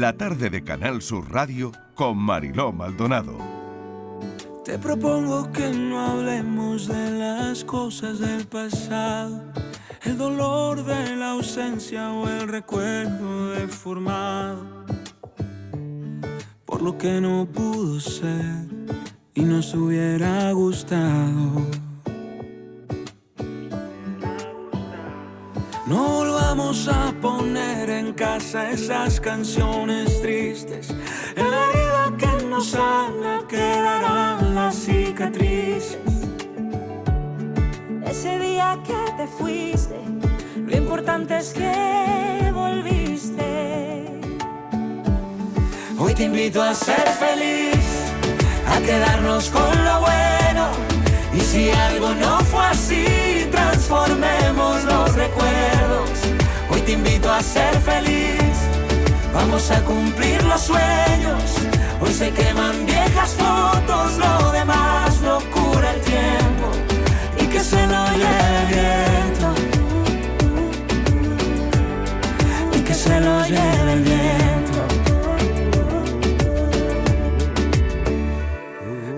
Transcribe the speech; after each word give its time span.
la 0.00 0.16
tarde 0.16 0.48
de 0.48 0.62
Canal 0.62 1.02
Sur 1.02 1.30
Radio 1.30 1.72
con 1.94 2.16
Mariló 2.16 2.72
Maldonado. 2.72 3.36
Te 4.64 4.78
propongo 4.78 5.50
que 5.50 5.70
no 5.70 6.00
hablemos 6.00 6.86
de 6.86 7.10
las 7.10 7.64
cosas 7.64 8.20
del 8.20 8.46
pasado, 8.46 9.42
el 10.04 10.16
dolor 10.16 10.84
de 10.84 11.16
la 11.16 11.32
ausencia 11.32 12.12
o 12.12 12.28
el 12.28 12.48
recuerdo 12.48 13.50
deformado, 13.50 14.86
por 16.64 16.80
lo 16.80 16.96
que 16.96 17.20
no 17.20 17.46
pudo 17.46 17.98
ser 18.00 18.66
y 19.34 19.42
nos 19.42 19.74
hubiera 19.74 20.52
gustado. 20.52 21.81
No 25.86 26.08
volvamos 26.08 26.86
a 26.86 27.12
poner 27.20 27.90
en 27.90 28.12
casa 28.12 28.70
esas 28.70 29.20
canciones 29.20 30.22
tristes. 30.22 30.90
En 31.34 31.50
la 31.50 31.60
herida 31.70 32.16
que 32.18 32.46
nos 32.46 32.70
sana 32.70 33.40
quedarán 33.48 34.54
las 34.54 34.76
cicatrices. 34.76 35.98
Ese 38.06 38.38
día 38.38 38.78
que 38.86 39.12
te 39.16 39.26
fuiste, 39.26 40.00
lo 40.56 40.76
importante 40.76 41.38
es 41.38 41.52
que 41.52 42.50
volviste. 42.54 44.20
Hoy 45.98 46.14
te 46.14 46.24
invito 46.24 46.62
a 46.62 46.74
ser 46.74 47.08
feliz, 47.08 48.12
a 48.68 48.78
quedarnos 48.80 49.50
con 49.50 49.84
lo 49.84 50.00
bueno. 50.00 50.31
Y 51.34 51.40
si 51.40 51.70
algo 51.70 52.14
no 52.14 52.40
fue 52.40 52.64
así, 52.66 53.48
transformemos 53.50 54.84
los 54.84 55.14
recuerdos. 55.14 56.10
Hoy 56.70 56.80
te 56.82 56.92
invito 56.92 57.30
a 57.30 57.42
ser 57.42 57.74
feliz, 57.80 58.56
vamos 59.32 59.70
a 59.70 59.82
cumplir 59.82 60.42
los 60.44 60.60
sueños. 60.60 61.56
Hoy 62.00 62.12
se 62.12 62.30
queman 62.30 62.84
viejas 62.86 63.34
fotos, 63.34 64.18
lo 64.18 64.52
demás 64.52 65.20
lo 65.22 65.38
cura 65.50 65.92
el 65.94 66.00
tiempo. 66.00 66.70
Y 67.40 67.46
que 67.46 67.60
se 67.60 67.86
lo 67.86 68.04
lleve 68.12 68.58
el 68.60 68.66
viento. 68.74 69.54
Y 72.76 72.80
que 72.80 72.94
se 72.94 73.20
lo 73.20 73.44
lleve 73.46 73.92
el 73.92 74.02
viento. 74.02 74.80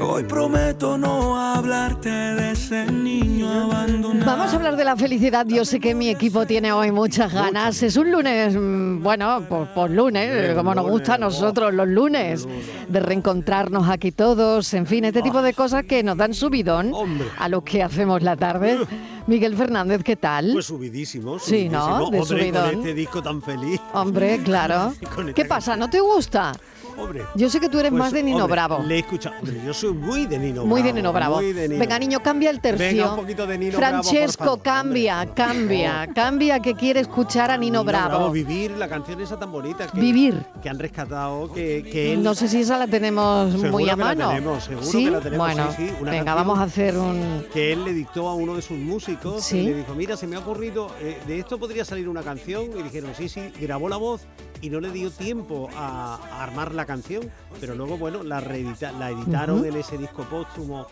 Hoy 0.01 0.23
prometo 0.25 0.64
no 0.85 1.37
hablarte 1.41 2.11
de 2.11 2.53
ese 2.53 2.87
niño 2.93 3.51
abandonado. 3.51 4.27
Vamos 4.27 4.53
a 4.53 4.57
hablar 4.57 4.77
de 4.77 4.85
la 4.85 4.97
felicidad. 4.97 5.47
Yo 5.47 5.65
sé 5.65 5.81
que 5.81 5.95
mi 5.95 6.09
equipo 6.11 6.47
tiene 6.47 6.73
hoy 6.73 6.93
muchas 6.93 7.33
ganas. 7.33 7.83
Es 7.83 7.97
un 7.97 8.11
lunes, 8.11 8.55
mm, 8.55 9.03
bueno, 9.03 9.45
por, 9.49 9.69
por 9.73 9.91
lunes, 9.91 10.55
como 10.55 10.75
nos 10.75 10.89
gusta 10.89 11.15
a 11.15 11.19
nosotros 11.19 11.73
los 11.73 11.89
lunes, 11.89 12.47
de 12.89 13.01
reencontrarnos 13.01 13.89
aquí 13.89 14.13
todos, 14.13 14.73
en 14.75 14.87
fin, 14.87 15.05
este 15.07 15.23
tipo 15.23 15.43
de 15.43 15.55
cosas 15.55 15.85
que 15.85 16.03
nos 16.03 16.17
dan 16.17 16.35
subidón 16.35 16.93
Hombre. 16.93 17.27
a 17.39 17.49
lo 17.49 17.65
que 17.65 17.83
hacemos 17.83 18.23
la 18.23 18.37
tarde. 18.37 18.79
Miguel 19.27 19.57
Fernández, 19.57 20.03
¿qué 20.05 20.17
tal? 20.17 20.51
Pues 20.53 20.67
subidísimo. 20.67 21.39
Sí, 21.39 21.69
¿no? 21.71 21.99
De 21.99 22.05
Hombre, 22.05 22.25
subidón. 22.25 22.71
con 22.71 22.79
este 22.81 22.95
disco 22.95 23.23
tan 23.23 23.41
feliz. 23.41 23.81
Hombre, 23.95 24.39
claro. 24.45 24.93
¿Qué 25.35 25.47
pasa? 25.47 25.77
¿No 25.77 25.89
te 25.89 26.01
gusta? 26.01 26.53
Hombre. 26.97 27.25
Yo 27.35 27.51
sé 27.51 27.61
que 27.61 27.69
tú 27.69 27.79
eres 27.79 27.91
Pues, 27.91 27.99
más 27.99 28.13
de 28.13 28.23
Nino 28.23 28.39
hombre, 28.45 28.53
Bravo. 28.53 28.83
Le 28.87 28.97
he 28.97 28.99
escuchado. 29.01 29.37
Hombre, 29.39 29.61
yo 29.65 29.75
soy 29.75 29.93
muy 29.93 30.27
de 30.27 30.39
Nino 30.39 30.65
Muy 30.65 30.81
Bravo. 30.83 30.87
de 30.87 30.93
Nino 30.93 31.13
Bravo. 31.13 31.37
muy 31.37 31.53
de 31.53 31.69
Nino. 31.69 31.81
Venga, 31.81 31.99
niño, 31.99 32.21
cambia 32.21 32.51
el 32.51 32.61
tercio. 32.61 32.87
Venga, 32.87 33.11
un 33.11 33.17
poquito 33.21 33.47
de 33.47 33.59
Nino 33.59 33.77
Bravo, 33.79 34.03
Francesco, 34.03 34.59
cambia, 34.63 35.21
Hombre, 35.21 35.35
cambia, 35.35 36.09
cambia 36.15 36.61
que 36.61 36.75
quiere 36.75 37.01
escuchar 37.01 37.51
a 37.51 37.57
Nino, 37.57 37.85
Bravo. 37.85 38.31
Vivir, 38.31 38.73
la 38.73 38.89
canción 38.89 39.21
esa 39.21 39.39
tan 39.39 39.51
bonita. 39.53 39.87
Que, 39.89 40.01
Vivir. 40.01 40.45
Que 40.63 40.69
han 40.69 40.79
rescatado, 40.79 41.53
que, 41.53 41.83
que 41.83 42.13
él... 42.15 42.23
No 42.23 42.35
sé 42.35 42.49
si 42.49 42.61
esa 42.61 42.79
la 42.79 42.87
tenemos 42.87 43.51
Seguro 43.53 43.71
muy 43.71 43.85
a 43.85 43.95
que 43.95 43.99
la 44.01 44.05
mano. 44.05 44.29
tenemos, 44.29 44.65
seguro 44.65 44.87
¿Sí? 44.87 45.05
que 45.05 45.11
la 45.11 45.21
tenemos, 45.21 45.47
Bueno, 45.47 45.71
sí, 45.77 45.89
sí, 45.89 45.95
una 46.01 46.11
venga, 46.11 46.35
vamos 46.35 46.59
a 46.59 46.63
hacer 46.63 46.97
un. 46.97 47.45
que 47.53 47.73
él 47.73 47.85
le 47.85 47.93
dictó 47.93 48.29
a 48.29 48.35
uno 48.35 48.55
de 48.57 48.63
sus 48.63 48.79
músicos 48.79 49.45
Sí. 49.45 49.59
y 49.59 49.63
le 49.67 49.75
dijo, 49.75 49.95
mira, 49.95 50.17
se 50.17 50.27
me 50.27 50.37
ha 50.37 50.39
ocurrido, 50.39 50.89
eh, 51.01 51.19
de 51.27 51.39
esto 51.39 51.59
podría 51.59 51.85
salir 51.85 52.09
una 52.09 52.23
canción. 52.23 52.65
Y 52.79 52.83
dijeron, 52.83 53.11
sí, 53.17 53.29
sí, 53.29 53.41
grabó 53.61 53.89
la 53.89 53.97
voz 53.97 54.23
y 54.65 54.71
no 54.71 54.81
le 54.81 54.91
dio 54.91 55.11
tiempo 55.11 55.69
a, 55.77 56.17
a 56.17 56.43
armar 56.43 56.73
la 56.75 56.87
canción, 56.87 57.31
pero 57.61 57.75
luego, 57.75 57.99
bueno, 57.99 58.23
la, 58.23 58.41
reedita- 58.41 58.93
la 58.99 59.11
editaron 59.11 59.65
en 59.67 59.77
ese 59.77 59.99
disco 59.99 60.23
póstumo 60.25 60.87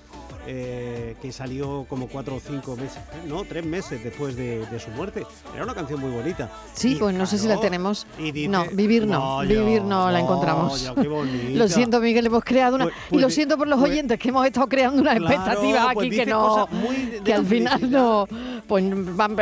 eh, 0.47 1.17
que 1.23 1.31
salió 1.33 1.87
como 1.89 2.09
cuatro 2.09 2.37
o 2.37 2.41
cinco 2.41 2.77
meses, 2.77 2.99
no, 3.29 3.45
tres 3.45 3.65
meses 3.65 4.03
después 4.03 4.35
de, 4.37 4.67
de 4.67 4.81
su 4.81 4.91
muerte. 4.91 5.25
Era 5.55 5.65
una 5.65 5.75
canción 5.75 6.01
muy 6.01 6.11
bonita. 6.11 6.51
Sí, 6.75 6.93
Y, 6.93 6.97
pues 6.97 7.15
no 7.15 7.27
sé 7.27 7.39
si 7.39 7.45
la 7.47 7.55
claro, 7.55 7.61
tenemos. 7.61 8.07
y 8.19 8.33
dice, 8.33 8.49
no, 8.49 8.65
vivir 8.73 9.07
no, 9.07 9.37
"Vaya, 9.37 9.61
vivir 9.61 9.83
no 9.83 9.99
la 9.99 10.05
vaya, 10.13 10.19
encontramos. 10.21 10.93
qué 11.01 11.09
bonita". 11.09 11.59
lo 11.59 11.69
siento, 11.69 12.01
Miguel, 12.01 12.27
hemos 12.27 12.45
creado 12.45 12.77
una. 12.77 12.85
Pues- 12.87 12.97
y 13.11 13.17
lo 13.17 13.23
pues- 13.23 13.35
siento 13.35 13.57
por 13.57 13.69
los 13.69 13.79
pues- 13.79 13.91
oyentes 13.93 14.19
que 14.19 14.29
hemos 14.31 14.47
estado 14.47 14.69
creando 14.69 15.01
unas 15.03 15.17
Claro, 15.17 15.35
expectativas 15.35 15.95
pues 15.95 16.07
aquí 16.09 16.17
que 16.17 16.27
no. 16.27 16.49
cosas 16.49 16.71
de- 16.71 17.21
que 17.25 17.35
al 17.35 17.47
final 17.47 17.79
felicidad. 17.81 18.01
no. 18.03 18.27
Pues 18.67 18.85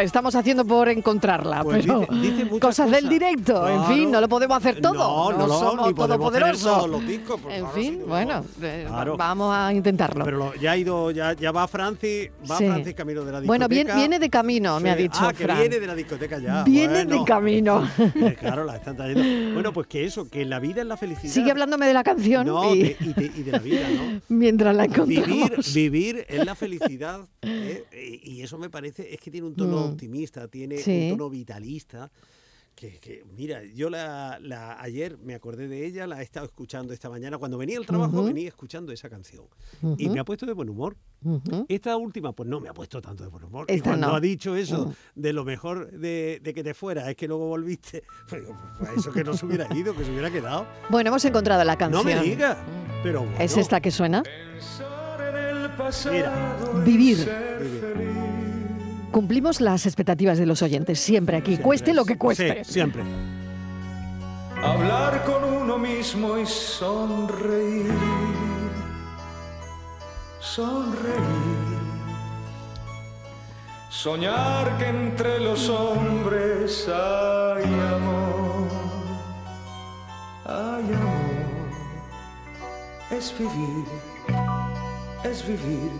estamos 0.05 0.34
haciendo 0.34 0.65
por 0.65 0.88
encontrarla, 0.88 1.62
Pues 1.62 1.82
pero. 1.87 2.00
dice- 2.00 2.15
dice 2.21 2.44
muchas 2.44 2.61
cosas 2.61 2.91
del 2.91 3.00
cosas. 3.05 3.11
directo, 3.11 3.69
en 3.69 3.84
fin, 3.84 3.97
Claro. 3.97 4.11
no 4.11 4.21
lo 4.22 4.28
podemos 4.28 4.56
hacer 4.56 4.81
todo. 4.81 4.94
No, 4.94 5.32
no, 5.32 5.47
no, 5.47 5.59
somos 5.59 5.94
todopoderosos. 5.94 6.88
pues 6.88 7.09
en 7.11 7.25
claro, 7.25 7.69
fin, 7.75 8.03
bueno, 8.06 8.44
no. 8.61 8.67
eh, 8.67 8.84
Claro. 8.88 9.17
vamos 9.17 9.55
a 9.55 9.72
intentarlo. 9.72 10.25
Pero 10.25 10.55
ya 10.55 10.72
ha 10.72 10.77
ido, 10.77 10.89
ya, 11.10 11.32
ya 11.34 11.52
va 11.52 11.66
Francis, 11.68 12.30
va 12.50 12.58
Sí. 12.58 12.66
Francis 12.66 12.94
camino 12.94 13.24
de 13.24 13.32
la 13.32 13.40
discoteca. 13.40 13.46
Bueno, 13.46 13.68
viene, 13.68 13.94
viene 13.94 14.18
de 14.18 14.30
camino, 14.30 14.78
me 14.80 14.90
ha 14.90 14.96
dicho 14.96 15.18
Ah, 15.20 15.32
que 15.32 15.44
Fran. 15.44 15.58
viene 15.60 15.78
de 15.80 15.86
la 15.86 15.94
discoteca 15.94 16.38
ya. 16.38 16.64
Viene 16.64 17.04
de 17.04 17.24
camino. 17.24 17.88
Eh, 18.30 18.36
Claro, 18.38 18.64
la 18.64 18.76
están 18.76 18.96
trayendo. 18.96 19.54
Bueno, 19.54 19.72
pues 19.72 19.86
que 19.86 20.04
eso, 20.04 20.28
que 20.28 20.44
la 20.44 20.58
vida 20.60 20.80
es 20.82 20.86
la 20.86 20.96
felicidad. 20.96 21.32
Sigue 21.32 21.50
hablándome 21.50 21.86
de 21.86 21.94
la 21.94 22.02
canción 22.04 22.46
No, 22.46 22.74
y 22.74 22.82
de- 22.82 22.96
y, 23.00 23.12
de, 23.12 23.24
y 23.36 23.42
de 23.42 23.52
la 23.52 23.58
vida, 23.58 23.88
¿no? 23.90 24.20
mientras 24.28 24.74
la 24.74 24.84
encontramos. 24.84 25.26
Vivir, 25.26 25.52
vivir 25.74 26.26
es 26.28 26.44
la 26.44 26.54
felicidad. 26.54 27.20
¿eh? 27.42 27.84
Y 28.24 28.40
y 28.40 28.42
eso 28.42 28.56
me 28.58 28.70
parece, 28.70 29.12
es 29.12 29.20
que 29.20 29.30
tiene 29.30 29.46
un 29.46 29.54
tono 29.54 29.76
Mm. 29.86 29.90
optimista, 29.92 30.48
tiene 30.48 30.78
Sí. 30.78 31.10
un 31.10 31.18
tono 31.18 31.30
vitalista. 31.30 32.10
Que, 32.80 32.98
que, 32.98 33.22
mira, 33.36 33.62
yo 33.74 33.91
la, 33.91 34.38
la- 34.41 34.80
ayer 34.80 35.18
me 35.18 35.34
acordé 35.34 35.68
de 35.68 35.84
ella, 35.84 36.06
la 36.06 36.20
he 36.20 36.22
estado 36.24 36.46
escuchando 36.46 36.94
esta 36.94 37.10
mañana. 37.10 37.36
Cuando 37.36 37.58
venía 37.58 37.76
al 37.76 37.84
trabajo, 37.84 38.16
Ujú. 38.16 38.24
venía 38.28 38.48
escuchando 38.48 38.91
esa 38.91 39.10
canción. 39.10 39.44
Y 39.98 40.08
me 40.08 40.18
ha 40.18 40.24
puesto 40.24 40.46
de 40.46 40.54
buen 40.54 40.70
humor. 40.70 40.96
Esta 41.69 41.94
última, 41.98 42.32
pues 42.32 42.48
no 42.48 42.58
me 42.58 42.70
ha 42.70 42.72
puesto 42.72 43.02
tanto 43.02 43.22
de 43.22 43.28
buen 43.28 43.44
humor. 43.44 43.66
Y 43.70 43.80
cuando 43.80 44.06
no. 44.08 44.14
ha 44.16 44.20
dicho 44.20 44.56
eso 44.56 44.94
de 45.14 45.34
lo 45.34 45.44
mejor 45.44 45.90
de, 45.90 46.40
de 46.42 46.54
que 46.54 46.64
te 46.64 46.72
fuera, 46.72 47.10
es 47.10 47.16
que 47.16 47.28
luego 47.28 47.48
volviste, 47.48 48.02
pues, 48.30 48.44
pues, 48.78 48.90
eso 48.96 49.12
que 49.12 49.24
no 49.24 49.34
se 49.34 49.44
hubiera 49.44 49.69
ido, 49.76 49.94
que 49.94 50.02
se 50.02 50.10
hubiera 50.10 50.30
quedado. 50.30 50.66
Bueno, 50.88 51.08
hemos 51.08 51.22
encontrado 51.26 51.62
la 51.62 51.74
No 51.74 51.78
canción. 51.78 52.04
me 52.06 52.22
digas. 52.22 52.56
Pero 53.02 53.20
bueno, 53.24 53.36
¿Es 53.40 53.58
esta 53.58 53.82
que 53.82 53.90
suena? 53.90 54.22
Mira, 56.10 56.56
Vivir. 56.84 57.19
vivir. 57.58 58.09
Cumplimos 59.10 59.60
las 59.60 59.87
expectativas 59.87 60.38
de 60.38 60.47
los 60.47 60.62
oyentes, 60.62 61.00
siempre 61.00 61.37
aquí, 61.37 61.59
cueste 61.59 61.93
lo 61.93 62.04
que 62.04 62.16
cueste. 62.16 62.65
Sí, 62.65 62.75
siempre. 62.75 63.03
Hablar 64.62 65.25
con 65.25 65.43
uno 65.44 65.78
mismo 65.78 66.38
y 66.38 66.47
sonreír. 66.47 67.91
Sonreír. 70.38 71.70
Soñar 73.88 74.78
que 74.78 74.87
entre 74.87 75.41
los 75.41 75.69
hombres 75.69 76.88
hay 76.88 77.65
amor. 77.65 78.69
Hay 80.44 80.84
amor. 80.84 81.70
Es 83.10 83.34
vivir. 83.38 83.84
Es 85.25 85.47
vivir. 85.47 85.91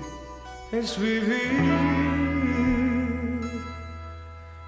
Es 0.73 0.99
vivir. 0.99 2.80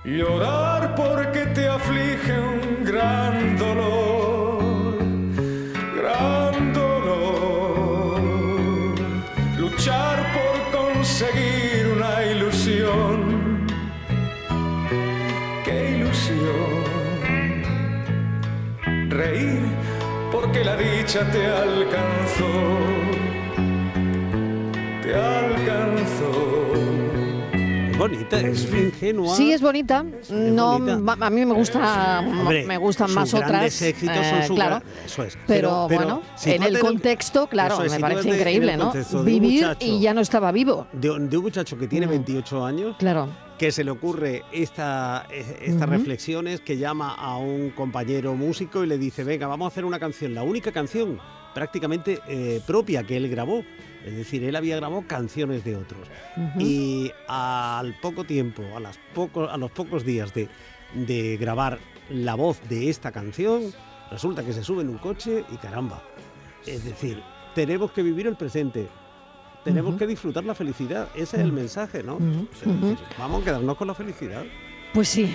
Llorar 0.04 0.96
porque 0.96 1.46
te 1.54 1.68
aflige 1.68 2.32
un 2.32 2.84
gran 2.84 3.56
dolor, 3.56 4.98
gran 5.96 6.72
dolor. 6.72 8.20
Luchar 9.56 10.18
por 10.34 10.80
conseguir 10.80 11.86
una 11.94 12.24
ilusión, 12.24 13.68
qué 15.64 15.90
ilusión. 15.96 16.82
Reír 19.08 19.62
porque 20.32 20.64
la 20.64 20.76
dicha 20.76 21.20
te 21.30 21.46
alcanzó, 21.46 22.50
te 25.00 25.14
alcanzó. 25.14 25.61
Es 28.04 28.10
bonita, 28.10 28.40
es 28.40 28.64
ingenua. 28.72 29.36
Sí, 29.36 29.52
es 29.52 29.60
bonita. 29.60 30.04
No, 30.30 30.78
bonita. 30.78 31.26
a 31.26 31.30
mí 31.30 31.44
me 31.46 31.54
gusta, 31.54 32.20
Hombre, 32.20 32.64
me 32.66 32.76
gustan 32.78 33.08
sus 33.08 33.14
más 33.16 33.32
grandes 33.34 33.76
otras. 33.76 33.82
éxitos 33.82 34.26
son 34.26 34.38
eh, 34.38 34.46
sus 34.46 34.56
claro. 34.56 34.82
eso 35.04 35.22
es. 35.24 35.38
Pero, 35.46 35.88
bueno, 35.88 36.22
en 36.44 36.62
el 36.62 36.78
contexto, 36.78 37.46
claro, 37.48 37.82
es, 37.82 37.92
me 37.92 38.00
parece 38.00 38.28
increíble, 38.30 38.76
¿no? 38.76 38.92
Vivir 39.24 39.62
muchacho- 39.64 39.86
y 39.86 40.00
ya 40.00 40.14
no 40.14 40.20
estaba 40.20 40.50
vivo. 40.52 40.86
De, 40.92 41.10
un 41.10 41.28
de 41.30 41.36
un 41.36 41.42
muchacho 41.44 41.78
que 41.78 41.86
tiene 41.88 42.06
Mm. 42.06 42.10
28 42.10 42.64
años, 42.64 42.96
Claro. 42.98 43.28
que 43.58 43.70
se 43.70 43.84
le 43.84 43.90
ocurre 43.92 44.42
esta, 44.52 45.26
eh, 45.30 45.60
estas 45.62 45.88
reflexiones, 45.88 46.60
que 46.60 46.76
llama 46.78 47.14
a 47.14 47.36
un 47.36 47.70
compañero 47.70 48.34
músico 48.34 48.82
y 48.82 48.86
le 48.88 48.98
dice, 48.98 49.22
venga, 49.24 49.46
vamos 49.46 49.66
a 49.66 49.68
hacer 49.68 49.84
una 49.84 49.98
canción, 50.00 50.34
la 50.34 50.42
única 50.42 50.72
canción 50.72 51.20
prácticamente 51.54 52.18
eh, 52.28 52.60
propia 52.66 53.02
que 53.04 53.16
él 53.16 53.28
grabó. 53.28 53.62
Es 54.04 54.16
decir, 54.16 54.42
él 54.44 54.56
había 54.56 54.76
grabado 54.76 55.04
canciones 55.06 55.64
de 55.64 55.76
otros. 55.76 56.08
Y 56.58 57.10
al 57.28 57.94
poco 58.00 58.24
tiempo, 58.24 58.62
a, 58.76 58.80
las 58.80 58.98
poco- 59.14 59.48
a 59.48 59.56
los 59.56 59.70
pocos 59.70 60.04
días 60.04 60.32
de, 60.34 60.48
de 60.94 61.36
grabar 61.36 61.78
la 62.10 62.34
voz 62.34 62.60
de 62.68 62.90
esta 62.90 63.12
canción, 63.12 63.72
resulta 64.10 64.44
que 64.44 64.52
se 64.52 64.62
sube 64.64 64.82
en 64.82 64.88
un 64.90 64.98
coche 64.98 65.44
y 65.52 65.56
caramba. 65.56 66.02
Es 66.66 66.84
decir, 66.84 67.22
tenemos 67.54 67.92
que 67.92 68.02
vivir 68.02 68.26
el 68.26 68.36
presente. 68.36 68.88
Tenemos 69.64 69.94
que 69.96 70.06
disfrutar 70.08 70.44
la 70.44 70.54
felicidad. 70.56 71.08
Ese 71.14 71.36
es 71.36 71.42
el 71.42 71.52
mensaje, 71.52 72.02
¿no? 72.02 72.18
Vamos 73.18 73.42
a 73.42 73.44
quedarnos 73.44 73.76
con 73.76 73.86
la 73.86 73.94
felicidad. 73.94 74.44
Pues 74.92 75.08
sí. 75.08 75.32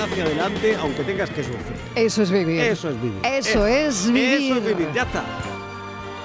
Hacia 0.00 0.24
adelante 0.24 0.76
aunque 0.80 1.02
tengas 1.04 1.30
que 1.30 1.42
sufrir. 1.42 1.62
Eso 1.94 2.22
es 2.22 2.30
vivir. 2.30 2.60
Eso 2.60 2.88
es 2.90 3.00
vivir. 3.02 3.20
Eso 3.24 3.66
es 3.66 4.06
vivir. 4.06 4.24
Eso 4.52 4.54
es 4.56 4.64
vivir. 4.66 4.88
Ya 4.94 5.02
está. 5.02 5.22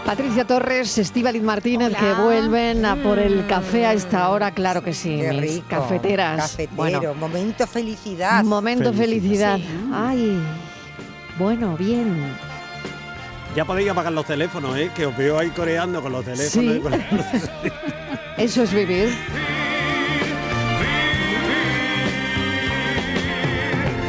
Patricia 0.05 0.45
Torres, 0.45 0.97
Estíbaliz 0.97 1.41
Martínez, 1.41 1.95
que 1.95 2.13
vuelven 2.21 2.83
a 2.85 2.97
por 2.97 3.19
el 3.19 3.47
café 3.47 3.85
a 3.85 3.93
esta 3.93 4.29
hora, 4.29 4.51
claro 4.51 4.83
que 4.83 4.93
sí, 4.93 5.17
Qué 5.21 5.29
mis 5.31 5.41
rico. 5.41 5.65
cafeteras. 5.69 6.41
Cafetero, 6.41 6.75
Bueno, 6.75 7.13
momento 7.13 7.65
felicidad. 7.65 8.43
momento 8.43 8.91
felicidad. 8.93 9.53
Felicidad. 9.59 9.79
Ay, 9.93 10.37
bueno, 11.39 11.77
bien. 11.77 12.35
Ya 13.55 13.63
podéis 13.63 13.89
apagar 13.91 14.11
los 14.11 14.25
teléfonos, 14.25 14.75
¿eh? 14.77 14.91
Que 14.93 15.05
os 15.05 15.15
veo 15.15 15.39
ahí 15.39 15.51
coreando 15.51 16.01
con 16.01 16.11
los 16.11 16.25
teléfonos. 16.25 16.51
Sí. 16.51 16.69
y 16.75 16.79
con 16.79 16.91
los- 16.91 17.01
Eso 18.37 18.63
es 18.63 18.73
vivir. 18.73 19.09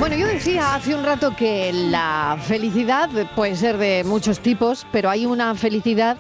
Bueno, 0.05 0.19
yo 0.19 0.27
decía 0.27 0.75
hace 0.75 0.95
un 0.95 1.03
rato 1.03 1.35
que 1.35 1.73
la 1.73 2.37
felicidad 2.43 3.09
puede 3.35 3.56
ser 3.56 3.79
de 3.79 4.05
muchos 4.05 4.41
tipos, 4.41 4.87
pero 4.93 5.09
hay 5.09 5.25
una 5.25 5.55
felicidad 5.55 6.19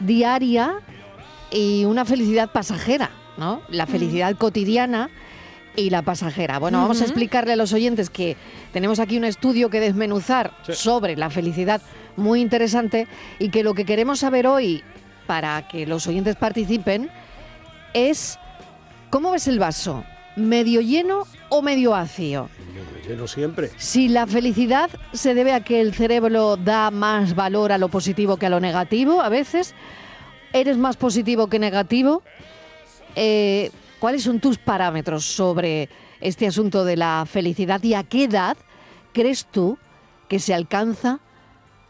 diaria 0.00 0.80
y 1.48 1.84
una 1.84 2.04
felicidad 2.04 2.50
pasajera, 2.50 3.12
¿no? 3.36 3.62
La 3.68 3.86
felicidad 3.86 4.34
cotidiana 4.34 5.08
y 5.76 5.90
la 5.90 6.02
pasajera. 6.02 6.58
Bueno, 6.58 6.78
vamos 6.78 7.00
a 7.00 7.04
explicarle 7.04 7.52
a 7.52 7.56
los 7.56 7.72
oyentes 7.72 8.10
que 8.10 8.36
tenemos 8.72 8.98
aquí 8.98 9.18
un 9.18 9.24
estudio 9.24 9.70
que 9.70 9.78
desmenuzar 9.78 10.50
Sí. 10.66 10.72
sobre 10.74 11.16
la 11.16 11.30
felicidad 11.30 11.80
muy 12.16 12.40
interesante 12.40 13.06
y 13.38 13.50
que 13.50 13.62
lo 13.62 13.74
que 13.74 13.84
queremos 13.84 14.18
saber 14.18 14.48
hoy 14.48 14.82
para 15.28 15.68
que 15.68 15.86
los 15.86 16.08
oyentes 16.08 16.34
participen 16.34 17.08
es 17.94 18.40
¿cómo 19.10 19.30
ves 19.30 19.46
el 19.46 19.60
vaso? 19.60 20.02
¿Medio 20.36 20.80
lleno 20.80 21.24
o 21.50 21.60
medio 21.62 21.90
vacío? 21.90 22.48
Lleno 23.06 23.26
siempre. 23.26 23.70
Si 23.76 24.08
la 24.08 24.26
felicidad 24.26 24.88
se 25.12 25.34
debe 25.34 25.52
a 25.52 25.60
que 25.64 25.80
el 25.80 25.92
cerebro 25.94 26.56
da 26.56 26.90
más 26.90 27.34
valor 27.34 27.72
a 27.72 27.78
lo 27.78 27.88
positivo 27.88 28.36
que 28.36 28.46
a 28.46 28.50
lo 28.50 28.60
negativo, 28.60 29.20
a 29.20 29.28
veces, 29.28 29.74
¿eres 30.52 30.78
más 30.78 30.96
positivo 30.96 31.48
que 31.48 31.58
negativo? 31.58 32.22
Eh, 33.16 33.70
¿Cuáles 33.98 34.22
son 34.22 34.40
tus 34.40 34.58
parámetros 34.58 35.24
sobre 35.24 35.88
este 36.20 36.46
asunto 36.46 36.84
de 36.84 36.96
la 36.96 37.24
felicidad 37.30 37.82
y 37.82 37.94
a 37.94 38.04
qué 38.04 38.24
edad 38.24 38.56
crees 39.12 39.46
tú 39.50 39.78
que 40.28 40.38
se 40.38 40.54
alcanza 40.54 41.20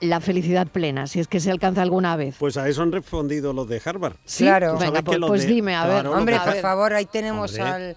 la 0.00 0.20
felicidad 0.20 0.66
plena, 0.66 1.06
si 1.06 1.20
es 1.20 1.28
que 1.28 1.38
se 1.38 1.50
alcanza 1.50 1.80
alguna 1.82 2.16
vez? 2.16 2.34
Pues 2.38 2.56
a 2.56 2.68
eso 2.68 2.82
han 2.82 2.90
respondido 2.90 3.52
los 3.52 3.68
de 3.68 3.80
Harvard. 3.84 4.14
¿Sí? 4.24 4.44
claro. 4.44 4.76
Venga, 4.78 5.02
pues, 5.02 5.18
pues 5.26 5.42
de- 5.42 5.48
dime, 5.48 5.74
a 5.76 5.84
ver. 5.86 5.92
claro, 6.00 6.12
Hombre, 6.16 6.40
por 6.44 6.56
favor, 6.56 6.92
ahí 6.92 7.06
tenemos 7.06 7.52
Hombre. 7.52 7.62
al... 7.70 7.96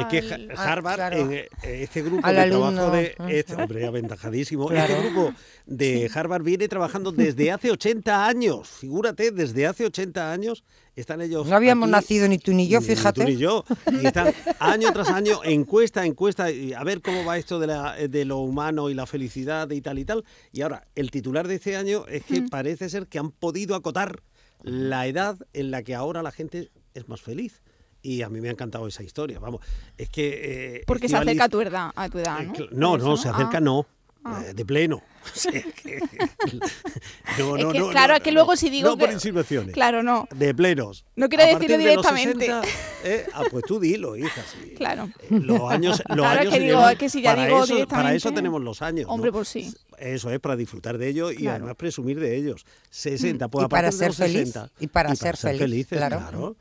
Es 0.00 0.06
que 0.06 0.32
al- 0.34 0.50
Harvard, 0.56 0.94
claro. 0.96 1.30
eh, 1.30 1.48
eh, 1.62 1.78
este 1.82 2.02
grupo 2.02 2.26
Al 2.26 2.34
de 2.34 2.40
alumno. 2.42 2.70
trabajo 2.72 2.90
de. 2.96 3.16
Este, 3.38 3.54
hombre, 3.54 3.86
aventajadísimo. 3.86 4.66
Claro. 4.68 4.94
Este 4.94 5.08
grupo 5.10 5.34
de 5.66 6.10
Harvard 6.14 6.42
viene 6.42 6.68
trabajando 6.68 7.12
desde 7.12 7.50
hace 7.52 7.70
80 7.70 8.26
años. 8.26 8.68
Figúrate, 8.68 9.30
desde 9.30 9.66
hace 9.66 9.84
80 9.86 10.32
años 10.32 10.64
están 10.96 11.20
ellos. 11.20 11.46
No 11.46 11.56
habíamos 11.56 11.88
aquí, 11.88 11.92
nacido 11.92 12.28
ni 12.28 12.38
tú 12.38 12.52
ni 12.52 12.68
yo, 12.68 12.80
ni 12.80 12.86
fíjate. 12.86 13.22
tú 13.22 13.26
ni 13.28 13.36
yo. 13.36 13.64
Y 14.02 14.06
están 14.06 14.32
año 14.60 14.92
tras 14.92 15.08
año, 15.10 15.40
encuesta, 15.44 16.04
encuesta, 16.06 16.50
y 16.50 16.72
a 16.72 16.82
ver 16.84 17.00
cómo 17.02 17.24
va 17.24 17.36
esto 17.38 17.58
de, 17.58 17.66
la, 17.66 17.94
de 17.96 18.24
lo 18.24 18.38
humano 18.38 18.90
y 18.90 18.94
la 18.94 19.06
felicidad 19.06 19.70
y 19.70 19.80
tal 19.80 19.98
y 19.98 20.04
tal. 20.04 20.24
Y 20.52 20.62
ahora, 20.62 20.86
el 20.94 21.10
titular 21.10 21.48
de 21.48 21.56
este 21.56 21.76
año 21.76 22.06
es 22.08 22.24
que 22.24 22.42
parece 22.42 22.88
ser 22.88 23.06
que 23.06 23.18
han 23.18 23.30
podido 23.30 23.74
acotar 23.74 24.22
la 24.62 25.06
edad 25.06 25.36
en 25.52 25.70
la 25.70 25.82
que 25.82 25.94
ahora 25.94 26.22
la 26.22 26.30
gente 26.30 26.70
es 26.94 27.08
más 27.08 27.20
feliz. 27.20 27.60
Y 28.04 28.20
a 28.22 28.28
mí 28.28 28.40
me 28.40 28.48
ha 28.48 28.52
encantado 28.52 28.86
esa 28.86 29.02
historia, 29.02 29.38
vamos. 29.40 29.62
Es 29.96 30.10
que... 30.10 30.76
eh, 30.76 30.82
Porque 30.86 31.08
se 31.08 31.16
Estíbaliz- 31.16 31.22
acerca 31.22 31.44
a 31.44 31.48
tu 31.48 31.60
edad, 31.62 31.90
a 31.96 32.08
tu 32.10 32.18
edad, 32.18 32.40
eh, 32.42 32.46
¿no? 32.46 32.52
cl- 32.54 32.68
No, 32.72 32.90
Por 32.92 33.00
no, 33.02 33.16
se 33.16 33.28
acerca 33.30 33.56
Ah. 33.56 33.60
no. 33.60 33.86
Ah. 34.26 34.42
eh, 34.46 34.52
De 34.54 34.64
pleno. 34.64 35.02
O 35.24 35.28
sea, 35.38 35.52
que- 35.52 36.00
no, 37.38 37.56
Es 37.56 37.64
no, 37.64 37.72
que, 37.72 37.78
no, 37.78 37.88
claro, 37.90 38.12
no, 38.12 38.16
es 38.18 38.22
que 38.22 38.30
luego 38.32 38.56
si 38.56 38.68
digo 38.68 38.90
No 38.90 38.98
por 38.98 39.08
que- 39.08 39.14
insinuaciones. 39.14 39.72
Claro, 39.72 40.02
no. 40.02 40.28
De 40.34 40.54
plenos. 40.54 41.06
No 41.16 41.30
quiero 41.30 41.44
decirlo 41.46 41.78
de 41.78 41.82
directamente. 41.82 42.46
60, 42.46 42.62
eh, 43.04 43.26
ah, 43.32 43.42
pues 43.50 43.64
tú 43.66 43.80
dilo, 43.80 44.16
hija. 44.18 44.42
sí. 44.52 44.74
Claro. 44.76 45.08
Los 45.30 45.62
años, 45.72 46.02
los 46.08 46.16
Claro, 46.18 46.40
años 46.40 46.52
que 46.52 46.58
se 46.58 46.64
digo, 46.64 46.78
llevan- 46.80 46.92
es 46.92 46.98
que 46.98 47.08
si 47.08 47.22
ya 47.22 47.30
para 47.34 47.46
digo 47.46 47.56
eso, 47.64 47.66
Para 47.66 47.78
eso 47.78 47.84
directamente- 48.28 48.34
tenemos 48.36 48.62
los 48.62 48.82
años. 48.82 49.06
Hombre, 49.08 49.30
¿no? 49.30 49.36
pues 49.38 49.48
sí. 49.48 49.74
Eso 49.98 50.30
es 50.30 50.40
para 50.40 50.56
disfrutar 50.56 50.98
de 50.98 51.08
ellos 51.08 51.32
y 51.32 51.36
Claro. 51.36 51.56
además 51.56 51.76
presumir 51.76 52.20
de 52.20 52.36
ellos. 52.36 52.66
60, 52.90 53.48
pues 53.48 53.62
Y 53.62 53.64
a 53.64 53.68
para 53.68 53.82
partir 53.88 53.98
de 53.98 53.98
ser 53.98 54.08
los 54.08 54.16
feliz, 54.16 54.48
60. 54.48 54.70
y 54.80 54.86
para 54.88 55.14
ser 55.16 55.36
feliz, 55.38 55.58
felices, 55.60 55.98
claro. 55.98 56.18
claro. 56.18 56.56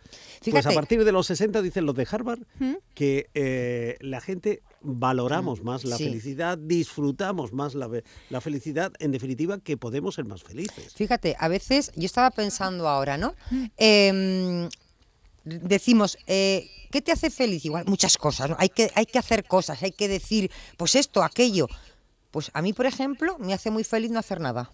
Pues 0.51 0.65
a 0.65 0.71
partir 0.71 1.03
de 1.03 1.11
los 1.11 1.27
60 1.27 1.61
dicen 1.61 1.85
los 1.85 1.95
de 1.95 2.07
Harvard 2.09 2.39
¿Mm? 2.59 2.73
que 2.93 3.29
eh, 3.33 3.97
la 4.01 4.21
gente 4.21 4.61
valoramos 4.81 5.63
más 5.63 5.85
la 5.85 5.97
Sí. 5.97 6.05
felicidad, 6.05 6.57
disfrutamos 6.57 7.53
más 7.53 7.75
la, 7.75 7.89
felicidad, 8.41 8.91
en 8.99 9.11
definitiva 9.11 9.59
que 9.59 9.77
podemos 9.77 10.15
ser 10.15 10.25
más 10.25 10.43
felices. 10.43 10.93
Fíjate, 10.93 11.35
a 11.39 11.47
veces 11.47 11.91
yo 11.95 12.05
estaba 12.05 12.31
pensando 12.31 12.87
ahora, 12.87 13.17
¿no? 13.17 13.35
Em, 13.77 14.69
decimos, 15.45 16.17
eh, 16.27 16.69
¿qué 16.91 17.01
te 17.01 17.11
hace 17.11 17.29
feliz? 17.29 17.63
Igual, 17.65 17.85
muchas 17.87 18.17
cosas, 18.17 18.49
¿no? 18.49 18.55
Hay 18.59 18.69
que, 18.69 18.91
hay 18.95 19.05
que 19.05 19.19
hacer 19.19 19.45
cosas, 19.45 19.81
hay 19.83 19.91
que 19.91 20.07
decir, 20.07 20.51
pues 20.77 20.95
esto, 20.95 21.23
aquello. 21.23 21.67
Pues 22.31 22.49
a 22.53 22.61
mí, 22.61 22.73
por 22.73 22.85
ejemplo, 22.85 23.37
me 23.39 23.53
hace 23.53 23.69
muy 23.71 23.83
feliz 23.83 24.11
no 24.11 24.19
hacer 24.19 24.39
nada. 24.39 24.71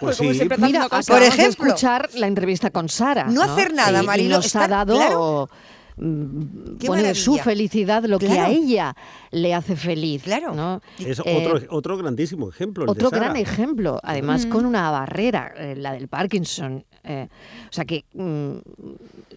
Pues 0.00 0.16
como 0.16 0.30
sí, 0.30 0.36
siempre 0.36 0.58
Mira. 0.58 0.88
Por 0.88 1.20
de 1.20 1.26
ejemplo, 1.26 1.66
escuchar 1.66 2.08
la 2.14 2.26
entrevista 2.26 2.70
con 2.70 2.88
Sara. 2.88 3.24
no 3.24 3.42
hacer 3.42 3.72
nada, 3.74 4.02
Marilo, 4.02 4.36
nos 4.36 4.54
ha 4.56 4.68
dado 4.68 4.94
claro. 4.94 5.48
Qué 5.96 6.86
bueno, 6.88 7.02
de 7.04 7.14
su 7.14 7.36
felicidad 7.38 8.02
lo 8.04 8.18
que 8.18 8.28
a 8.28 8.48
ella 8.50 8.96
le 9.30 9.54
hace 9.54 9.76
feliz. 9.76 10.22
Claro. 10.24 10.54
¿no? 10.54 10.80
es 10.98 11.20
Eh, 11.24 11.46
otro, 11.46 11.60
otro 11.76 11.96
grandísimo 11.96 12.48
ejemplo. 12.48 12.82
el 12.84 12.86
de 12.86 12.92
Otro 12.92 13.10
Sara. 13.10 13.24
gran 13.26 13.36
ejemplo, 13.36 14.00
además 14.02 14.46
con 14.46 14.66
una 14.66 14.90
barrera, 14.90 15.52
eh, 15.56 15.76
la 15.76 15.92
del 15.92 16.08
Parkinson. 16.08 16.84
eh, 17.04 17.28
o 17.68 17.72
sea 17.72 17.84
que 17.84 18.04
mm, 18.14 18.56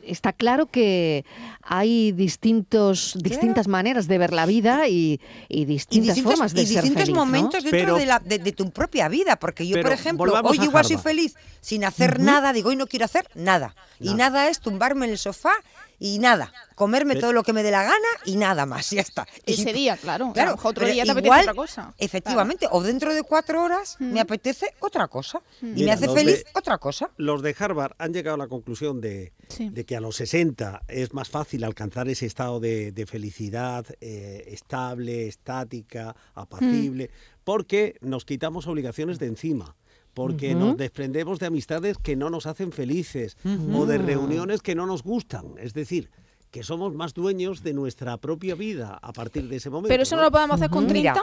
está 0.04 0.32
claro 0.34 0.68
que 0.68 1.26
hay 1.62 2.12
distintos, 2.14 3.18
distintas 3.22 3.68
maneras 3.68 4.08
de 4.08 4.18
ver 4.18 4.32
la 4.34 4.46
vida 4.46 4.88
y, 4.88 5.20
y 5.50 5.62
Y 5.62 5.66
distintas 5.66 6.20
formas 6.22 6.54
de 6.54 6.62
y 6.62 6.66
ser 6.66 6.76
distintos 6.84 7.04
feliz. 7.04 7.16
¿no? 7.16 7.26
momentos 7.26 7.64
dentro 7.64 7.80
Pero- 7.80 7.96
de, 7.98 8.06
la- 8.06 8.20
de- 8.20 8.40
de 8.40 8.52
tu 8.54 8.72
propia 8.72 9.10
vida, 9.10 9.36
porque 9.38 9.68
yo, 9.68 9.82
por 9.82 9.92
ejemplo, 9.92 10.34
hoy 10.44 10.60
igual 10.62 10.86
soy 10.86 10.98
feliz 10.98 11.36
sin 11.62 11.84
hacer 11.84 12.20
nada, 12.20 12.54
digo, 12.54 12.70
hoy 12.70 12.78
no 12.78 12.88
quiero 12.88 13.06
hacer 13.06 13.28
nada. 13.36 13.76
Y 14.00 14.14
nada 14.14 14.48
es 14.50 14.60
tumbarme 14.62 15.06
en 15.06 15.12
el 15.12 15.18
sofá 15.18 15.52
y 16.00 16.20
nada, 16.20 16.52
comerme 16.76 17.14
Pero- 17.16 17.22
todo 17.22 17.34
lo 17.34 17.44
que 17.44 17.54
me 17.54 17.64
dé 17.64 17.72
la 17.72 17.84
gana 17.84 18.08
y 18.26 18.36
nada 18.36 18.66
más, 18.66 18.90
ya 18.92 19.02
está. 19.02 19.28
Ese 19.46 19.72
Y- 19.72 19.74
día, 19.74 19.98
claro. 19.98 20.32
Claro, 20.34 20.56
otro 20.64 20.86
día 20.86 21.04
te 21.06 21.12
apetece 21.12 21.28
igual, 21.28 21.42
otra 21.42 21.54
cosa. 21.54 21.94
Efectivamente, 21.98 22.68
o 22.72 22.84
dentro 22.84 23.14
de 23.16 23.24
cuatro 23.24 23.64
horas 23.64 23.96
me 24.00 24.20
apetece 24.20 24.74
otra 24.80 25.08
cosa. 25.08 25.42
Y 25.62 25.84
me 25.84 25.92
hace 25.92 26.08
feliz 26.10 26.44
de- 26.44 26.52
otra 26.54 26.78
cosa. 26.78 27.10
Los 27.18 27.42
de 27.42 27.56
Harvard 27.58 27.94
han 27.98 28.14
llegado 28.14 28.36
a 28.36 28.38
la 28.38 28.48
conclusión 28.48 29.02
de, 29.02 29.34
Sí. 29.48 29.70
de 29.70 29.86
que 29.86 29.96
a 29.96 30.00
los 30.02 30.16
60 30.18 30.84
es 30.88 31.14
más 31.14 31.30
fácil 31.30 31.64
alcanzar 31.64 32.08
ese 32.10 32.26
estado 32.26 32.60
de, 32.60 32.92
de 32.92 33.06
felicidad 33.06 33.86
eh, 34.02 34.44
estable, 34.48 35.28
estática, 35.28 36.16
apacible, 36.36 37.10
porque 37.44 37.98
nos 38.02 38.26
quitamos 38.26 38.68
obligaciones 38.68 39.20
de 39.20 39.28
encima. 39.28 39.76
Porque 40.18 40.56
nos 40.56 40.76
desprendemos 40.78 41.38
de 41.38 41.46
amistades 41.46 42.00
que 42.00 42.16
no 42.16 42.32
nos 42.32 42.48
hacen 42.48 42.72
felices 42.72 43.38
o 43.72 43.86
de 43.86 44.00
reuniones 44.00 44.64
que 44.64 44.74
no 44.74 44.88
nos 44.88 45.04
gustan. 45.04 45.54
Es 45.60 45.76
decir, 45.76 46.10
que 46.50 46.64
somos 46.64 46.96
más 46.96 47.14
dueños 47.14 47.62
de 47.62 47.76
nuestra 47.76 48.18
propia 48.18 48.56
vida 48.56 48.98
a 49.00 49.14
partir 49.14 49.48
de 49.48 49.58
ese 49.58 49.70
momento. 49.70 49.90
Pero 49.90 50.02
eso 50.02 50.16
no 50.16 50.24
lo 50.24 50.32
podemos 50.32 50.56
hacer 50.56 50.72
con 50.72 50.88
30. 50.88 51.22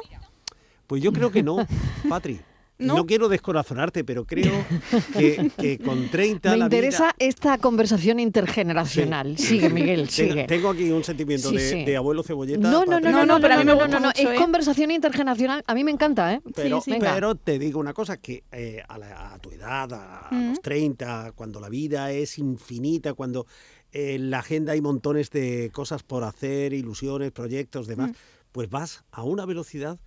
Pues 0.87 1.03
yo 1.03 1.13
creo 1.13 1.33
que 1.33 1.43
no, 1.43 1.67
Patri. 2.09 2.41
¿No? 2.77 2.97
¿No? 2.97 3.07
quiero 3.07 3.29
descorazonarte, 3.29 4.03
pero 4.03 4.25
creo 4.25 4.53
que, 5.17 5.51
que 5.57 5.79
con 5.79 6.09
30 6.09 6.51
Me 6.51 6.57
la 6.57 6.69
vida- 6.69 6.77
interesa 6.79 7.15
esta 7.19 7.57
conversación 7.59 8.19
intergeneracional. 8.19 9.39
Sigue, 9.39 9.69
Miguel, 9.71 10.09
Tengo, 10.15 10.33
sigue. 10.33 10.45
tengo 10.47 10.71
aquí 10.71 10.91
un 10.91 11.05
sentimiento 11.05 11.51
Sí, 11.51 11.57
de, 11.57 11.71
sí. 11.71 11.85
de 11.85 11.97
abuelo 11.97 12.23
cebolleta. 12.25 12.59
No, 12.61 12.85
no, 12.85 12.99
no, 12.99 13.11
no, 13.13 13.25
No, 13.27 13.41
pero 13.41 13.55
a 13.55 13.57
no, 13.59 13.63
mí 13.63 13.67
me 13.67 13.73
no, 13.73 13.79
gusta 13.79 13.89
no, 13.89 14.01
no, 14.01 14.07
mucho, 14.09 14.29
es 14.29 14.29
¿eh? 14.29 14.37
conversación 14.37 14.91
intergeneracional. 14.91 15.63
A 15.67 15.75
mí 15.75 15.85
me 15.85 15.93
encanta, 15.93 16.33
¿eh? 16.35 16.41
Pero, 16.55 16.79
Sí, 16.81 16.87
sí. 16.87 16.91
Venga. 16.93 17.15
pero 17.15 17.35
te 17.37 17.59
digo 17.59 17.79
una 17.79 17.93
cosa, 17.95 18.17
que 18.17 18.43
eh, 18.51 18.83
a, 18.89 18.99
la- 18.99 19.35
a 19.35 19.39
tu 19.39 19.51
edad, 19.53 19.93
a, 19.93 20.29
a 20.29 20.35
Mm. 20.35 20.49
los 20.51 20.61
30, 20.61 21.33
cuando 21.37 21.61
la 21.61 21.69
vida 21.69 22.11
es 22.11 22.39
infinita, 22.39 23.15
cuando 23.15 23.47
eh, 23.93 24.15
en 24.17 24.31
la 24.31 24.41
agenda 24.41 24.73
hay 24.73 24.81
montones 24.81 25.31
de 25.31 25.71
cosas 25.73 26.03
por 26.03 26.25
hacer, 26.25 26.73
ilusiones, 26.73 27.31
proyectos, 27.31 27.87
demás, 27.87 28.11
Mm. 28.11 28.15
pues 28.51 28.69
vas 28.69 29.05
a 29.13 29.23
una 29.23 29.47
velocidad 29.47 30.01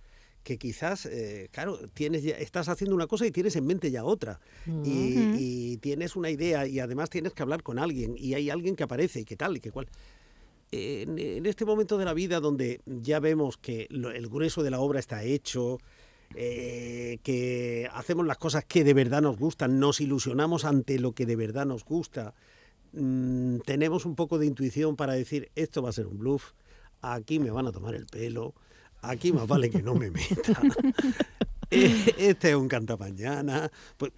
que 0.48 0.56
quizás, 0.56 1.04
eh, 1.04 1.48
claro, 1.52 1.78
tienes 1.92 2.22
ya- 2.22 2.38
estás 2.38 2.70
haciendo 2.70 2.94
una 2.96 3.06
cosa 3.06 3.26
y 3.26 3.30
tienes 3.30 3.54
en 3.56 3.66
mente 3.66 3.90
ya 3.90 4.02
otra. 4.04 4.40
y, 4.82 5.28
y 5.34 5.76
tienes 5.76 6.16
una 6.16 6.30
idea 6.30 6.66
y 6.66 6.80
además 6.80 7.10
tienes 7.10 7.34
que 7.34 7.42
hablar 7.42 7.62
con 7.62 7.78
alguien 7.78 8.14
y 8.16 8.32
hay 8.32 8.48
alguien 8.48 8.74
que 8.76 8.84
aparece 8.84 9.20
y 9.20 9.24
qué 9.26 9.36
tal 9.36 9.56
y 9.56 9.60
qué 9.60 9.70
cual. 9.70 9.88
En, 10.70 11.18
en 11.18 11.44
este 11.44 11.66
momento 11.66 11.98
de 11.98 12.04
la 12.06 12.14
vida 12.14 12.40
donde 12.40 12.80
ya 12.86 13.20
vemos 13.20 13.58
que 13.58 13.86
lo- 13.90 14.10
el 14.10 14.26
grueso 14.28 14.62
de 14.62 14.70
la 14.70 14.80
obra 14.80 15.00
está 15.00 15.22
hecho, 15.22 15.78
eh, 16.34 17.18
que 17.22 17.88
hacemos 17.92 18.26
las 18.26 18.38
cosas 18.38 18.64
que 18.64 18.84
de 18.84 18.94
verdad 18.94 19.20
nos 19.20 19.36
gustan, 19.38 19.78
nos 19.78 20.00
ilusionamos 20.00 20.64
ante 20.64 20.98
lo 20.98 21.12
que 21.12 21.26
de 21.26 21.36
verdad 21.36 21.66
nos 21.66 21.84
gusta, 21.84 22.32
mm, 22.94 23.58
tenemos 23.66 24.06
un 24.06 24.14
poco 24.14 24.38
de 24.38 24.46
intuición 24.46 24.96
para 24.96 25.12
decir 25.12 25.50
esto 25.56 25.82
va 25.82 25.90
a 25.90 25.92
ser 25.92 26.06
un 26.06 26.18
bluff, 26.18 26.52
aquí 27.02 27.38
me 27.38 27.50
van 27.50 27.66
a 27.66 27.72
tomar 27.72 27.94
el 27.94 28.06
pelo, 28.06 28.54
aquí 29.02 29.32
más 29.32 29.46
vale 29.46 29.70
que 29.70 29.82
no 29.82 29.94
me 29.94 30.10
meta, 30.10 30.60
eh, 31.70 32.14
este 32.18 32.50
es 32.50 32.56
un 32.56 32.68
cantamañana, 32.68 33.70
pues 33.96 34.12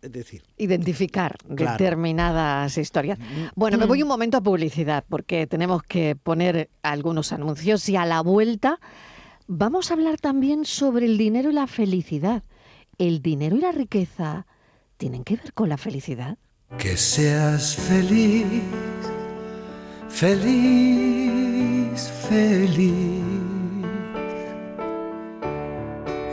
es 0.00 0.10
decir, 0.10 0.42
identificar 0.58 1.36
Claro. 1.54 1.72
determinadas 1.78 2.76
historias. 2.76 3.18
Bueno, 3.54 3.78
me 3.78 3.86
voy 3.86 4.02
un 4.02 4.08
momento 4.08 4.38
a 4.38 4.40
publicidad 4.40 5.04
porque 5.08 5.46
tenemos 5.46 5.82
que 5.84 6.16
poner 6.16 6.70
algunos 6.82 7.32
anuncios 7.32 7.88
y 7.88 7.94
a 7.96 8.04
la 8.04 8.20
vuelta 8.20 8.80
vamos 9.46 9.90
a 9.90 9.94
hablar 9.94 10.18
también 10.18 10.64
sobre 10.64 11.06
el 11.06 11.18
dinero 11.18 11.50
y 11.50 11.52
la 11.52 11.66
felicidad. 11.68 12.42
¿El 12.98 13.22
dinero 13.22 13.56
y 13.56 13.60
la 13.60 13.70
riqueza 13.72 14.46
tienen 14.96 15.22
que 15.24 15.36
ver 15.36 15.52
con 15.54 15.68
la 15.68 15.76
felicidad? 15.76 16.36
Que 16.78 16.96
seas 16.96 17.76
feliz, 17.76 18.46
feliz, 20.08 22.00
feliz. 22.28 23.41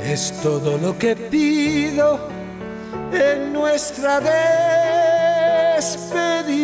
Es 0.09 0.33
todo 0.41 0.79
lo 0.79 0.97
que 0.97 1.15
pido 1.15 2.19
en 3.13 3.53
nuestra 3.53 4.19
despedida. 5.77 6.57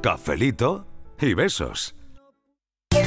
Cafelito 0.00 0.86
y 1.20 1.34
besos. 1.34 1.94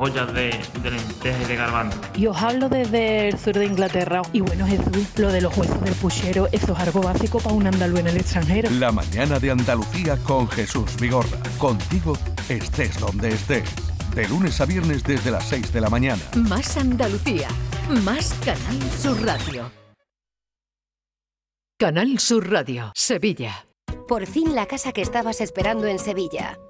ollas 0.00 0.32
de, 0.32 0.50
de 0.82 0.90
lentejas 0.90 1.42
y 1.42 1.44
de 1.44 1.56
garbanzo. 1.56 1.98
Y 2.14 2.26
os 2.26 2.36
hablo 2.36 2.68
desde 2.68 3.28
el 3.28 3.38
sur 3.38 3.54
de 3.54 3.66
Inglaterra. 3.66 4.22
Y 4.32 4.40
bueno, 4.40 4.66
Jesús, 4.66 5.06
lo 5.16 5.30
de 5.30 5.42
los 5.42 5.56
huesos 5.56 5.80
del 5.82 5.94
puchero, 5.94 6.48
eso 6.52 6.72
es 6.72 6.78
algo 6.78 7.02
básico 7.02 7.38
para 7.38 7.54
un 7.54 7.66
andaluz 7.66 8.00
en 8.00 8.08
el 8.08 8.16
extranjero. 8.16 8.70
La 8.70 8.90
mañana 8.90 9.38
de 9.38 9.50
Andalucía 9.50 10.16
con 10.24 10.48
Jesús 10.48 10.96
Vigorra. 10.98 11.38
Contigo 11.58 12.16
estés 12.48 12.98
donde 12.98 13.28
estés. 13.28 13.68
De 14.14 14.26
lunes 14.26 14.60
a 14.60 14.64
viernes 14.64 15.04
desde 15.04 15.30
las 15.30 15.48
6 15.48 15.72
de 15.72 15.80
la 15.80 15.90
mañana. 15.90 16.22
Más 16.34 16.76
Andalucía, 16.76 17.48
más 18.02 18.34
Canal 18.44 18.82
Sur 18.98 19.22
Radio. 19.24 19.70
Canal 21.78 22.18
Sur 22.18 22.50
Radio, 22.50 22.92
Sevilla. 22.94 23.66
Por 24.08 24.26
fin 24.26 24.54
la 24.54 24.66
casa 24.66 24.92
que 24.92 25.02
estabas 25.02 25.40
esperando 25.40 25.86
en 25.86 25.98
Sevilla. 25.98 26.58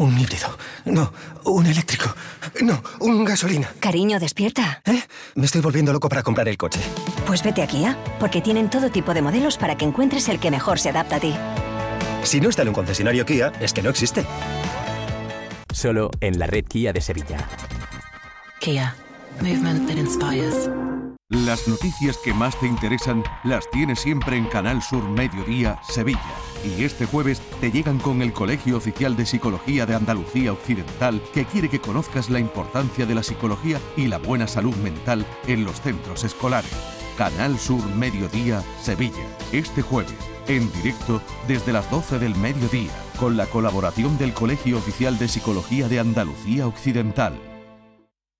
Un 0.00 0.18
híbrido. 0.18 0.56
No, 0.86 1.12
un 1.44 1.66
eléctrico. 1.66 2.14
No, 2.62 2.82
un 3.00 3.22
gasolina. 3.22 3.70
Cariño, 3.80 4.18
despierta. 4.18 4.80
¿Eh? 4.86 5.02
Me 5.34 5.44
estoy 5.44 5.60
volviendo 5.60 5.92
loco 5.92 6.08
para 6.08 6.22
comprar 6.22 6.48
el 6.48 6.56
coche. 6.56 6.80
Pues 7.26 7.42
vete 7.42 7.62
a 7.62 7.66
Kia, 7.66 7.98
porque 8.18 8.40
tienen 8.40 8.70
todo 8.70 8.90
tipo 8.90 9.12
de 9.12 9.20
modelos 9.20 9.58
para 9.58 9.76
que 9.76 9.84
encuentres 9.84 10.30
el 10.30 10.40
que 10.40 10.50
mejor 10.50 10.78
se 10.78 10.88
adapta 10.88 11.16
a 11.16 11.20
ti. 11.20 11.34
Si 12.22 12.40
no 12.40 12.48
está 12.48 12.62
en 12.62 12.68
un 12.68 12.74
concesionario 12.74 13.26
Kia, 13.26 13.52
es 13.60 13.74
que 13.74 13.82
no 13.82 13.90
existe. 13.90 14.24
Solo 15.70 16.10
en 16.22 16.38
la 16.38 16.46
red 16.46 16.64
Kia 16.64 16.94
de 16.94 17.02
Sevilla. 17.02 17.36
Kia. 18.58 18.96
Movement 19.42 19.86
that 19.86 19.98
inspires. 19.98 20.70
Las 21.28 21.68
noticias 21.68 22.16
que 22.24 22.32
más 22.32 22.58
te 22.58 22.66
interesan 22.66 23.22
las 23.44 23.68
tienes 23.70 24.00
siempre 24.00 24.38
en 24.38 24.46
Canal 24.46 24.82
Sur 24.82 25.04
Mediodía, 25.10 25.78
Sevilla. 25.86 26.24
Y 26.64 26.84
este 26.84 27.06
jueves 27.06 27.40
te 27.60 27.70
llegan 27.70 27.98
con 27.98 28.20
el 28.20 28.32
Colegio 28.32 28.76
Oficial 28.76 29.16
de 29.16 29.24
Psicología 29.24 29.86
de 29.86 29.94
Andalucía 29.94 30.52
Occidental, 30.52 31.22
que 31.32 31.46
quiere 31.46 31.70
que 31.70 31.80
conozcas 31.80 32.28
la 32.28 32.38
importancia 32.38 33.06
de 33.06 33.14
la 33.14 33.22
psicología 33.22 33.80
y 33.96 34.08
la 34.08 34.18
buena 34.18 34.46
salud 34.46 34.74
mental 34.76 35.24
en 35.46 35.64
los 35.64 35.80
centros 35.80 36.24
escolares. 36.24 36.70
Canal 37.16 37.58
Sur 37.58 37.84
Mediodía, 37.96 38.62
Sevilla. 38.80 39.24
Este 39.52 39.82
jueves, 39.82 40.14
en 40.48 40.70
directo 40.72 41.22
desde 41.48 41.72
las 41.72 41.90
12 41.90 42.18
del 42.18 42.34
mediodía, 42.36 42.90
con 43.18 43.36
la 43.36 43.46
colaboración 43.46 44.18
del 44.18 44.32
Colegio 44.32 44.78
Oficial 44.78 45.18
de 45.18 45.28
Psicología 45.28 45.88
de 45.88 45.98
Andalucía 45.98 46.66
Occidental. 46.66 47.38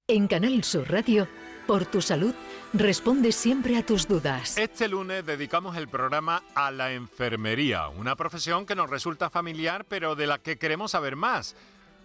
En 0.08 0.26
Canal 0.26 0.64
Sur 0.64 0.90
Radio, 0.90 1.28
por 1.70 1.86
tu 1.86 2.02
salud, 2.02 2.34
responde 2.72 3.30
siempre 3.30 3.76
a 3.76 3.86
tus 3.86 4.08
dudas. 4.08 4.58
Este 4.58 4.88
lunes 4.88 5.24
dedicamos 5.24 5.76
el 5.76 5.86
programa 5.86 6.42
a 6.56 6.72
la 6.72 6.92
enfermería, 6.92 7.86
una 7.86 8.16
profesión 8.16 8.66
que 8.66 8.74
nos 8.74 8.90
resulta 8.90 9.30
familiar 9.30 9.84
pero 9.84 10.16
de 10.16 10.26
la 10.26 10.38
que 10.38 10.58
queremos 10.58 10.90
saber 10.90 11.14
más. 11.14 11.54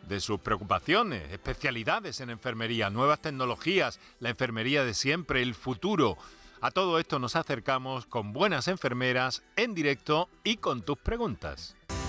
De 0.08 0.20
sus 0.20 0.40
preocupaciones, 0.40 1.32
especialidades 1.32 2.22
en 2.22 2.30
enfermería, 2.30 2.92
nuevas 2.92 3.24
tecnologías, 3.24 4.00
la 4.20 4.30
enfermería 4.30 4.86
de 4.86 4.94
siempre, 4.94 5.42
el 5.42 5.56
futuro. 5.56 6.16
A 6.62 6.70
todo 6.70 7.00
esto 7.00 7.18
nos 7.18 7.36
acercamos 7.36 8.06
con 8.06 8.34
buenas 8.34 8.68
enfermeras 8.68 9.42
en 9.56 9.74
directo 9.74 10.30
y 10.44 10.58
con 10.58 10.84
tus 10.84 11.00
preguntas. 11.00 11.76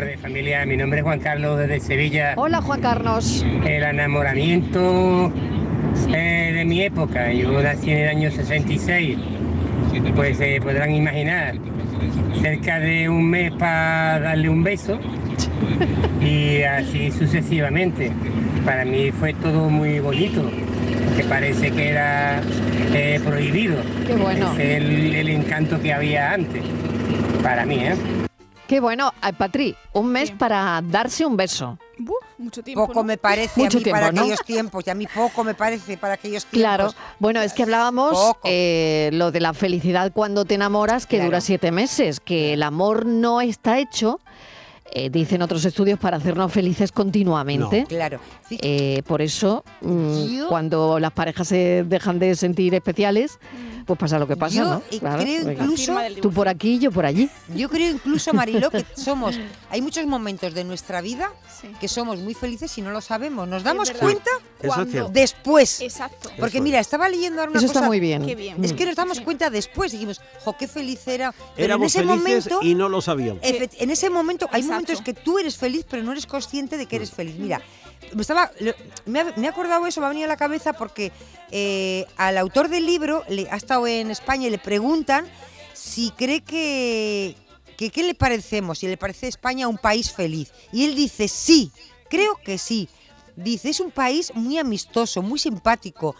tardes 0.00 0.18
familia, 0.18 0.66
mi 0.66 0.76
nombre 0.76 0.98
es 0.98 1.04
Juan 1.04 1.20
Carlos 1.20 1.56
desde 1.56 1.78
Sevilla. 1.78 2.34
Hola 2.36 2.60
Juan 2.60 2.80
Carlos. 2.80 3.46
El 3.64 3.84
enamoramiento 3.84 5.32
eh, 6.12 6.50
de 6.52 6.64
mi 6.64 6.82
época, 6.82 7.32
yo 7.32 7.62
nací 7.62 7.92
en 7.92 7.98
el 7.98 8.08
año 8.08 8.28
66, 8.32 9.16
pues 10.16 10.38
se 10.38 10.60
podrán 10.60 10.92
imaginar, 10.92 11.54
cerca 12.42 12.80
de 12.80 13.08
un 13.08 13.30
mes 13.30 13.52
para 13.52 14.18
darle 14.18 14.48
un 14.48 14.64
beso 14.64 14.98
y 16.20 16.62
así 16.62 17.12
sucesivamente. 17.12 18.10
Para 18.64 18.84
mí 18.84 19.12
fue 19.12 19.32
todo 19.34 19.70
muy 19.70 20.00
bonito, 20.00 20.50
que 21.16 21.22
parece 21.22 21.70
que 21.70 21.90
era 21.90 22.40
eh, 22.92 23.20
prohibido. 23.24 23.76
Qué 24.08 24.16
bueno. 24.16 24.54
Es 24.54 24.58
el, 24.58 25.14
el 25.14 25.28
encanto 25.28 25.80
que 25.80 25.92
había 25.92 26.32
antes, 26.32 26.64
para 27.44 27.64
mí, 27.64 27.76
¿eh? 27.76 27.94
Qué 28.66 28.80
bueno, 28.80 29.12
Patri, 29.36 29.76
un 29.92 30.08
mes 30.08 30.30
para 30.30 30.80
darse 30.82 31.26
un 31.26 31.36
beso. 31.36 31.78
mucho 32.38 32.62
tiempo. 32.62 32.86
Poco 32.86 33.00
¿no? 33.00 33.04
me 33.04 33.18
parece 33.18 33.60
Mucho 33.60 33.76
a 33.76 33.80
mí 33.80 33.90
para 33.90 34.06
tiempo, 34.06 34.16
¿no? 34.16 34.20
aquellos 34.22 34.46
tiempos, 34.46 34.86
y 34.86 34.90
a 34.90 34.94
mí 34.94 35.06
poco 35.06 35.44
me 35.44 35.54
parece 35.54 35.98
para 35.98 36.14
aquellos 36.14 36.46
tiempos. 36.46 36.60
Claro, 36.60 36.94
bueno, 37.18 37.42
es 37.42 37.52
que 37.52 37.62
hablábamos 37.62 38.32
eh, 38.44 39.10
lo 39.12 39.32
de 39.32 39.40
la 39.40 39.52
felicidad 39.52 40.12
cuando 40.12 40.46
te 40.46 40.54
enamoras, 40.54 41.06
que 41.06 41.22
dura 41.22 41.42
siete 41.42 41.72
meses, 41.72 42.20
que 42.20 42.54
el 42.54 42.62
amor 42.62 43.04
no 43.04 43.42
está 43.42 43.78
hecho, 43.78 44.20
eh, 44.94 45.10
dicen 45.10 45.42
otros 45.42 45.64
estudios, 45.64 45.98
para 45.98 46.16
hacernos 46.18 46.52
felices 46.52 46.92
continuamente. 46.92 47.82
No. 47.82 47.86
Claro. 47.86 48.20
Eh, 48.50 49.02
por 49.06 49.20
eso, 49.22 49.64
mm, 49.80 50.26
Yo- 50.36 50.48
cuando 50.48 50.98
las 51.00 51.12
parejas 51.12 51.48
se 51.48 51.84
dejan 51.86 52.18
de 52.18 52.34
sentir 52.36 52.74
especiales, 52.74 53.38
pues 53.86 53.98
pasa 53.98 54.18
lo 54.18 54.26
que 54.26 54.36
pasa, 54.36 54.54
Yo, 54.56 54.64
¿no? 54.64 54.82
eh, 54.90 54.98
creo 54.98 55.44
venga. 55.44 55.64
incluso- 55.64 55.96
Tú 56.22 56.30
por 56.30 56.48
aquí, 56.48 56.78
yo 56.78 56.90
por 56.90 57.04
allí. 57.04 57.28
Yo 57.54 57.68
creo 57.68 57.90
incluso, 57.92 58.32
Mariló, 58.32 58.70
que 58.70 58.84
somos, 58.96 59.38
hay 59.70 59.82
muchos 59.82 60.06
momentos 60.06 60.54
de 60.54 60.64
nuestra 60.64 61.00
vida 61.02 61.30
que 61.80 61.88
somos 61.88 62.18
muy 62.20 62.34
felices 62.34 62.76
y 62.78 62.82
no 62.82 62.90
lo 62.90 63.00
sabemos. 63.00 63.46
Nos 63.48 63.62
damos 63.62 63.90
cuenta 63.90 64.30
Eso 64.64 64.74
Cuando- 64.74 65.08
después. 65.10 65.80
Exacto. 65.80 66.30
Porque 66.38 66.60
mira, 66.60 66.78
es. 66.80 66.86
estaba 66.86 67.08
leyendo 67.08 67.40
ahora 67.40 67.50
una 67.50 67.58
Eso 67.58 67.66
está 67.66 67.82
muy 67.82 68.00
bien. 68.00 68.24
Qué 68.26 68.34
bien. 68.34 68.64
Es 68.64 68.72
que 68.72 68.86
nos 68.86 68.96
damos 68.96 69.20
cuenta 69.20 69.50
después, 69.50 69.92
dijimos, 69.92 70.20
jo, 70.44 70.56
qué 70.56 70.66
feliz 70.68 71.06
era. 71.06 71.32
Pero 71.32 71.46
en 71.56 71.64
Éramos 71.64 71.86
ese 71.94 71.98
felices 72.04 72.18
momento, 72.50 72.58
y 72.62 72.74
no 72.74 72.88
lo 72.88 73.00
sabíamos. 73.00 73.40
En 73.42 73.90
ese 73.90 74.10
momento 74.10 74.48
hay 74.52 74.60
Exacto. 74.62 74.82
momentos 74.82 75.00
que 75.04 75.14
tú 75.14 75.38
eres 75.38 75.56
feliz, 75.56 75.84
pero 75.88 76.02
no 76.02 76.12
eres 76.12 76.26
consciente 76.26 76.76
de 76.76 76.86
que 76.86 76.96
eres 76.96 77.10
feliz. 77.10 77.36
Mira, 77.36 77.60
me 78.12 78.20
estaba, 78.22 78.50
lo- 78.60 78.74
me, 79.06 79.20
ha, 79.20 79.32
me 79.36 79.46
ha 79.46 79.50
acordado 79.50 79.86
eso, 79.86 80.00
me 80.00 80.06
ha 80.06 80.10
venido 80.10 80.26
a 80.26 80.28
la 80.28 80.36
cabeza 80.36 80.72
porque 80.72 81.10
eh, 81.50 82.06
al 82.16 82.36
autor 82.38 82.68
del 82.68 82.86
libro 82.86 83.24
le, 83.28 83.48
ha 83.50 83.56
estado 83.56 83.86
en 83.86 84.10
España 84.10 84.46
y 84.48 84.50
le 84.50 84.58
preguntan 84.58 85.26
si 85.72 86.10
cree 86.12 86.42
que, 86.42 87.34
que 87.76 87.90
qué 87.90 88.02
le 88.02 88.14
parecemos, 88.14 88.78
si 88.78 88.86
le 88.86 88.96
parece 88.96 89.28
España 89.28 89.68
un 89.68 89.78
país 89.78 90.12
feliz. 90.12 90.52
Y 90.72 90.84
él 90.84 90.94
dice 90.94 91.28
sí, 91.28 91.70
creo 92.08 92.36
que 92.44 92.58
sí. 92.58 92.88
Dice, 93.36 93.70
es 93.70 93.80
un 93.80 93.90
país 93.90 94.32
muy 94.34 94.58
amistoso, 94.58 95.22
muy 95.22 95.38
simpático. 95.38 96.14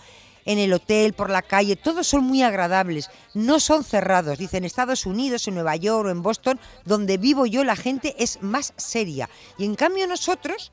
En 0.47 0.59
el 0.59 0.73
hotel, 0.75 1.15
por 1.15 1.31
la 1.31 1.41
calle, 1.41 1.75
todos 1.75 2.07
son 2.07 2.25
muy 2.25 2.43
agradables, 2.43 3.09
no 3.33 3.61
son 3.61 3.83
cerrados. 3.83 4.37
Dice, 4.37 4.59
en 4.59 4.65
Estados 4.65 5.07
Unidos, 5.07 5.49
en 5.49 5.55
Nueva 5.55 5.75
York 5.77 6.07
o 6.07 6.11
en 6.11 6.23
Boston, 6.23 6.61
donde 6.85 7.17
vivo 7.17 7.47
yo, 7.47 7.65
la 7.65 7.77
gente 7.77 8.15
es 8.19 8.43
más 8.43 8.75
seria. 8.77 9.31
Y 9.57 9.65
en 9.65 9.75
cambio 9.75 10.07
nosotros, 10.07 10.71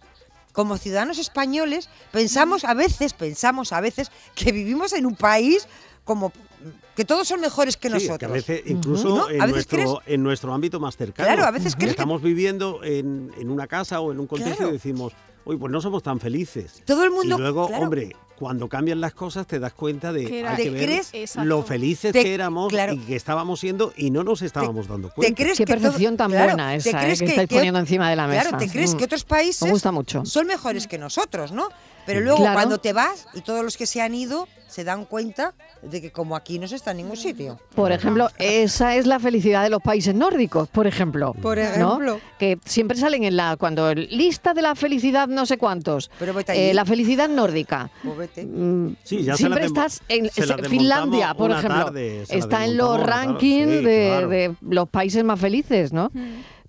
como 0.51 0.77
ciudadanos 0.77 1.19
españoles, 1.19 1.88
pensamos 2.12 2.65
a 2.65 2.73
veces, 2.73 3.13
pensamos 3.13 3.71
a 3.71 3.80
veces 3.80 4.12
que 4.36 4.51
vivimos 4.51 4.91
en 4.91 5.06
un 5.06 5.15
país 5.15 5.65
como 6.04 6.34
que 6.95 7.06
todos 7.06 7.25
son 7.30 7.39
mejores 7.39 7.77
que 7.77 7.88
Sí, 7.88 7.93
nosotros. 7.93 8.17
que 8.19 8.25
a 8.25 8.30
veces 8.30 8.62
incluso 8.65 9.08
¿No? 9.15 9.30
en, 9.30 9.41
A 9.41 9.45
veces 9.45 9.54
nuestro, 9.71 9.77
crees- 9.77 10.13
en 10.13 10.23
nuestro 10.23 10.54
ámbito 10.54 10.82
más 10.82 10.97
cercano. 10.97 11.27
Claro, 11.27 11.45
a 11.45 11.51
veces 11.51 11.75
crees 11.75 11.91
que- 11.91 12.01
Estamos 12.01 12.21
viviendo 12.21 12.84
en, 12.84 13.32
en 13.38 13.49
una 13.49 13.67
casa 13.67 14.01
o 14.01 14.12
en 14.12 14.19
un 14.19 14.27
contexto 14.27 14.58
Claro. 14.58 14.69
y 14.71 14.73
decimos, 14.73 15.13
uy, 15.45 15.58
pues 15.58 15.71
no 15.71 15.82
somos 15.82 16.04
tan 16.04 16.19
felices. 16.19 16.82
Todo 16.86 17.04
el 17.04 17.12
mundo- 17.12 17.36
Y 17.36 17.39
luego, 17.39 17.67
claro. 17.67 17.84
hombre, 17.84 18.15
cuando 18.38 18.67
cambian 18.67 18.99
las 18.99 19.13
cosas 19.13 19.45
te 19.45 19.60
das 19.60 19.73
cuenta 19.73 20.12
de 20.12 20.25
Que 20.25 20.39
era- 20.39 20.51
hay 20.51 20.58
¿Te 20.58 20.63
que 20.63 20.69
ver 20.71 20.84
crees? 20.86 21.10
Exacto. 21.13 21.47
lo 21.47 21.62
felices 21.63 22.12
Te- 22.12 22.23
que 22.23 22.34
éramos 22.34 22.69
claro. 22.69 22.93
y 22.93 22.97
que 22.97 23.15
estábamos 23.15 23.60
siendo 23.60 23.93
y 23.95 24.10
no 24.10 24.23
nos 24.23 24.41
estábamos 24.41 24.88
dando 24.88 25.12
cuenta. 25.12 25.36
crees 25.36 25.58
Qué 25.60 25.65
que 25.65 25.73
todo- 25.73 25.82
percepción 25.84 26.17
tan 26.17 26.32
claro, 26.32 26.45
buena 26.54 26.69
¿te 26.71 26.77
esa, 26.77 26.89
eh, 26.89 27.12
que, 27.13 27.19
que- 27.19 27.25
estáis 27.25 27.49
que- 27.49 27.56
poniendo 27.56 27.80
encima 27.80 28.10
de 28.10 28.15
la 28.15 28.25
mesa. 28.27 28.49
Claro, 28.49 28.58
te 28.58 28.67
crees 28.71 28.95
Mm. 28.95 28.97
que 28.97 29.04
otros 29.06 29.23
países 29.25 29.62
Me 29.63 29.71
gusta 29.71 29.91
mucho. 29.91 30.25
son 30.25 30.47
mejores 30.47 30.88
que 30.88 30.97
nosotros, 30.97 31.51
¿no? 31.51 31.69
Pero 32.05 32.21
luego 32.21 32.37
Claro. 32.39 32.53
cuando 32.55 32.77
te 32.79 32.93
vas 32.93 33.27
y 33.33 33.41
todos 33.41 33.63
los 33.63 33.77
que 33.77 33.85
se 33.85 34.01
han 34.01 34.13
ido 34.15 34.47
se 34.67 34.85
dan 34.85 35.03
cuenta 35.03 35.53
de 35.81 36.01
que 36.01 36.11
como 36.13 36.33
aquí 36.35 36.57
no 36.57 36.65
se 36.65 36.77
está 36.77 36.91
en 36.91 36.97
ningún 36.97 37.17
sitio. 37.17 37.59
Por 37.75 37.91
ejemplo, 37.91 38.29
esa 38.37 38.95
es 38.95 39.05
la 39.05 39.19
felicidad 39.19 39.63
de 39.63 39.69
los 39.69 39.81
países 39.81 40.15
nórdicos, 40.15 40.69
por 40.69 40.87
ejemplo. 40.87 41.33
Por 41.33 41.57
¿no? 41.57 41.63
ejemplo. 41.63 42.21
Que 42.39 42.57
siempre 42.65 42.97
salen 42.97 43.25
en 43.25 43.35
la 43.35 43.57
cuando 43.57 43.93
lista 43.93 44.53
de 44.53 44.61
la 44.61 44.73
felicidad 44.75 45.27
no 45.27 45.45
sé 45.45 45.57
cuántos. 45.57 46.09
Pero 46.17 46.33
vete 46.33 46.69
Eh, 46.69 46.73
la 46.73 46.85
felicidad 46.85 47.27
nórdica. 47.27 47.91
Pues 48.01 48.17
vete. 48.17 48.45
Mm, 48.45 48.95
Sí, 49.03 49.23
ya 49.23 49.33
se 49.33 49.39
siempre 49.39 49.65
estás 49.65 50.01
en 50.07 50.29
se 50.29 50.45
la 50.45 50.55
se- 50.55 50.69
Finlandia, 50.69 51.33
por 51.33 51.51
ejemplo. 51.51 51.85
tarde, 51.85 52.23
está 52.29 52.63
en 52.63 52.77
los 52.77 52.97
rankings 53.01 53.69
sí, 53.79 53.83
de, 53.83 54.07
claro. 54.07 54.29
de 54.29 54.55
los 54.61 54.87
países 54.89 55.21
más 55.25 55.37
felices, 55.39 55.91
¿no? 55.91 56.11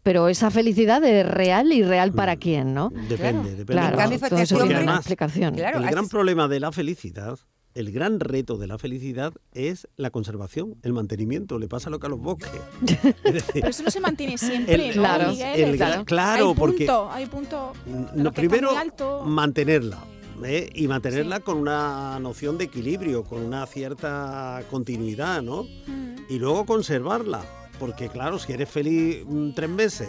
Pero 0.03 0.29
esa 0.29 0.51
felicidad 0.51 1.03
es 1.05 1.27
real 1.27 1.73
y 1.73 1.83
real 1.83 2.13
para 2.13 2.37
quién, 2.37 2.75
¿no? 2.75 2.91
Depende, 3.09 3.51
depende. 3.51 3.65
Claro, 3.73 3.93
En 3.95 3.99
cambio, 4.01 4.19
todo 4.29 4.39
eso 4.41 4.55
Porque 4.57 4.69
tiene 4.69 4.83
una 4.83 4.93
además, 4.93 4.97
explicación. 4.99 5.55
el 5.59 5.91
gran 5.91 6.09
problema 6.09 6.49
de 6.49 6.59
la 6.61 6.73
felicidad, 6.73 7.39
el 7.75 7.93
gran 7.93 8.19
reto 8.21 8.59
de 8.59 8.67
la 8.67 8.79
felicidad 8.79 9.33
es 9.53 9.87
la 9.97 10.11
conservación, 10.11 10.75
el 10.83 10.93
mantenimiento. 10.93 11.59
Le 11.59 11.69
pasa 11.69 11.89
lo 11.89 12.01
que 12.01 12.07
a 12.07 12.11
los 12.11 12.19
bosques. 12.21 12.51
Es 13.25 13.33
decir, 13.35 13.53
Pero 13.55 13.69
eso 13.69 13.83
no 13.85 13.91
se 13.91 14.01
mantiene 14.01 14.37
siempre, 14.39 14.89
El- 14.91 14.97
¿no, 14.97 15.03
claro, 15.03 15.31
Miguel? 15.31 15.61
el 15.61 16.05
claro, 16.05 16.49
hay 16.51 16.55
porque- 16.57 16.77
punto, 16.87 17.11
hay 17.11 17.27
punto. 17.27 17.73
no, 18.15 18.33
primero, 18.33 18.77
alto. 18.77 19.23
mantenerla. 19.25 19.99
¿eh? 20.45 20.69
Y 20.75 20.89
mantenerla 20.89 21.39
con 21.39 21.57
una 21.59 22.19
noción 22.19 22.59
de 22.59 22.65
equilibrio, 22.65 23.23
con 23.23 23.41
una 23.43 23.65
cierta 23.67 24.63
continuidad, 24.69 25.41
¿no? 25.43 25.63
Mm. 25.87 26.17
Y 26.29 26.41
luego 26.41 26.67
conservarla. 26.67 27.43
Porque 27.79 28.09
claro, 28.09 28.39
si 28.39 28.53
eres 28.53 28.69
feliz 28.69 29.25
mm, 29.27 29.51
tres 29.53 29.69
meses 29.71 30.09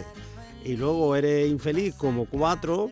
y 0.64 0.76
luego 0.76 1.14
eres 1.16 1.48
infeliz 1.50 1.94
como 1.94 2.26
cuatro... 2.26 2.90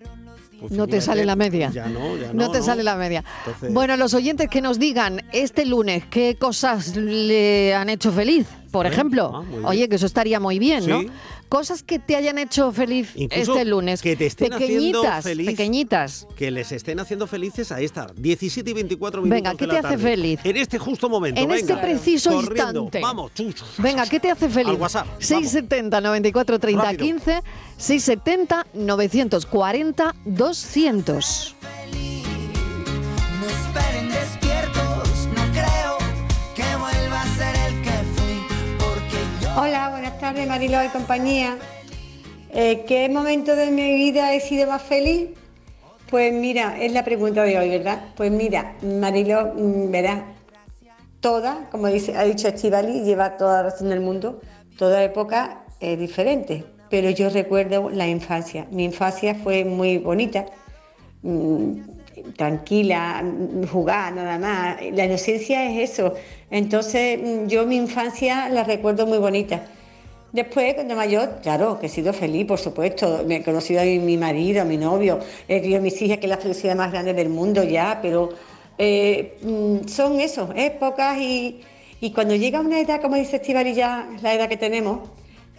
pues 0.61 0.73
No 0.73 0.87
te 0.87 1.01
sale 1.01 1.25
la 1.25 1.37
media. 1.37 1.71
Ya 1.71 1.87
no, 1.87 2.17
ya 2.17 2.33
no. 2.33 2.47
No 2.47 2.51
te 2.51 2.63
sale 2.63 2.83
la 2.83 2.97
media. 2.97 3.25
Entonces- 3.47 3.73
Bueno, 3.73 3.97
los 3.97 4.15
oyentes 4.15 4.49
que 4.49 4.61
nos 4.61 4.79
digan 4.79 5.23
este 5.33 5.65
lunes 5.67 6.05
qué 6.11 6.37
cosas 6.39 6.97
le 6.97 7.75
han 7.75 7.89
hecho 7.89 8.13
feliz. 8.13 8.47
Por 8.73 8.87
ejemplo. 8.87 9.31
ah. 9.63 9.69
Oye, 9.69 9.89
que 9.89 9.95
eso 9.97 10.07
estaría 10.07 10.41
muy 10.41 10.59
bien, 10.59 10.85
¿no? 10.89 11.03
Sí. 11.03 11.11
Cosas 11.49 11.83
que 11.83 11.99
te 11.99 12.17
hayan 12.17 12.39
hecho 12.39 12.73
feliz 12.73 13.11
Incluso 13.15 13.53
este 13.53 13.67
lunes. 13.67 14.01
que 14.01 14.17
te 14.17 14.25
estén 14.27 14.55
haciendo 14.55 15.03
pequeñitas, 15.03 15.25
feliz. 15.25 15.47
pequeñitas. 15.47 16.27
Que 16.35 16.51
les 16.51 16.73
estén 16.73 16.99
haciendo 16.99 17.27
felices 17.27 17.71
a 17.71 17.81
esta 17.81 18.07
17 18.17 18.71
y 18.71 18.73
24 18.73 19.21
minutos. 19.21 19.37
Venga, 19.43 19.55
¿qué 19.55 19.67
de 19.67 19.73
la 19.75 19.81
te 19.83 19.87
hace 19.87 19.99
feliz? 19.99 20.41
En 20.45 20.57
este 20.57 20.79
justo 20.79 21.09
momento. 21.11 21.39
En 21.41 21.51
este 21.51 21.77
preciso 21.77 22.31
Corriendo. 22.31 22.85
instante. 22.85 23.01
Vamos, 23.01 23.35
chucho. 23.35 23.67
Venga, 23.79 24.07
¿qué 24.07 24.19
te 24.19 24.31
hace 24.31 24.49
feliz? 24.49 24.71
Al 24.75 24.81
WhatsApp, 24.81 25.07
vamos. 25.07 25.25
670 25.27 26.01
94 26.01 26.59
30 26.59 26.83
Rápido. 26.83 27.05
15 27.05 27.43
670 27.77 28.67
940 28.73 30.15
200. 30.25 31.55
No 33.41 33.82
Hola, 39.55 39.91
buenas 39.91 40.19
tardes 40.19 40.49
Mariló 40.49 40.83
y 40.83 40.89
compañía. 40.89 41.59
Eh, 42.55 42.85
¿Qué 42.89 43.11
momento 43.11 43.55
de 43.55 43.71
mi 43.71 43.95
vida 43.97 44.33
he 44.33 44.41
sido 44.41 44.67
más 44.67 44.81
feliz? 44.81 45.29
Pues 46.09 46.33
mira, 46.33 46.79
es 46.81 46.93
la 46.93 47.05
pregunta 47.05 47.43
de 47.43 47.59
hoy, 47.59 47.69
¿verdad? 47.69 48.03
Pues 48.17 48.33
mira, 48.33 48.75
Mariló, 48.83 49.53
mm, 49.55 49.91
verás, 49.91 50.23
toda, 51.21 51.69
como 51.71 51.89
dice, 51.89 52.17
ha 52.17 52.25
dicho 52.25 52.49
Estivali, 52.49 53.03
lleva 53.03 53.37
toda 53.37 53.59
la 53.59 53.71
razón 53.71 53.91
del 53.91 54.01
mundo, 54.01 54.41
toda 54.79 55.05
época 55.05 55.67
es 55.81 55.99
diferente, 55.99 56.65
pero 56.89 57.11
yo 57.11 57.29
recuerdo 57.29 57.91
la 57.91 58.09
infancia. 58.09 58.67
Mi 58.71 58.85
infancia 58.85 59.35
fue 59.35 59.67
muy 59.67 59.99
bonita, 59.99 60.47
mm, 61.23 61.92
tranquila, 62.37 63.25
jugar 63.71 64.15
nada 64.15 64.39
más. 64.39 64.77
La 64.93 65.05
inocencia 65.05 65.71
es 65.71 65.91
eso. 65.91 66.15
Entonces, 66.51 67.19
mm, 67.23 67.47
yo 67.47 67.67
mi 67.67 67.77
infancia 67.77 68.49
la 68.49 68.65
recuerdo 68.65 69.07
muy 69.07 69.19
bonita. 69.19 69.65
Después, 70.33 70.75
cuando 70.75 70.97
mayor, 70.97 71.41
claro, 71.43 71.79
que 71.79 71.87
he 71.87 71.89
sido 71.91 72.13
feliz, 72.13 72.47
por 72.47 72.59
supuesto. 72.59 73.23
Me 73.27 73.37
he 73.37 73.43
conocido 73.43 73.81
a 73.83 73.85
mi, 73.85 74.17
marido, 74.17 74.63
a 74.63 74.65
mi 74.65 74.79
novio, 74.79 75.19
he 75.47 75.61
tenido 75.61 75.79
a 75.79 75.83
mis 75.83 76.01
hijas, 76.01 76.19
que 76.19 76.27
es 76.27 76.31
la 76.31 76.39
felicidad 76.39 76.75
más 76.75 76.91
grande 76.91 77.13
del 77.13 77.29
mundo 77.29 77.63
ya, 77.63 77.99
pero 78.01 78.31
eh, 78.79 79.39
mm, 79.43 79.89
son 79.89 80.21
eso, 80.21 80.49
épocas 80.57 81.19
y, 81.19 81.61
y 82.01 82.13
cuando 82.13 82.35
llega 82.35 82.61
una 82.61 82.81
edad, 82.81 83.01
como 83.03 83.17
dice 83.17 83.37
Estivali, 83.37 83.75
ya 83.75 84.09
la 84.23 84.35
edad 84.35 84.49
que 84.49 84.57
tenemos, 84.57 85.01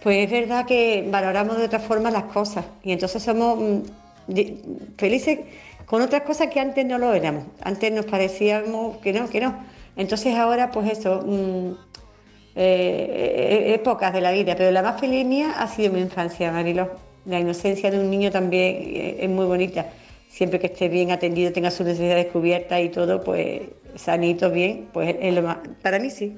pues 0.02 0.26
es 0.26 0.30
verdad 0.30 0.66
que 0.66 1.06
valoramos 1.10 1.56
de 1.56 1.64
otra 1.64 1.78
forma 1.80 2.10
las 2.10 2.24
cosas 2.24 2.66
y 2.82 2.92
entonces 2.92 3.22
somos 3.22 3.58
mm, 3.58 3.80
felices 4.98 5.38
con 5.94 6.02
otras 6.02 6.22
cosas 6.22 6.48
que 6.48 6.58
antes 6.58 6.84
no 6.84 6.98
lo 6.98 7.14
éramos. 7.14 7.44
Antes 7.62 7.92
nos 7.92 8.04
parecíamos 8.06 8.96
que 8.96 9.12
no, 9.12 9.30
que 9.30 9.40
no. 9.40 9.54
Entonces 9.94 10.34
ahora, 10.34 10.72
pues 10.72 10.90
eso, 10.90 11.22
mm, 11.24 11.70
eh, 12.56 13.74
épocas 13.76 14.12
de 14.12 14.20
la 14.20 14.32
vida, 14.32 14.56
pero 14.56 14.72
la 14.72 14.82
más 14.82 14.98
feliz 15.00 15.24
mía 15.24 15.54
ha 15.56 15.68
sido 15.68 15.92
mi 15.92 16.00
infancia, 16.00 16.50
Mariló. 16.50 16.90
La 17.26 17.38
inocencia 17.38 17.92
de 17.92 18.00
un 18.00 18.10
niño 18.10 18.32
también 18.32 18.74
eh, 18.76 19.18
es 19.20 19.30
muy 19.30 19.46
bonita. 19.46 19.86
Siempre 20.28 20.58
que 20.58 20.66
esté 20.66 20.88
bien 20.88 21.12
atendido, 21.12 21.52
tenga 21.52 21.70
sus 21.70 21.86
necesidades 21.86 22.26
cubiertas 22.26 22.80
y 22.80 22.88
todo, 22.88 23.22
pues 23.22 23.62
sanito, 23.94 24.50
bien, 24.50 24.88
pues 24.92 25.14
es 25.20 25.32
lo 25.32 25.42
más. 25.42 25.58
Para 25.80 26.00
mí 26.00 26.10
sí. 26.10 26.36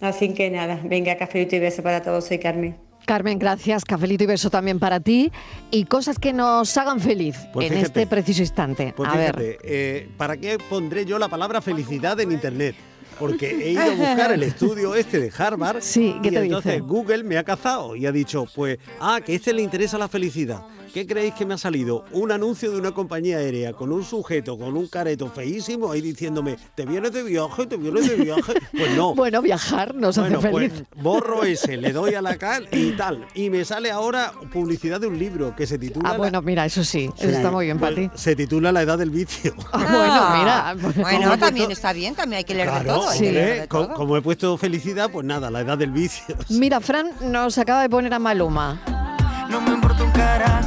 Así 0.00 0.32
que 0.32 0.48
nada, 0.48 0.80
venga, 0.84 1.18
cafelito 1.18 1.54
y 1.54 1.58
beso 1.58 1.82
para 1.82 2.00
todos, 2.00 2.24
soy 2.24 2.38
Carmen. 2.38 2.89
Carmen, 3.06 3.38
gracias. 3.38 3.84
Cafelito 3.84 4.24
y 4.24 4.26
beso 4.26 4.50
también 4.50 4.78
para 4.78 5.00
ti. 5.00 5.32
Y 5.70 5.84
cosas 5.84 6.18
que 6.18 6.32
nos 6.32 6.76
hagan 6.76 7.00
feliz 7.00 7.36
Pues 7.52 7.66
en 7.66 7.72
fíjate. 7.78 7.86
este 8.02 8.06
preciso 8.06 8.42
instante. 8.42 8.94
Pues 8.96 9.08
a 9.10 9.16
ver. 9.16 9.58
eh, 9.62 10.08
¿para 10.16 10.36
qué 10.36 10.58
pondré 10.68 11.04
yo 11.04 11.18
la 11.18 11.28
palabra 11.28 11.60
felicidad 11.60 12.18
en 12.20 12.32
internet? 12.32 12.74
Porque 13.18 13.50
he 13.50 13.70
ido 13.72 13.82
a 13.82 13.94
buscar 13.94 14.32
el 14.32 14.42
estudio 14.44 14.94
este 14.94 15.20
de 15.20 15.30
Harvard 15.36 15.82
Sí, 15.82 16.16
¿qué 16.22 16.28
y 16.28 16.30
te 16.30 16.38
entonces 16.44 16.72
dice? 16.74 16.84
Google 16.86 17.22
me 17.24 17.36
ha 17.36 17.44
cazado 17.44 17.94
y 17.94 18.06
ha 18.06 18.12
dicho, 18.12 18.46
pues, 18.54 18.78
ah, 19.00 19.20
que 19.24 19.32
a 19.32 19.36
este 19.36 19.52
le 19.52 19.60
interesa 19.62 19.98
la 19.98 20.08
felicidad. 20.08 20.62
¿Qué 20.92 21.06
creéis 21.06 21.34
que 21.34 21.46
me 21.46 21.54
ha 21.54 21.58
salido? 21.58 22.04
Un 22.10 22.32
anuncio 22.32 22.70
de 22.72 22.76
una 22.78 22.90
compañía 22.90 23.36
aérea 23.36 23.72
con 23.72 23.92
un 23.92 24.02
sujeto, 24.04 24.58
con 24.58 24.76
un 24.76 24.88
careto 24.88 25.28
feísimo 25.28 25.92
ahí 25.92 26.00
diciéndome, 26.00 26.56
¿te 26.74 26.84
vienes 26.84 27.12
de 27.12 27.22
viaje? 27.22 27.66
¿Te 27.66 27.76
vienes 27.76 28.08
de 28.08 28.16
viaje? 28.16 28.54
Pues 28.72 28.96
no. 28.96 29.14
Bueno, 29.14 29.40
viajar 29.42 29.94
nos 29.94 30.16
Bueno, 30.18 30.38
hace 30.38 30.48
pues 30.50 30.72
feliz. 30.72 30.84
borro 30.96 31.44
ese, 31.44 31.76
le 31.76 31.92
doy 31.92 32.14
a 32.14 32.22
la 32.22 32.36
cal 32.38 32.66
y 32.72 32.92
tal. 32.92 33.24
Y 33.34 33.50
me 33.50 33.64
sale 33.64 33.90
ahora 33.92 34.32
publicidad 34.52 35.00
de 35.00 35.06
un 35.06 35.18
libro 35.18 35.54
que 35.54 35.66
se 35.66 35.78
titula... 35.78 36.10
Ah, 36.10 36.16
bueno, 36.16 36.42
mira, 36.42 36.64
eso 36.66 36.82
sí, 36.82 37.04
eso 37.16 37.28
Sí, 37.28 37.34
está 37.36 37.50
muy 37.52 37.66
bien 37.66 37.78
para 37.78 37.94
pues, 37.94 38.10
ti. 38.12 38.18
Se 38.18 38.34
titula 38.34 38.72
La 38.72 38.82
edad 38.82 38.98
del 38.98 39.10
vicio. 39.10 39.54
Ah, 39.72 40.74
bueno, 40.74 40.82
mira. 40.94 41.02
Bueno, 41.10 41.38
también 41.38 41.70
está 41.70 41.92
bien, 41.92 42.14
también 42.16 42.38
hay 42.38 42.44
que 42.44 42.54
leer 42.54 42.68
de 42.70 42.80
Claro, 42.84 43.00
todo. 43.00 43.20
leer 43.20 43.60
de 43.62 43.66
todo. 43.68 43.94
como 43.94 44.16
he 44.16 44.22
puesto 44.22 44.56
felicidad, 44.58 45.08
pues 45.10 45.24
nada, 45.24 45.50
la 45.50 45.60
edad 45.60 45.78
del 45.78 45.90
vicio. 45.92 46.34
Mira, 46.48 46.80
Fran 46.80 47.10
nos 47.22 47.58
acaba 47.58 47.82
de 47.82 47.88
poner 47.90 48.12
a 48.14 48.18
Maluma. 48.18 48.80
No 49.50 49.60
me 49.60 49.70
importa 49.74 50.04
un 50.04 50.10
carajo 50.12 50.59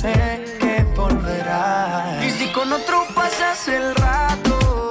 sé 0.00 0.56
que 0.60 0.84
volverás. 0.96 2.24
Y 2.24 2.30
si 2.30 2.52
con 2.52 2.72
otro 2.72 3.04
pasas 3.14 3.68
el 3.68 3.94
rato, 3.94 4.90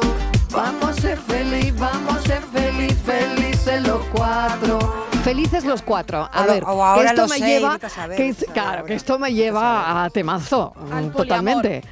Vamos 0.51 0.89
a 0.89 0.93
ser 1.01 1.17
feliz, 1.19 1.77
vamos 1.77 2.17
a 2.17 2.21
ser 2.23 2.41
feliz, 2.41 2.97
felices 3.05 3.87
los 3.87 4.01
cuatro. 4.11 4.79
Felices 5.23 5.63
los 5.63 5.83
cuatro. 5.83 6.27
A 6.33 6.43
O 6.43 6.47
ver, 6.47 6.63
o 6.63 6.83
ahora 6.83 7.01
que 7.01 7.07
esto 7.09 7.21
me 7.27 7.37
seis, 7.37 7.43
lleva, 7.45 7.79
saber, 7.87 8.17
que, 8.17 8.33
claro, 8.51 8.69
ahora. 8.69 8.83
que 8.85 8.93
esto 8.95 9.19
me 9.19 9.31
lleva 9.33 10.03
a 10.03 10.09
temazo, 10.09 10.73
Al 10.91 11.11
totalmente. 11.11 11.83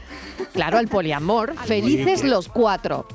Claro, 0.54 0.80
al 0.80 0.88
poliamor. 0.88 1.54
Felices 1.66 2.24
los 2.24 2.48
cuatro. 2.50 3.06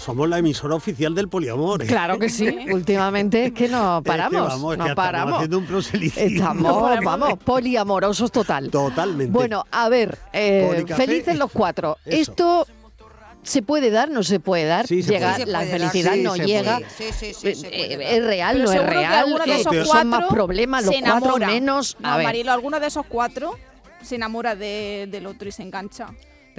Somos 0.00 0.28
la 0.28 0.38
emisora 0.38 0.74
oficial 0.74 1.14
del 1.14 1.28
poliamor. 1.28 1.82
¿eh? 1.82 1.86
Claro 1.86 2.18
que 2.18 2.28
sí. 2.30 2.48
Últimamente 2.72 3.46
es 3.46 3.52
que 3.52 3.68
no 3.68 3.98
Es 3.98 4.02
que 4.04 4.08
paramos, 4.08 4.48
vamos, 4.48 4.76
que 4.76 4.88
estamos 4.88 5.34
haciendo 5.34 5.58
un 5.58 5.66
proselitismo. 5.66 6.26
Estamos, 6.26 6.98
vamos, 7.04 7.38
poliamorosos 7.44 8.32
total. 8.32 8.70
Totalmente. 8.70 9.30
Bueno, 9.32 9.64
a 9.70 9.88
ver, 9.88 10.18
eh, 10.32 10.84
felices 10.96 11.36
los 11.36 11.50
cuatro. 11.52 11.98
Eso. 12.06 12.30
Esto 12.32 12.66
se 13.42 13.62
puede 13.62 13.90
dar, 13.90 14.10
no 14.10 14.22
se 14.22 14.40
puede 14.40 14.64
dar. 14.64 14.86
Sí, 14.86 15.02
se 15.02 15.12
Llega, 15.12 15.34
puede. 15.34 15.44
Sí, 15.44 15.44
se 15.44 15.50
la 15.52 15.60
felicidad 15.60 16.12
Sí, 16.14 16.22
no 16.22 16.36
llega. 16.36 16.78
Sí, 16.96 17.04
Eh, 17.44 17.98
es 18.16 18.24
real, 18.24 18.56
Pero 18.56 18.64
no 18.66 18.72
es 18.72 18.80
que 18.80 18.86
real. 18.86 19.14
alguno 19.14 19.38
de 19.38 19.44
que 19.44 19.60
esos 19.60 19.74
son 19.76 19.84
cuatro 19.86 20.04
más 20.06 20.24
problemas 20.28 20.84
los 20.86 20.94
se 20.94 21.02
cuatro 21.02 21.36
menos. 21.38 21.96
A 22.02 22.10
No, 22.12 22.16
ver. 22.16 22.26
Marilo, 22.26 22.52
alguno 22.52 22.80
de 22.80 22.86
esos 22.86 23.04
cuatro 23.06 23.54
se 24.02 24.14
enamora 24.16 24.54
de- 24.56 25.08
del 25.10 25.26
otro 25.26 25.48
y 25.48 25.52
se 25.52 25.62
engancha. 25.62 26.08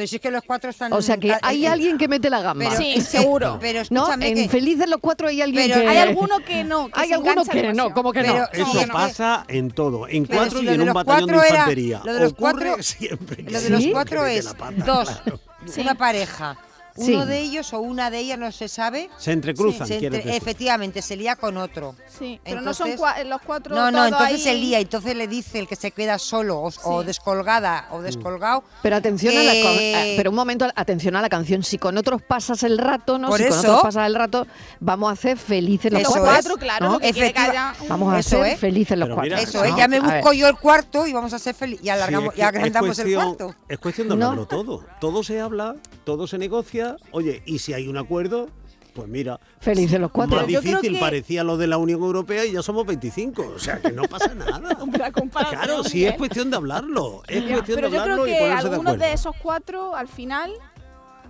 Pero 0.01 0.07
si 0.09 0.15
es 0.15 0.21
que 0.23 0.31
los 0.31 0.41
cuatro 0.41 0.71
están... 0.71 0.91
O 0.93 1.01
sea 1.03 1.17
que 1.17 1.31
hay 1.43 1.67
alguien 1.67 1.95
que 1.99 2.07
mete 2.07 2.27
la 2.31 2.41
gamba. 2.41 2.65
pero- 2.69 2.75
Sí, 2.81 2.99
seguro. 3.01 3.59
Pero 3.61 3.83
¿No? 3.91 4.11
En 4.13 4.19
que... 4.33 4.49
Felices 4.49 4.89
los 4.89 4.99
cuatro 4.99 5.27
hay 5.27 5.43
alguien 5.43 5.67
Pero 5.69 5.79
que. 5.81 5.87
Hay 5.87 5.97
alguno 5.99 6.39
que 6.39 6.63
no, 6.63 6.87
que 6.87 6.99
Hay 6.99 7.11
alguno 7.13 7.45
que 7.45 7.71
no, 7.71 7.93
como 7.93 8.11
que 8.11 8.23
no. 8.23 8.45
Eso 8.51 8.65
Sí, 8.71 8.79
que 8.79 8.85
no- 8.87 8.93
pasa 8.93 9.45
en 9.47 9.69
todo, 9.69 10.07
en 10.07 10.25
Pero 10.25 10.39
cuatro 10.39 10.59
si 10.59 10.65
y 10.65 10.69
en 10.69 10.81
un 10.81 10.93
batallón 10.93 11.27
de 11.29 11.35
era- 11.35 11.47
infantería. 11.49 12.01
lo 12.03 12.13
de 12.15 12.19
los 12.19 12.31
Ocurre 12.31 12.51
cuatro- 12.69 12.81
siempre. 12.83 13.43
Lo 13.43 13.61
de 13.61 13.69
los 13.69 13.83
¿Sí? 13.83 13.91
cuatro 13.91 14.25
es 14.25 14.45
dos, 14.85 15.09
claro. 15.21 15.39
una 15.77 15.93
pareja. 15.93 16.57
Sí. 17.01 17.13
Uno 17.13 17.25
de 17.25 17.39
ellos 17.39 17.73
o 17.73 17.79
una 17.79 18.09
de 18.09 18.19
ellas 18.19 18.37
no 18.39 18.51
se 18.51 18.67
sabe. 18.67 19.09
Se 19.17 19.31
entrecruzan, 19.31 19.87
se 19.87 20.05
entre- 20.05 20.35
efectivamente, 20.35 21.01
se 21.01 21.15
lía 21.17 21.35
con 21.35 21.57
otro. 21.57 21.95
Sí, 22.07 22.39
pero 22.43 22.61
no 22.61 22.73
son 22.73 22.91
cua- 22.91 23.23
los 23.25 23.41
cuatro. 23.41 23.75
No, 23.75 23.91
no, 23.91 24.05
entonces 24.05 24.27
ahí. 24.37 24.41
se 24.41 24.53
lía, 24.55 24.79
entonces 24.79 25.15
le 25.15 25.27
dice 25.27 25.59
el 25.59 25.67
que 25.67 25.75
se 25.75 25.91
queda 25.91 26.19
solo 26.19 26.69
o, 26.83 27.03
descolgada 27.03 27.87
o 27.91 28.01
descolgado. 28.01 28.63
Pero 28.81 28.95
atención 28.95 29.37
a 29.37 29.43
la 29.43 29.51
con- 29.61 29.77
que- 29.77 30.13
eh, 30.13 30.17
pero 30.17 30.29
un 30.29 30.35
momento, 30.35 30.67
atención 30.75 31.15
a 31.15 31.21
la 31.21 31.29
canción. 31.29 31.63
Si 31.63 31.77
con 31.77 31.97
otros 31.97 32.21
pasas 32.21 32.63
el 32.63 32.77
rato, 32.77 33.17
¿no? 33.17 33.29
Por 33.29 33.37
si 33.39 33.45
con 33.47 33.53
eso- 33.59 33.67
otros 33.67 33.81
pasas 33.83 34.07
el 34.07 34.15
rato, 34.15 34.47
vamos 34.79 35.11
a 35.11 35.15
ser 35.15 35.37
felices 35.37 35.91
los 35.91 36.01
Eso 36.01 36.11
cuatro. 36.11 36.25
es. 36.31 36.31
cuatro, 36.45 36.57
claro, 36.57 36.85
¿no? 36.87 36.93
lo 36.93 36.99
que 36.99 37.11
quiere 37.13 37.33
que 37.33 37.39
Efectiva- 37.39 37.69
haya 37.71 37.87
Vamos 37.89 38.13
a 38.13 38.19
Eso 38.19 38.29
ser 38.29 38.45
es. 38.47 38.59
felices 38.59 38.97
los 38.97 39.07
Pero 39.07 39.15
cuatro. 39.15 39.35
mira, 39.35 39.41
Eso 39.41 39.63
es, 39.63 39.71
¿no? 39.71 39.77
ya 39.77 39.87
me 39.87 39.99
busco 39.99 40.33
yo 40.33 40.47
el 40.47 40.55
cuarto 40.57 41.07
y 41.07 41.13
vamos 41.13 41.33
a 41.33 41.39
ser 41.39 41.55
felices. 41.55 41.85
Y 41.85 41.89
alargamos, 41.89 42.33
Sí, 42.33 42.39
y 42.39 42.41
es 42.43 42.49
que 42.51 42.57
agrandamos 42.57 42.89
es 42.91 42.99
el 42.99 43.05
cuestión, 43.15 43.35
cuarto. 43.35 43.55
Es 43.67 43.79
cuestión 43.79 44.09
de 44.09 44.15
No. 44.15 44.25
hablarlo 44.25 44.47
todo. 44.47 44.85
Todo 44.99 45.23
se 45.23 45.39
habla, 45.41 45.75
todo 46.03 46.27
se 46.27 46.37
negocia. 46.37 46.90
Oye, 47.11 47.41
y 47.45 47.59
si 47.59 47.73
hay 47.73 47.87
un 47.87 47.97
acuerdo, 47.97 48.47
pues 48.93 49.07
mira. 49.07 49.39
Felices 49.59 49.99
los 49.99 50.11
cuatro. 50.11 50.35
Más 50.37 50.47
Yo 50.47 50.59
difícil 50.61 50.93
que- 50.93 50.99
parecía 50.99 51.43
lo 51.43 51.57
de 51.57 51.67
la 51.67 51.77
Unión 51.77 52.01
Europea 52.01 52.45
y 52.45 52.51
ya 52.51 52.61
somos 52.61 52.85
25. 52.85 53.53
O 53.55 53.59
sea, 53.59 53.79
que 53.81 53.91
no 53.91 54.03
pasa 54.03 54.33
nada. 54.33 54.59
Claro, 55.49 55.83
sí 55.83 56.05
es 56.05 56.15
cuestión 56.17 56.49
de 56.49 56.57
hablarlo. 56.57 57.23
Es 57.27 57.43
Ya, 57.45 57.53
cuestión 57.53 57.75
pero 57.77 57.89
de 57.89 57.97
yo 57.97 58.03
creo 58.03 58.27
y 58.27 58.31
que 58.31 58.39
ponerse 58.39 58.67
algunos 58.67 58.99
de 58.99 59.13
esos 59.13 59.35
cuatro, 59.41 59.95
al 59.95 60.07
final, 60.07 60.51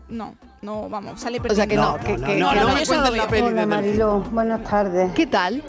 no, 0.09 0.35
no, 0.61 0.89
vamos, 0.89 1.19
sale 1.21 1.39
O 1.39 1.53
sea 1.53 1.67
que 1.67 1.75
perdiendo. 1.75 1.97
no, 1.97 2.03
que, 2.03 2.17
no, 2.17 2.27
que- 2.27 2.35
no, 2.37 2.49
que 2.51 2.55
no 2.59 2.67
no. 2.67 2.75
me 2.75 3.17
la 3.17 3.27
peli 3.27 3.47
Hola 3.47 3.65
buenas 4.31 4.63
tardes. 4.63 5.13
¿Qué 5.13 5.27
tal? 5.27 5.63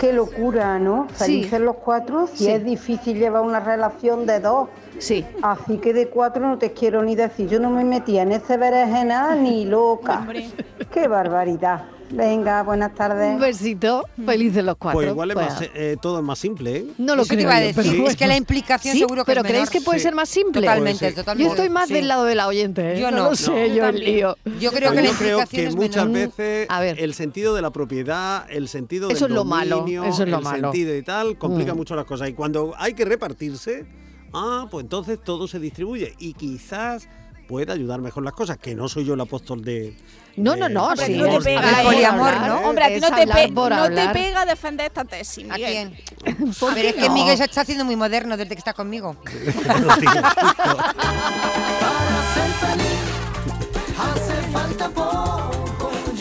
Qué 0.00 0.14
locura, 0.14 0.78
¿no? 0.78 1.08
Felices 1.10 1.60
los 1.60 1.76
cuatro, 1.76 2.26
si 2.26 2.44
Sí. 2.44 2.50
es 2.50 2.64
difícil 2.64 3.18
llevar 3.18 3.42
una 3.42 3.60
relación 3.60 4.24
de 4.24 4.40
dos. 4.40 4.70
Sí. 4.98 5.26
Así 5.42 5.76
que 5.76 5.92
de 5.92 6.08
cuatro 6.08 6.48
no 6.48 6.56
te 6.56 6.72
quiero 6.72 7.02
ni 7.02 7.14
decir. 7.16 7.48
Yo 7.48 7.60
no 7.60 7.68
me 7.68 7.84
metía 7.84 8.22
en 8.22 8.32
ese 8.32 8.56
berenjenal 8.56 9.42
ni 9.42 9.66
loca. 9.66 10.20
Hombre. 10.20 10.48
Qué 10.90 11.06
barbaridad. 11.06 11.82
Venga, 12.12 12.64
buenas 12.64 12.92
tardes. 12.94 13.34
Un 13.34 13.40
besito, 13.40 14.04
felices 14.26 14.64
los 14.64 14.76
cuatro. 14.76 14.98
Pues 14.98 15.08
igual 15.10 15.30
es 15.30 15.34
Pues, 15.34 15.46
más, 15.48 15.62
eh, 15.74 15.96
todo 16.02 16.18
es 16.18 16.24
más 16.24 16.38
simple, 16.40 16.76
¿eh? 16.78 16.86
No 16.98 17.14
lo 17.14 17.22
Eso 17.22 17.28
te 17.30 17.34
creo 17.36 17.46
iba 17.48 17.56
a 17.56 17.60
decir, 17.60 18.02
es 18.04 18.16
que 18.16 18.26
la 18.26 18.36
implicación 18.36 18.94
¿Sí? 18.94 18.98
seguro 19.00 19.24
que 19.24 19.30
¿Pero 19.30 19.42
es 19.42 19.46
creéis 19.46 19.68
menor. 19.68 19.72
que 19.72 19.80
puede 19.82 19.98
Sí. 20.00 20.02
ser 20.04 20.14
más 20.16 20.28
simple? 20.28 20.60
Totalmente, 20.62 21.12
totalmente. 21.12 21.44
Yo 21.48 21.54
estoy 21.54 21.70
más 21.70 21.86
Sí. 21.86 21.94
del 21.94 22.08
lado 22.08 22.24
del 22.24 22.40
oyente. 22.40 22.94
¿eh? 22.96 23.00
Yo 23.00 23.12
no, 23.12 23.18
no. 23.18 23.30
lo 23.30 23.36
sé, 23.36 23.50
No. 23.52 23.66
yo 23.68 23.74
Yo 23.76 23.86
el 23.90 24.00
lío. 24.00 24.36
Yo 24.60 24.72
creo 24.72 24.90
que 24.90 24.96
Pues 25.00 25.04
la 25.04 25.10
yo 25.12 25.16
creo 25.18 25.38
implicación 25.38 25.46
que 25.62 25.66
es 25.68 25.76
muchas 25.76 26.06
menor. 26.08 26.28
veces 26.36 26.66
A 26.68 26.80
ver. 26.80 26.98
el 27.00 27.14
sentido 27.14 27.54
de 27.54 27.62
la 27.62 27.70
propiedad, 27.70 28.44
el 28.50 28.66
sentido 28.68 29.08
Eso 29.10 29.26
del 29.26 29.32
es 29.32 29.34
lo 29.36 29.44
malo, 29.44 29.76
dominio, 29.76 30.02
eso 30.04 30.24
es 30.24 30.28
lo 30.30 30.38
el 30.38 30.42
malo. 30.44 30.72
sentido 30.72 30.96
y 30.96 31.02
tal, 31.02 31.38
complica 31.38 31.74
Mm. 31.74 31.76
mucho 31.76 31.94
las 31.94 32.06
cosas. 32.06 32.28
Y 32.28 32.32
cuando 32.32 32.74
hay 32.76 32.94
que 32.94 33.04
repartirse, 33.04 33.86
ah, 34.32 34.66
pues 34.68 34.82
entonces 34.82 35.20
todo 35.22 35.46
se 35.46 35.60
distribuye 35.60 36.14
y 36.18 36.32
quizás 36.34 37.08
pueda 37.46 37.72
ayudar 37.72 38.00
mejor 38.00 38.22
las 38.24 38.32
cosas, 38.32 38.58
que 38.58 38.74
no 38.76 38.88
soy 38.88 39.04
yo 39.04 39.14
el 39.14 39.20
apóstol 39.20 39.64
de... 39.64 39.96
No, 40.36 40.56
no, 40.56 40.68
no, 40.68 40.96
sí. 40.96 41.16
no 41.16 41.38
te 41.38 41.44
pega, 41.44 41.62
por 41.62 41.82
poliamor, 41.84 42.40
¿no? 42.40 42.68
Hombre, 42.68 42.84
a 42.84 42.88
ti 42.88 43.00
no 43.00 43.10
te, 43.10 43.26
no 43.26 43.90
te 43.90 44.08
pega 44.10 44.44
defender 44.44 44.86
esta 44.86 45.04
tesis, 45.04 45.46
¿A 45.50 45.54
quién? 45.54 45.96
¿Por 46.60 46.74
Pero 46.74 46.74
qué 46.74 46.88
es 46.88 46.94
que? 46.94 47.10
Miguel 47.10 47.36
se 47.36 47.44
está 47.44 47.62
haciendo 47.62 47.84
muy 47.84 47.96
moderno 47.96 48.36
desde 48.36 48.54
que 48.54 48.58
está 48.58 48.72
conmigo. 48.72 49.16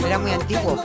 Era 0.10 0.17
muy 0.17 0.32
antiguo. 0.32 0.76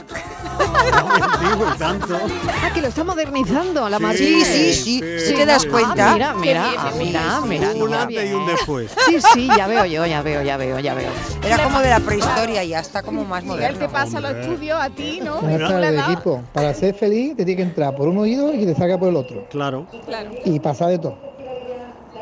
Digo, 1.41 1.65
tanto. 1.79 2.15
Ah, 2.63 2.69
que 2.71 2.79
lo 2.81 2.87
está 2.89 3.03
modernizando 3.03 3.89
la 3.89 3.97
Sí, 3.97 4.03
Madrid. 4.03 4.43
sí, 4.45 4.73
sí, 4.73 5.01
sí 5.19 5.33
te 5.33 5.45
das 5.47 5.63
sí. 5.63 5.67
cuenta. 5.67 6.11
Ah, 6.11 6.13
mira, 6.13 6.33
mira, 6.35 6.65
ah, 6.77 6.91
mira, 6.95 7.39
sí, 7.41 7.47
mira. 7.47 7.69
Un 7.71 7.79
niña, 7.79 8.01
antes 8.03 8.29
y 8.29 8.33
un 8.33 8.45
después. 8.45 8.91
Sí, 9.07 9.17
sí, 9.33 9.49
ya 9.57 9.65
veo 9.65 9.85
yo, 9.85 10.05
ya 10.05 10.21
veo, 10.21 10.43
ya 10.43 10.57
veo, 10.57 10.79
ya 10.79 10.93
veo. 10.93 11.09
Era 11.43 11.63
como 11.63 11.79
de 11.79 11.89
la 11.89 11.99
prehistoria, 11.99 12.63
ya 12.63 12.79
está 12.81 13.01
como 13.01 13.25
más 13.25 13.43
Miguel 13.43 13.57
moderno. 13.57 13.79
te 13.79 13.89
pasa 13.89 14.19
los 14.19 14.31
estudios 14.31 14.79
a 14.79 14.89
ti, 14.91 15.21
¿no? 15.23 15.41
Buenas 15.41 15.69
tardes, 15.71 16.03
equipo. 16.03 16.43
Para 16.53 16.71
ser 16.75 16.93
feliz 16.93 17.35
te 17.35 17.45
tiene 17.45 17.57
que 17.57 17.63
entrar 17.63 17.95
por 17.95 18.07
un 18.07 18.19
oído 18.19 18.53
y 18.53 18.63
te 18.63 18.75
salga 18.75 18.99
por 18.99 19.09
el 19.09 19.15
otro. 19.15 19.47
Claro. 19.49 19.87
Claro. 20.05 20.29
Y 20.45 20.59
pasa 20.59 20.87
de 20.87 20.99
todo. 20.99 21.17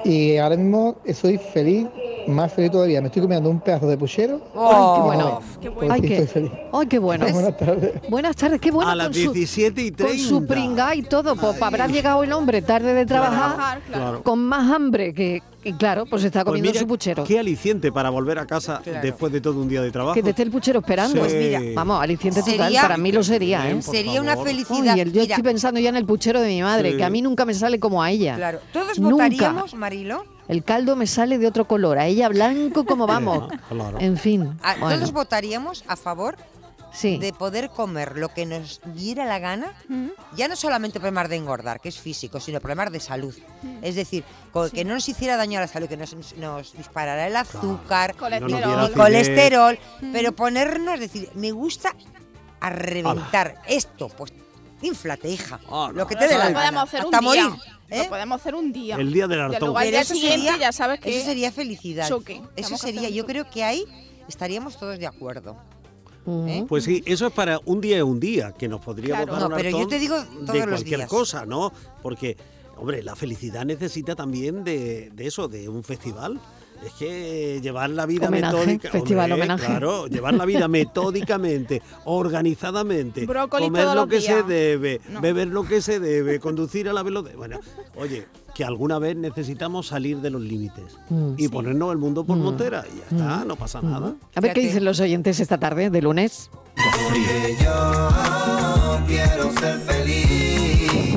Y 0.06 0.38
ahora 0.38 0.58
mismo 0.58 0.98
soy 1.14 1.38
feliz, 1.38 1.88
más 2.28 2.52
feliz 2.52 2.72
todavía. 2.72 3.02
Me 3.02 3.08
estoy 3.08 3.22
comiendo 3.22 3.50
un 3.50 3.60
pedazo 3.60 3.88
de 3.88 3.98
puchero. 3.98 4.42
Oh, 4.54 4.96
qué 4.96 5.02
bueno. 5.02 5.42
Qué 5.62 5.72
Pues 5.72 5.92
Ay, 5.92 6.02
qué, 6.02 6.52
ay, 6.74 6.88
qué 6.88 7.00
bueno. 7.00 7.26
Buenas 7.32 7.58
tardes. 7.58 7.92
Buenas 8.10 8.36
tardes, 8.36 8.62
qué 8.62 8.72
bueno 8.72 8.90
a 8.92 8.96
las 8.96 9.08
con 9.08 9.16
su, 9.16 9.34
17 9.34 9.82
y 9.82 9.92
30. 9.92 10.04
con 10.06 10.18
su 10.18 10.46
pringa 10.46 10.96
y 10.96 11.04
todo. 11.04 11.36
Pues 11.36 11.62
habrá 11.62 11.88
llegado 11.88 12.24
el 12.24 12.34
hombre 12.34 12.62
tarde 12.62 12.94
de 12.94 13.06
trabajar, 13.06 13.56
Trabajar, 13.56 13.82
claro. 13.88 14.04
Claro. 14.04 14.24
con 14.24 14.40
más 14.40 14.72
hambre 14.72 15.14
que, 15.14 15.42
y 15.64 15.74
claro, 15.74 16.06
pues 16.06 16.24
está 16.24 16.40
Pues 16.44 16.52
comiendo 16.52 16.70
mira, 16.72 16.80
su 16.82 16.88
puchero. 16.88 17.24
Qué 17.24 17.40
aliciente 17.40 17.92
para 17.92 18.10
volver 18.10 18.40
a 18.40 18.46
casa 18.46 18.82
Claro. 18.84 19.00
después 19.02 19.32
de 19.34 19.42
todo 19.42 19.60
un 19.62 19.68
día 19.70 19.82
de 19.82 19.92
trabajo. 19.92 20.14
Que 20.16 20.24
te 20.24 20.32
esté 20.32 20.44
el 20.44 20.52
puchero 20.52 20.80
esperando. 20.80 21.14
Sí. 21.16 21.20
Pues 21.20 21.34
mira, 21.36 21.62
Vamos, 21.76 22.02
aliciente 22.02 22.42
total. 22.42 22.58
sería- 22.68 22.82
Para 22.82 22.98
mí 22.98 23.12
lo 23.12 23.24
sería, 23.24 23.70
¿eh? 23.70 23.82
Sería 23.82 24.22
una 24.22 24.38
felicidad. 24.38 24.96
Uy, 24.96 25.00
el- 25.02 25.12
yo 25.14 25.22
Mira, 25.22 25.36
estoy 25.36 25.44
pensando 25.44 25.80
ya 25.80 25.90
en 25.90 25.96
el 25.96 26.06
puchero 26.06 26.42
de 26.42 26.48
mi 26.50 26.62
madre, 26.62 26.92
Sí. 26.92 26.98
que 26.98 27.04
a 27.04 27.10
mí 27.10 27.22
nunca 27.22 27.46
me 27.46 27.54
sale 27.54 27.80
como 27.80 28.02
a 28.04 28.12
ella. 28.12 28.36
Claro, 28.36 28.60
todos 28.72 29.00
Nunca. 29.00 29.16
votaríamos, 29.26 29.74
Marilo, 29.76 30.26
El 30.50 30.64
caldo 30.66 30.98
me 30.98 31.08
sale 31.08 31.38
de 31.38 31.48
otro 31.48 31.66
color, 31.66 31.98
a 31.98 32.06
ella 32.08 32.28
blanco 32.28 32.84
como 32.86 33.08
vamos. 33.08 33.48
Claro. 33.70 33.98
En 34.00 34.18
fin. 34.18 34.58
a- 34.62 34.76
bueno, 34.76 34.96
todos 34.98 35.12
votaríamos 35.14 35.86
a 35.88 35.96
favor 35.96 36.36
sí. 36.94 37.18
de 37.18 37.34
poder 37.34 37.70
comer 37.70 38.18
lo 38.18 38.30
que 38.30 38.46
nos 38.46 38.80
diera 38.94 39.26
la 39.26 39.40
gana, 39.40 39.74
ya 40.36 40.48
no 40.48 40.56
solamente 40.56 41.00
problemas 41.00 41.30
de 41.30 41.36
engordar, 41.38 41.80
que 41.82 41.90
es 41.90 42.00
físico, 42.00 42.40
sino 42.40 42.60
problemas 42.60 42.92
de 42.92 43.00
salud. 43.00 43.36
Es 43.82 43.96
decir, 43.96 44.24
que 44.74 44.86
no 44.86 44.94
nos 44.94 45.08
hiciera 45.10 45.36
daño 45.38 45.58
a 45.58 45.62
la 45.62 45.68
salud, 45.68 45.88
que 45.88 45.98
nos, 45.98 46.16
nos 46.38 46.74
disparara 46.78 47.28
el 47.28 47.36
azúcar, 47.36 48.16
Colesterol. 48.16 48.52
No 48.52 48.58
nos 48.60 48.68
diera 48.68 48.86
el 48.86 48.92
colesterol, 48.94 49.80
pero 50.14 50.32
ponernos, 50.34 51.00
decir, 51.00 51.30
me 51.36 51.52
gusta 51.52 51.96
a 52.60 52.70
reventar 52.70 53.62
esto, 53.68 54.08
pues 54.10 54.32
inflate, 54.82 55.30
hija, 55.30 55.60
Ah, 55.70 55.88
no. 55.88 55.92
lo 55.94 56.08
que 56.08 56.16
te 56.16 56.28
dé 56.28 56.38
la 56.38 56.50
lo 56.50 56.54
gana, 56.56 56.60
podemos 56.60 56.84
hacer 56.84 57.06
un 57.06 57.16
hasta 57.16 57.32
día. 57.32 57.44
morir. 57.50 57.62
¿eh? 57.90 58.04
Lo 58.04 58.10
podemos 58.10 58.42
hacer 58.42 58.56
un 58.56 58.74
día. 58.74 58.96
El 58.98 59.14
día 59.14 59.28
del 59.28 59.40
hartón. 59.42 59.74
Pero 59.74 59.90
día 59.90 60.02
eso 60.02 60.14
siguiente 60.14 60.48
sería, 60.48 60.58
ya 60.58 60.72
sabes 60.74 61.00
que 61.00 61.16
eso 61.18 61.26
sería 61.26 61.52
felicidad. 61.52 62.08
choque. 62.08 62.42
Eso 62.56 62.78
sería, 62.78 63.10
yo 63.10 63.26
creo 63.26 63.50
que 63.50 63.64
ahí 63.64 63.86
estaríamos 64.28 64.78
todos 64.78 65.00
de 65.00 65.08
acuerdo. 65.08 65.56
¿Eh? 66.26 66.66
Pues 66.68 66.84
sí, 66.86 67.04
eso 67.06 67.28
es 67.28 67.34
para 67.34 67.60
un 67.66 67.82
día 67.82 67.98
y 67.98 68.02
un 68.02 68.20
día, 68.20 68.52
que 68.54 68.68
nos 68.68 68.82
podríamos 68.82 69.26
Claro. 69.26 69.40
dar 69.40 69.50
No, 69.50 69.56
un 69.56 69.62
pero 69.62 69.80
yo 69.80 69.88
te 69.88 70.00
digo 70.00 70.16
de 70.20 70.46
todos 70.46 70.68
cualquier 70.68 71.08
cosa, 71.08 71.46
¿no? 71.46 71.72
Porque, 72.02 72.38
hombre, 72.78 73.04
la 73.04 73.16
felicidad 73.16 73.66
necesita 73.66 74.16
también 74.16 74.64
de, 74.64 75.10
de 75.14 75.28
eso, 75.28 75.48
de 75.48 75.68
un 75.70 75.84
festival. 75.84 76.40
Es 76.86 76.92
que 76.94 77.60
llevar 77.62 77.90
la 77.90 78.06
vida 78.06 78.28
Homenaje, 78.28 78.56
metódica. 78.58 78.90
festival 78.90 79.32
hombre, 79.32 79.42
homenaje. 79.48 79.66
Claro, 79.66 80.08
llevar 80.08 80.34
la 80.34 80.46
vida 80.46 80.68
metódicamente, 80.68 81.82
organizadamente, 82.06 83.26
Brócoli 83.26 83.66
comer 83.66 83.96
lo 83.96 84.08
que 84.08 84.20
se 84.22 84.44
debe, 84.44 85.00
No. 85.10 85.22
beber 85.22 85.48
lo 85.48 85.64
que 85.64 85.82
se 85.82 86.00
debe, 86.00 86.40
conducir 86.40 86.90
a 86.90 86.94
la 86.94 87.02
velocidad. 87.04 87.38
Bueno, 87.38 87.60
oye, 87.96 88.28
que 88.54 88.64
alguna 88.66 89.00
vez 89.00 89.16
necesitamos 89.16 89.88
salir 89.88 90.18
de 90.18 90.30
los 90.30 90.42
límites 90.42 90.98
Mm. 91.10 91.34
y 91.38 91.48
ponernos 91.48 91.92
el 91.92 91.98
mundo 91.98 92.24
por 92.26 92.38
Mm. 92.38 92.42
montera 92.42 92.84
y 92.94 92.98
ya 93.00 93.18
está, 93.18 93.46
no 93.46 93.56
pasa 93.56 93.82
nada. 93.82 94.14
A 94.36 94.42
ver 94.42 94.54
qué 94.54 94.60
dicen 94.62 94.84
los 94.84 95.00
oyentes 95.00 95.40
esta 95.40 95.58
tarde 95.58 95.90
de 95.90 96.02
lunes. 96.02 96.50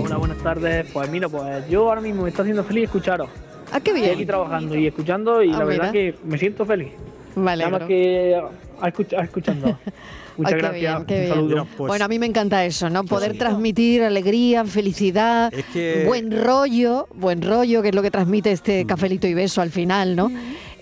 Hola, 0.03 0.17
buenas 0.19 0.39
tardes. 0.39 0.87
Pues 0.93 1.11
mira, 1.11 1.29
pues 1.29 1.69
yo 1.69 1.89
ahora 1.89 2.01
mismo 2.01 2.23
me 2.23 2.29
está 2.29 2.43
haciendo 2.43 2.63
feliz 2.65 2.85
escucharos. 2.85 3.29
Ah, 3.77 3.81
qué 3.81 3.91
Estoy 3.91 4.05
aquí 4.07 4.17
bien. 4.17 4.27
trabajando 4.29 4.75
y 4.77 4.87
escuchando 4.87 5.43
y 5.43 5.49
Ah, 5.51 5.59
la 5.59 5.65
mira. 5.65 5.67
verdad 5.67 5.93
que 5.93 6.15
me 6.25 6.39
siento 6.39 6.65
feliz. 6.65 6.89
Me 7.35 7.57
Nada 7.57 7.69
más 7.69 7.83
que 7.83 8.35
a 8.81 8.89
escuch- 8.89 9.19
a 9.19 9.23
escuchando. 9.25 9.79
Muchas 10.39 10.53
Ay, 10.55 10.61
qué 10.61 10.67
gracias. 10.67 10.81
bien, 10.97 11.07
qué 11.07 11.15
Un 11.15 11.21
bien. 11.21 11.29
saludo. 11.35 11.49
Mira, 11.49 11.65
pues- 11.77 11.89
bueno, 11.89 12.05
a 12.05 12.09
mí 12.09 12.19
me 12.19 12.27
encanta 12.27 12.65
eso, 12.65 12.89
¿no? 12.91 13.05
Poder 13.05 13.33
sí. 13.33 13.39
transmitir 13.39 14.03
alegría, 14.03 14.65
felicidad, 14.65 15.53
Es 15.53 15.65
que- 15.67 16.05
buen 16.07 16.31
rollo, 16.45 17.07
buen 17.15 17.43
rollo, 17.43 17.83
que 17.83 17.89
es 17.89 17.95
lo 17.95 18.03
que 18.03 18.11
transmite 18.11 18.51
este 18.53 18.85
Mm. 18.85 18.87
cafelito 18.87 19.27
y 19.27 19.35
beso 19.35 19.61
al 19.61 19.71
final, 19.71 20.17
¿no? 20.17 20.31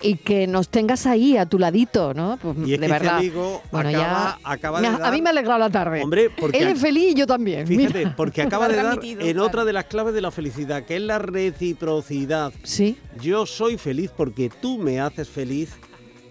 Y 0.01 0.15
que 0.17 0.45
nos 0.47 0.69
tengas 0.69 1.05
ahí 1.05 1.37
a 1.37 1.45
tu 1.45 1.57
ladito, 1.57 2.13
¿no? 2.13 2.37
Pues, 2.41 2.55
Y 2.67 2.73
es 2.75 2.79
de 2.79 2.85
que 2.87 2.91
verdad. 2.91 3.15
este 3.21 3.27
amigo 3.29 3.61
bueno, 3.71 3.89
acaba, 3.89 4.39
ya 4.43 4.51
acaba 4.51 4.81
me 4.81 4.87
de 4.89 4.95
ha- 4.95 4.97
dar... 4.99 5.07
a 5.07 5.11
mí 5.11 5.21
me 5.21 5.29
ha 5.29 5.31
alegrado 5.31 5.59
la 5.59 5.69
tarde. 5.69 6.03
Hombre, 6.03 6.29
porque 6.29 6.57
Él 6.57 6.67
es 6.67 6.79
feliz 6.79 7.11
y 7.11 7.15
yo 7.15 7.25
también. 7.25 7.65
Fíjate, 7.65 7.99
Mira. 7.99 8.13
porque 8.15 8.41
acaba 8.43 8.67
de 8.67 8.75
dar 8.75 8.99
en 9.03 9.17
claro. 9.17 9.43
otra 9.45 9.65
de 9.65 9.73
las 9.73 9.85
claves 9.85 10.13
de 10.13 10.21
la 10.21 10.31
felicidad, 10.31 10.83
que 10.83 10.97
es 10.97 11.01
la 11.01 11.17
reciprocidad. 11.19 12.53
Sí. 12.63 12.97
Yo 13.21 13.45
soy 13.45 13.77
feliz 13.77 14.11
porque 14.15 14.49
tú 14.61 14.77
me 14.77 14.99
haces 14.99 15.29
feliz 15.29 15.73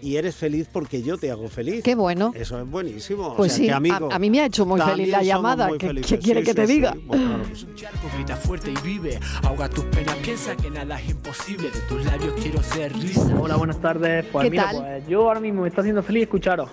y 0.05 0.17
eres 0.17 0.35
feliz 0.35 0.67
porque 0.71 1.01
yo 1.01 1.17
te 1.17 1.31
hago 1.31 1.49
feliz. 1.49 1.83
Qué 1.83 1.95
bueno. 1.95 2.31
Eso 2.35 2.59
es 2.61 2.69
buenísimo. 2.69 3.29
o 3.29 3.35
Pues 3.35 3.53
sea, 3.53 3.57
sí, 3.57 3.65
que, 3.65 3.71
amigo, 3.73 4.09
a, 4.11 4.19
mí 4.19 4.29
me 4.29 4.41
ha 4.41 4.45
hecho 4.45 4.63
muy 4.65 4.79
feliz 4.79 5.09
la 5.09 5.23
llamada. 5.23 5.69
¿Qué, 5.79 5.95
qué 6.01 6.19
quiere 6.19 6.41
Sí, 6.41 6.45
que 6.45 6.51
sí, 6.51 6.55
te 6.55 6.67
sí. 6.67 6.73
diga? 6.73 6.95
Bueno, 7.05 7.39
claro 7.39 7.43
que 7.49 7.55
sí. 7.55 7.67
grita 8.15 8.35
fuerte 8.35 8.71
y 8.71 8.75
vive. 8.87 9.19
Ahoga 9.41 9.67
tus 9.67 9.83
penas, 9.85 10.15
piensa 10.17 10.55
que 10.55 10.69
nada 10.69 11.01
es 11.01 11.09
imposible. 11.09 11.71
De 11.71 11.79
tus 11.89 12.05
labios 12.05 12.33
quiero 12.41 12.61
ser 12.61 12.93
risa. 12.93 13.35
Hola, 13.39 13.55
buenas 13.55 13.81
tardes. 13.81 14.25
Pues 14.31 14.43
¿Qué 14.43 14.51
mira, 14.51 14.65
tal? 14.65 14.77
pues 14.77 15.07
yo 15.07 15.23
ahora 15.27 15.39
mismo 15.39 15.63
me 15.63 15.69
está 15.69 15.81
haciendo 15.81 16.03
feliz 16.03 16.23
escucharos. 16.23 16.69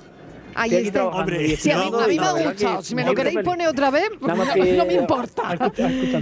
Ahí 0.54 0.74
está. 0.74 1.06
Hombre, 1.06 1.36
a 1.38 2.06
mí, 2.08 2.18
a 2.18 2.22
me 2.22 2.26
ha 2.26 2.32
gustado. 2.50 2.82
Si 2.82 2.94
me 2.94 3.04
lo 3.04 3.14
queréis 3.14 3.38
poner 3.40 3.68
otra 3.68 3.90
vez, 3.90 4.08
no, 4.20 4.36
más 4.36 4.48
que 4.50 4.72
no 4.76 4.84
me 4.86 4.94
importa. 4.94 5.42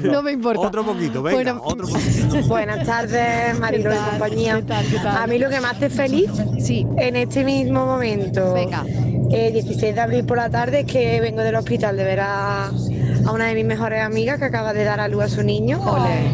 No 0.02 0.22
me 0.22 0.32
importa. 0.32 0.60
Otro 0.60 0.84
poquito, 0.84 1.22
venga, 1.22 1.36
Bueno, 1.36 1.60
otro 1.64 1.86
poquito. 1.88 2.42
Buenas 2.48 2.86
tardes, 2.86 3.58
Marilo 3.58 3.90
¿Qué 3.90 3.96
y 3.96 4.10
compañía. 4.10 4.56
¿Qué 4.56 4.62
tal? 4.62 4.86
¿Qué 4.86 4.96
tal? 4.96 5.16
A 5.16 5.26
mí 5.26 5.38
lo 5.38 5.48
que 5.50 5.60
me 5.60 5.68
hace 5.68 5.90
feliz 5.90 6.30
Sí. 6.58 6.86
en 6.96 7.16
este 7.16 7.44
mismo 7.44 7.86
momento, 7.86 8.54
Venga. 8.54 8.84
el 9.30 9.52
16 9.52 9.94
de 9.94 10.00
abril 10.00 10.24
por 10.24 10.36
la 10.36 10.50
tarde, 10.50 10.80
es 10.80 10.86
que 10.86 11.20
vengo 11.20 11.42
del 11.42 11.54
hospital 11.56 11.96
de 11.96 12.04
ver 12.04 12.20
a, 12.20 12.66
a 12.66 13.32
una 13.32 13.46
de 13.46 13.54
mis 13.54 13.64
mejores 13.64 14.02
amigas 14.02 14.38
que 14.38 14.44
acaba 14.46 14.72
de 14.72 14.84
dar 14.84 15.00
a 15.00 15.08
luz 15.08 15.24
a 15.24 15.28
su 15.28 15.42
niño. 15.42 15.80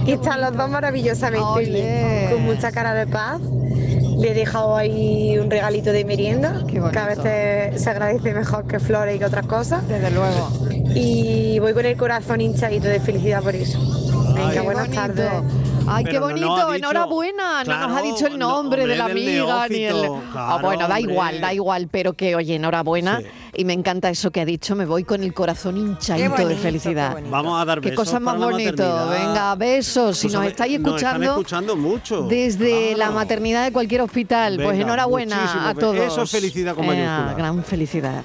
Y 0.07 0.13
están 0.13 0.41
los 0.41 0.57
dos 0.57 0.71
maravillosamente 0.71 1.61
bien, 1.71 2.31
con 2.33 2.43
mucha 2.45 2.73
cara 2.73 2.95
de 2.95 3.07
paz. 3.07 3.41
Le 4.19 4.31
he 4.31 4.35
dejado 4.35 4.77
ahí 4.77 5.39
un 5.39 5.51
regalito 5.51 5.93
de 5.93 6.05
merienda, 6.05 6.65
que 6.67 6.99
a 6.99 7.07
veces 7.07 7.83
se 7.83 7.91
agradece 7.91 8.33
mejor 8.33 8.67
que 8.67 8.79
flores 8.81 9.17
y 9.17 9.19
que 9.19 9.25
otras 9.25 9.47
cosas. 9.47 9.87
Desde 9.89 10.11
luego. 10.11 10.51
Y 10.95 11.59
voy 11.59 11.73
con 11.75 11.85
el 11.87 11.97
corazón 11.97 12.41
hinchadito 12.41 12.89
de 12.89 13.01
felicidad 13.01 13.43
por 13.43 13.55
eso. 13.55 13.79
Venga, 14.35 14.51
Qué 14.53 14.61
buenas 14.61 14.87
bonito. 14.89 15.03
tardes. 15.03 15.33
Ay, 15.89 16.03
Pero 16.05 16.13
qué 16.15 16.19
bonito, 16.19 16.57
dicho- 16.57 16.75
enhorabuena. 16.75 17.63
no 17.65 17.79
nos 17.89 17.97
ha 17.99 18.03
dicho 18.03 18.27
el 18.27 18.39
no, 18.39 18.49
nombre 18.51 18.83
hombre, 18.83 18.93
de 18.93 18.99
la 18.99 19.05
amiga 19.05 19.69
ni 19.69 19.85
el. 19.85 20.11
Ah, 20.35 20.59
bueno, 20.61 20.89
da 20.89 20.97
hombre. 20.97 21.13
igual, 21.13 21.41
da 21.41 21.55
igual, 21.55 21.89
pero 21.91 22.13
que, 22.15 22.35
oye, 22.35 22.57
enhorabuena. 22.57 23.21
Sí. 23.21 23.27
Y 23.59 23.65
me 23.65 23.73
encanta 23.73 24.11
eso 24.11 24.31
que 24.33 24.41
ha 24.41 24.45
dicho. 24.45 24.75
Me 24.75 24.85
voy 24.85 25.05
con 25.05 25.23
el 25.23 25.33
corazón 25.33 25.77
hinchadito 25.77 26.31
bonito, 26.31 26.49
de 26.49 26.55
qué 26.57 26.61
felicidad. 26.61 27.17
Vamos 27.31 27.61
a 27.61 27.65
dar 27.65 27.81
Qué 27.81 27.91
besos 27.91 28.05
cosa 28.05 28.19
más 28.21 28.37
bonito. 28.37 29.09
Venga, 29.11 29.55
besos. 29.55 30.19
Si 30.19 30.27
Pues, 30.27 30.35
nos 30.35 30.45
estáis 30.47 30.81
Nos 30.81 30.97
están 30.97 31.23
escuchando 31.23 31.31
escuchando 31.31 31.77
mucho. 31.77 32.23
desde 32.23 32.97
la 32.97 33.13
maternidad 33.13 33.65
de 33.65 33.73
cualquier 33.73 34.01
hospital, 34.03 34.59
pues 34.63 34.79
enhorabuena 34.81 35.69
a 35.69 35.75
todos. 35.75 35.97
eso 35.99 36.23
es 36.23 36.31
felicidad 36.31 36.75
con 36.75 36.85
Eh, 36.85 36.89
mayúsculas. 36.89 37.37
gran 37.37 37.63
felicidad. 37.65 38.25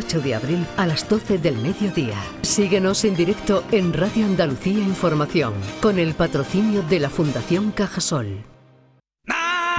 de 0.00 0.34
abril 0.34 0.66
a 0.76 0.86
las 0.86 1.08
12 1.08 1.38
del 1.38 1.56
mediodía. 1.58 2.14
Síguenos 2.42 3.04
en 3.04 3.14
directo 3.14 3.62
en 3.70 3.92
Radio 3.92 4.24
Andalucía 4.24 4.78
Información 4.78 5.52
con 5.82 5.98
el 5.98 6.14
patrocinio 6.14 6.82
de 6.82 7.00
la 7.00 7.10
Fundación 7.10 7.70
Cajasol. 7.70 8.44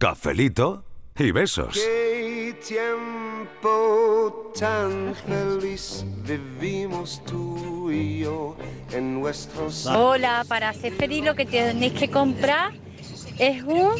Cafelito 0.00 0.82
y 1.18 1.30
besos. 1.30 1.74
Qué 1.74 2.56
tiempo 2.66 4.50
tan 4.58 5.14
feliz 5.14 6.06
vivimos 6.24 7.22
tú 7.26 7.90
y 7.90 8.20
yo 8.20 8.56
en 8.92 9.20
nuestros 9.20 9.84
Hola, 9.84 10.46
para 10.48 10.72
ser 10.72 10.94
feliz 10.94 11.22
lo 11.22 11.34
que 11.34 11.44
tenéis 11.44 11.92
que 11.92 12.08
comprar 12.08 12.72
es 13.38 13.62
un 13.62 13.90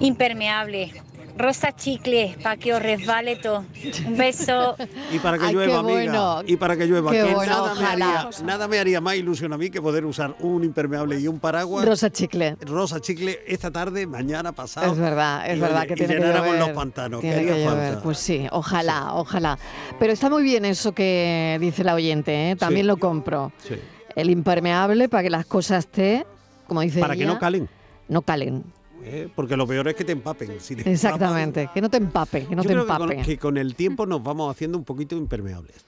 impermeable. 0.00 0.90
Rosa 1.36 1.72
chicle, 1.74 2.36
para 2.42 2.56
que 2.56 2.74
os 2.74 2.82
resbale 2.82 3.36
todo. 3.36 3.64
Un 4.06 4.16
beso. 4.16 4.76
Y 5.10 5.18
para 5.18 5.38
que 5.38 5.46
Ay, 5.46 5.54
llueva, 5.54 5.78
amiga. 5.78 5.92
bueno. 5.94 6.42
Y 6.46 6.56
para 6.56 6.76
que 6.76 6.86
llueva. 6.86 7.10
Qué 7.10 7.22
que 7.24 7.34
bueno, 7.34 7.52
nada, 7.52 7.74
me 7.74 7.80
ojalá. 7.80 8.20
haría, 8.20 8.30
nada 8.44 8.68
me 8.68 8.78
haría 8.78 9.00
más 9.00 9.14
ilusión 9.16 9.52
a 9.52 9.58
mí 9.58 9.70
que 9.70 9.80
poder 9.80 10.04
usar 10.04 10.34
un 10.40 10.62
impermeable 10.62 11.18
y 11.18 11.26
un 11.28 11.40
paraguas. 11.40 11.84
Rosa 11.86 12.10
chicle. 12.10 12.56
Rosa 12.60 13.00
chicle 13.00 13.40
esta 13.46 13.70
tarde, 13.70 14.06
mañana, 14.06 14.52
pasado. 14.52 14.92
Es 14.92 14.98
verdad, 14.98 15.48
es 15.50 15.56
Y 15.56 15.60
verdad 15.60 15.86
que 15.86 15.94
y 15.94 15.96
tiene 15.96 16.14
que 16.14 16.20
llenáramos 16.20 16.46
llover. 16.48 16.60
los 16.60 16.70
pantanos. 16.70 17.20
Tiene 17.22 17.44
que 17.46 17.64
llover. 17.64 17.98
Pues 18.00 18.18
sí, 18.18 18.46
ojalá, 18.50 19.14
ojalá. 19.14 19.58
Pero 19.98 20.12
está 20.12 20.28
muy 20.28 20.42
bien 20.42 20.64
eso 20.66 20.92
que 20.92 21.56
dice 21.60 21.82
la 21.82 21.94
oyente, 21.94 22.50
¿eh? 22.50 22.56
también 22.56 22.84
Sí. 22.84 22.88
lo 22.88 22.96
compro. 22.98 23.52
Sí. 23.66 23.74
El 24.14 24.28
impermeable 24.28 25.08
para 25.08 25.22
que 25.22 25.30
las 25.30 25.46
cosas 25.46 25.86
esté, 25.86 26.26
como 26.68 26.82
dice 26.82 27.00
Para 27.00 27.16
que 27.16 27.24
no 27.24 27.38
calen. 27.38 27.68
No 28.08 28.20
calen, 28.20 28.64
¿eh? 29.04 29.28
Porque 29.34 29.56
lo 29.56 29.66
peor 29.66 29.88
es 29.88 29.94
que 29.94 30.04
te 30.04 30.12
empapen. 30.12 30.60
Si 30.60 30.76
te 30.76 30.90
exactamente. 30.90 31.70
Que 31.72 31.80
no 31.80 31.90
te 31.90 31.96
empape, 31.98 32.46
que 32.46 32.56
no 32.56 32.62
Yo 32.62 32.68
te 32.68 32.74
creo 32.74 32.86
que 32.86 32.92
empape. 32.92 33.14
con, 33.16 33.24
que 33.24 33.38
con 33.38 33.56
el 33.58 33.74
tiempo 33.74 34.06
nos 34.06 34.22
vamos 34.22 34.50
haciendo 34.50 34.78
un 34.78 34.84
poquito 34.84 35.16
impermeables. 35.16 35.84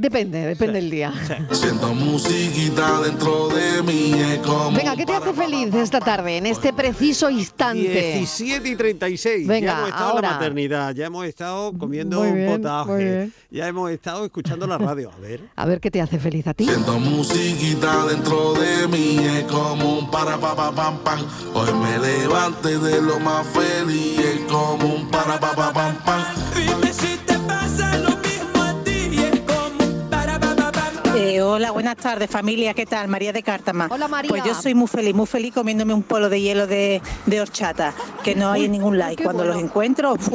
Depende, 0.00 0.46
depende 0.46 0.80
del 0.80 0.90
día. 0.90 1.12
Siento 1.50 1.92
musiquita 1.92 3.00
dentro 3.00 3.48
de 3.48 3.82
mí, 3.82 4.12
es 4.14 4.38
como 4.46 4.70
Venga, 4.70 4.94
¿qué 4.94 5.04
te 5.04 5.12
hace 5.12 5.32
feliz 5.32 5.74
esta 5.74 5.98
tarde, 5.98 6.36
en 6.36 6.46
este 6.46 6.72
preciso 6.72 7.28
instante? 7.28 7.80
17 8.14 8.68
y 8.68 8.76
36. 8.76 9.48
Venga, 9.48 9.66
ya 9.66 9.72
hemos 9.78 9.88
estado 9.88 10.10
en 10.10 10.14
ahora. 10.16 10.28
la 10.28 10.34
maternidad, 10.36 10.94
ya 10.94 11.06
hemos 11.06 11.26
estado 11.26 11.72
comiendo 11.76 12.20
Muy 12.20 12.28
un 12.28 12.34
bien, 12.36 12.48
potaje, 12.48 12.90
muy 12.92 13.04
bien. 13.04 13.32
ya 13.50 13.66
hemos 13.66 13.90
estado 13.90 14.24
escuchando 14.24 14.68
la 14.68 14.78
radio. 14.78 15.10
A 15.10 15.18
ver. 15.18 15.40
A 15.56 15.66
ver 15.66 15.80
qué 15.80 15.90
te 15.90 16.00
hace 16.00 16.20
feliz 16.20 16.46
a 16.46 16.54
ti. 16.54 16.66
Siento 16.66 16.96
musiquita 17.00 18.06
dentro 18.06 18.54
de 18.54 18.86
mí, 18.86 19.18
es 19.18 19.42
como 19.50 19.98
un 19.98 20.10
para 20.12 20.38
pa 20.38 20.54
pa 20.54 20.70
pam 20.70 20.98
pam. 20.98 21.26
Hoy 21.54 21.72
me 21.74 21.98
levante 21.98 22.78
de 22.78 23.02
lo 23.02 23.18
más 23.18 23.44
feliz, 23.48 24.16
es 24.20 24.40
como 24.48 24.94
un 24.94 25.10
para 25.10 25.40
pa 25.40 25.56
pa 25.56 25.72
pam 25.72 25.96
pam. 26.04 26.22
Dime 26.54 26.92
si 26.92 27.16
Eh, 31.38 31.42
hola, 31.42 31.70
buenas 31.70 31.94
tardes 31.96 32.28
familia, 32.28 32.74
¿qué 32.74 32.84
tal? 32.84 33.06
María 33.06 33.32
de 33.32 33.44
Cártama. 33.44 33.86
Hola 33.92 34.08
María. 34.08 34.28
Pues 34.28 34.42
yo 34.42 34.54
soy 34.56 34.74
muy 34.74 34.88
feliz, 34.88 35.14
muy 35.14 35.26
feliz 35.26 35.54
comiéndome 35.54 35.94
un 35.94 36.02
polo 36.02 36.28
de 36.28 36.40
hielo 36.40 36.66
de, 36.66 37.00
de 37.26 37.40
horchata, 37.40 37.94
que 38.24 38.34
no 38.34 38.50
hay 38.50 38.64
en 38.64 38.72
ningún 38.72 38.98
like. 38.98 39.22
Cuando 39.22 39.44
los 39.44 39.56
encuentro, 39.56 40.14
uf, 40.14 40.28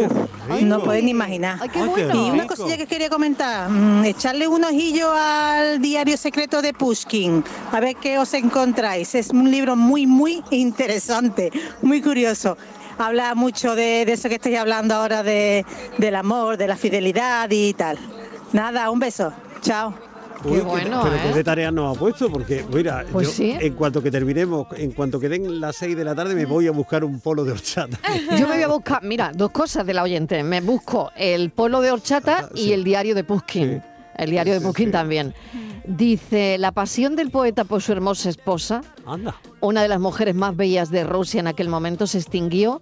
no 0.61 0.81
pueden 0.81 1.03
ni 1.03 1.11
imaginar. 1.11 1.59
qué 1.69 1.79
y 1.79 1.81
bueno. 1.81 2.27
una 2.27 2.43
rico. 2.43 2.55
cosilla 2.55 2.77
que 2.77 2.87
quería 2.87 3.09
comentar, 3.09 3.69
mm, 3.69 4.05
echarle 4.05 4.47
un 4.47 4.63
ojillo 4.63 5.11
al 5.13 5.81
diario 5.81 6.15
secreto 6.15 6.61
de 6.61 6.71
Pushkin, 6.73 7.43
a 7.73 7.81
ver 7.81 7.97
qué 7.97 8.17
os 8.17 8.33
encontráis. 8.33 9.13
Es 9.13 9.31
un 9.31 9.51
libro 9.51 9.75
muy, 9.75 10.07
muy 10.07 10.41
interesante, 10.51 11.51
muy 11.81 12.01
curioso. 12.01 12.55
Habla 12.97 13.35
mucho 13.35 13.75
de, 13.75 14.05
de 14.05 14.13
eso 14.13 14.29
que 14.29 14.35
estoy 14.35 14.55
hablando 14.55 14.95
ahora, 14.95 15.21
de, 15.21 15.65
del 15.97 16.15
amor, 16.15 16.55
de 16.55 16.67
la 16.67 16.77
fidelidad 16.77 17.49
y 17.51 17.73
tal. 17.73 17.99
Nada, 18.53 18.89
un 18.89 18.99
beso. 18.99 19.33
Chao. 19.61 20.12
Uy, 20.45 20.59
bueno, 20.59 21.01
pero 21.03 21.15
¿eh? 21.15 21.19
qué 21.23 21.33
de 21.33 21.43
tarea 21.43 21.71
nos 21.71 21.95
ha 21.95 21.99
puesto, 21.99 22.29
porque 22.31 22.65
mira, 22.73 23.05
Pues 23.11 23.27
yo, 23.27 23.33
sí. 23.33 23.51
en 23.59 23.73
cuanto 23.73 24.01
que 24.03 24.11
terminemos, 24.11 24.67
en 24.77 24.91
cuanto 24.91 25.19
que 25.19 25.29
den 25.29 25.59
las 25.61 25.75
6 25.77 25.95
de 25.95 26.03
la 26.03 26.13
tarde, 26.15 26.35
me 26.35 26.45
voy 26.45 26.67
a 26.67 26.71
buscar 26.71 27.03
un 27.03 27.19
polo 27.19 27.43
de 27.43 27.51
horchata. 27.53 27.97
Yo 28.37 28.47
me 28.47 28.55
voy 28.55 28.63
a 28.63 28.67
buscar, 28.67 29.01
mira, 29.03 29.31
dos 29.33 29.51
cosas 29.51 29.85
de 29.85 29.93
la 29.93 30.03
oyente. 30.03 30.43
Me 30.43 30.61
busco 30.61 31.11
el 31.15 31.49
polo 31.51 31.81
de 31.81 31.91
horchata 31.91 32.49
y 32.55 32.71
el 32.73 32.83
diario 32.83 33.15
de 33.15 33.23
Pushkin. 33.23 33.81
El 34.15 34.29
diario 34.29 34.53
de 34.53 34.61
Pushkin 34.61 34.91
también. 34.91 35.33
Dice, 35.85 36.57
la 36.59 36.71
pasión 36.71 37.15
del 37.15 37.29
poeta 37.31 37.63
por 37.65 37.81
su 37.81 37.91
hermosa 37.91 38.29
esposa, 38.29 38.81
Anda. 39.05 39.35
una 39.59 39.81
de 39.81 39.87
las 39.87 39.99
mujeres 39.99 40.33
más 40.35 40.55
bellas 40.55 40.89
de 40.91 41.03
Rusia 41.03 41.39
en 41.39 41.47
aquel 41.47 41.67
momento, 41.69 42.07
se 42.07 42.19
extinguió 42.19 42.81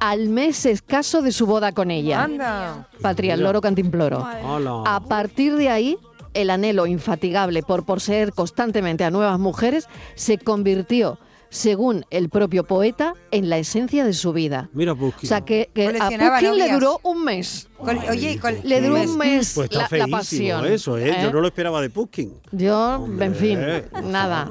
al 0.00 0.28
mes 0.28 0.66
escaso 0.66 1.22
de 1.22 1.30
su 1.32 1.46
boda 1.46 1.72
con 1.72 1.90
ella. 1.90 2.22
Anda. 2.24 2.88
Patria, 3.00 3.34
el 3.34 3.42
loro 3.42 3.60
cantimploro. 3.60 4.26
Hola. 4.44 4.82
A 4.86 5.00
partir 5.00 5.56
de 5.56 5.68
ahí, 5.68 5.98
el 6.36 6.50
anhelo 6.50 6.86
infatigable 6.86 7.62
por 7.62 7.84
poseer 7.84 8.32
constantemente 8.32 9.04
a 9.04 9.10
nuevas 9.10 9.38
mujeres 9.38 9.88
se 10.14 10.38
convirtió, 10.38 11.18
según 11.48 12.04
el 12.10 12.28
propio 12.28 12.64
poeta, 12.64 13.14
en 13.30 13.48
la 13.48 13.58
esencia 13.58 14.04
de 14.04 14.12
su 14.12 14.32
vida. 14.32 14.68
Mira, 14.72 14.92
O 14.92 14.96
Pushkin. 14.96 15.28
sea, 15.28 15.40
que, 15.42 15.70
que 15.74 15.86
a 15.86 15.90
Pushkin 16.08 16.50
le 16.52 16.58
novias. 16.58 16.72
duró 16.72 17.00
un 17.02 17.24
mes. 17.24 17.68
Col- 17.78 18.00
oye, 18.10 18.32
y 18.32 18.38
col- 18.38 18.58
Le 18.64 18.80
duró 18.80 19.00
un 19.02 19.18
mes 19.18 19.52
Pues 19.54 19.70
está 19.70 19.86
la, 19.90 19.98
la 19.98 20.06
pasión. 20.08 20.64
eso, 20.66 20.96
¿eh? 20.98 21.14
Yo 21.22 21.28
¿eh? 21.28 21.32
no 21.32 21.40
lo 21.40 21.46
esperaba 21.48 21.80
de 21.82 21.90
Pushkin. 21.90 22.32
Yo, 22.52 23.06
en 23.20 23.34
fin, 23.34 23.58
por 23.92 24.02
nada. 24.04 24.50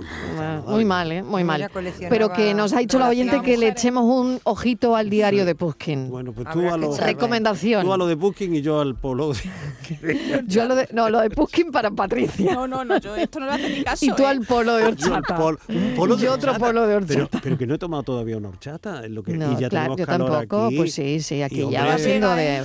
Muy 0.68 0.86
mal, 0.86 1.12
¿eh? 1.12 1.24
Muy 1.24 1.44
mal. 1.44 1.70
Pero 2.10 2.32
que 2.32 2.54
nos 2.54 2.74
ha 2.74 2.80
dicho 2.80 3.00
la 3.00 3.10
oyente 3.10 3.42
que 3.42 3.58
le 3.58 3.70
echemos 3.70 4.04
un 4.06 4.40
ojito 4.44 4.96
al 4.96 5.10
diario 5.10 5.44
de 5.46 5.56
Pushkin. 5.56 6.10
Bueno, 6.10 6.34
pues 6.34 6.48
tú 6.52 6.70
a, 6.70 6.78
lo. 6.78 6.96
Recomendación. 6.96 7.84
tú 7.84 7.94
a 7.94 7.98
lo 7.98 8.08
de 8.08 8.16
Pushkin 8.16 8.54
y 8.56 8.62
yo 8.62 8.80
al 8.80 8.96
polo. 8.96 9.34
de- 9.34 10.44
Yo 10.48 10.62
a 10.64 10.66
lo 10.66 10.76
de, 10.76 10.88
no, 10.94 11.10
lo 11.10 11.20
de 11.22 11.30
Pushkin 11.30 11.72
para 11.72 11.90
Patricia. 11.92 12.54
No, 12.54 12.68
no, 12.68 12.86
no, 12.86 12.98
yo 13.00 13.16
esto 13.16 13.40
no 13.40 13.48
le 13.48 13.52
hace 13.54 13.70
ni 13.70 13.84
caso. 13.84 14.06
Y 14.06 14.12
tú 14.12 14.24
¿eh? 14.24 14.28
al 14.28 14.42
polo 14.42 14.76
de 14.76 14.84
Yo 14.84 14.88
horchata. 14.90 15.36
pol- 15.36 15.60
un 15.70 15.94
polo 15.96 16.16
de 16.16 16.24
Y 16.26 16.28
otro 16.28 16.54
polo 16.58 16.86
de 16.88 17.02
Pero, 17.02 17.24
horchata. 17.24 17.40
pero 17.44 17.58
que 17.58 17.68
no 17.68 17.76
he 17.76 17.78
tomado 17.78 18.04
todavía 18.04 18.38
una 18.38 18.50
horchata. 18.50 19.04
Es 19.06 19.12
lo 19.12 19.24
que, 19.24 19.34
No, 19.34 19.52
y 19.54 19.62
ya 19.62 19.70
claro, 19.70 19.96
tenemos 19.96 19.98
yo 20.00 20.06
calor 20.06 20.32
tampoco. 20.32 20.66
aquí. 20.68 20.78
Pues 20.78 20.94
sí, 20.94 21.20
sí, 21.22 21.42
aquí 21.42 21.56
Y, 21.56 21.60
ya 21.72 21.82
hombre, 21.82 21.82
va 21.82 21.98
siendo 21.98 22.36
de. 22.36 22.64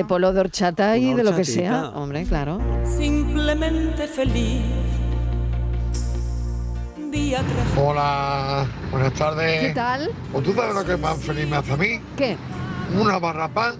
De 0.00 0.06
polo 0.06 0.32
de 0.32 0.40
horchata 0.40 0.96
y 0.96 1.12
de 1.12 1.22
lo 1.22 1.36
que 1.36 1.44
sea. 1.44 1.90
Hombre, 1.90 2.24
claro. 2.24 2.58
Simplemente 2.84 4.06
feliz. 4.06 4.62
día 7.10 7.40
tras 7.40 7.84
Hola, 7.84 8.66
buenas 8.90 9.12
tardes. 9.12 9.60
¿Qué 9.60 9.74
tal? 9.74 10.10
¿O 10.32 10.40
tú 10.40 10.54
sabes 10.54 10.74
lo 10.74 10.86
que 10.86 10.96
más 10.96 11.18
feliz 11.18 11.46
me 11.46 11.56
hace 11.56 11.72
a 11.72 11.76
mí? 11.76 12.00
¿Qué? 12.16 12.38
Una 12.98 13.18
barra 13.18 13.48
pan 13.48 13.74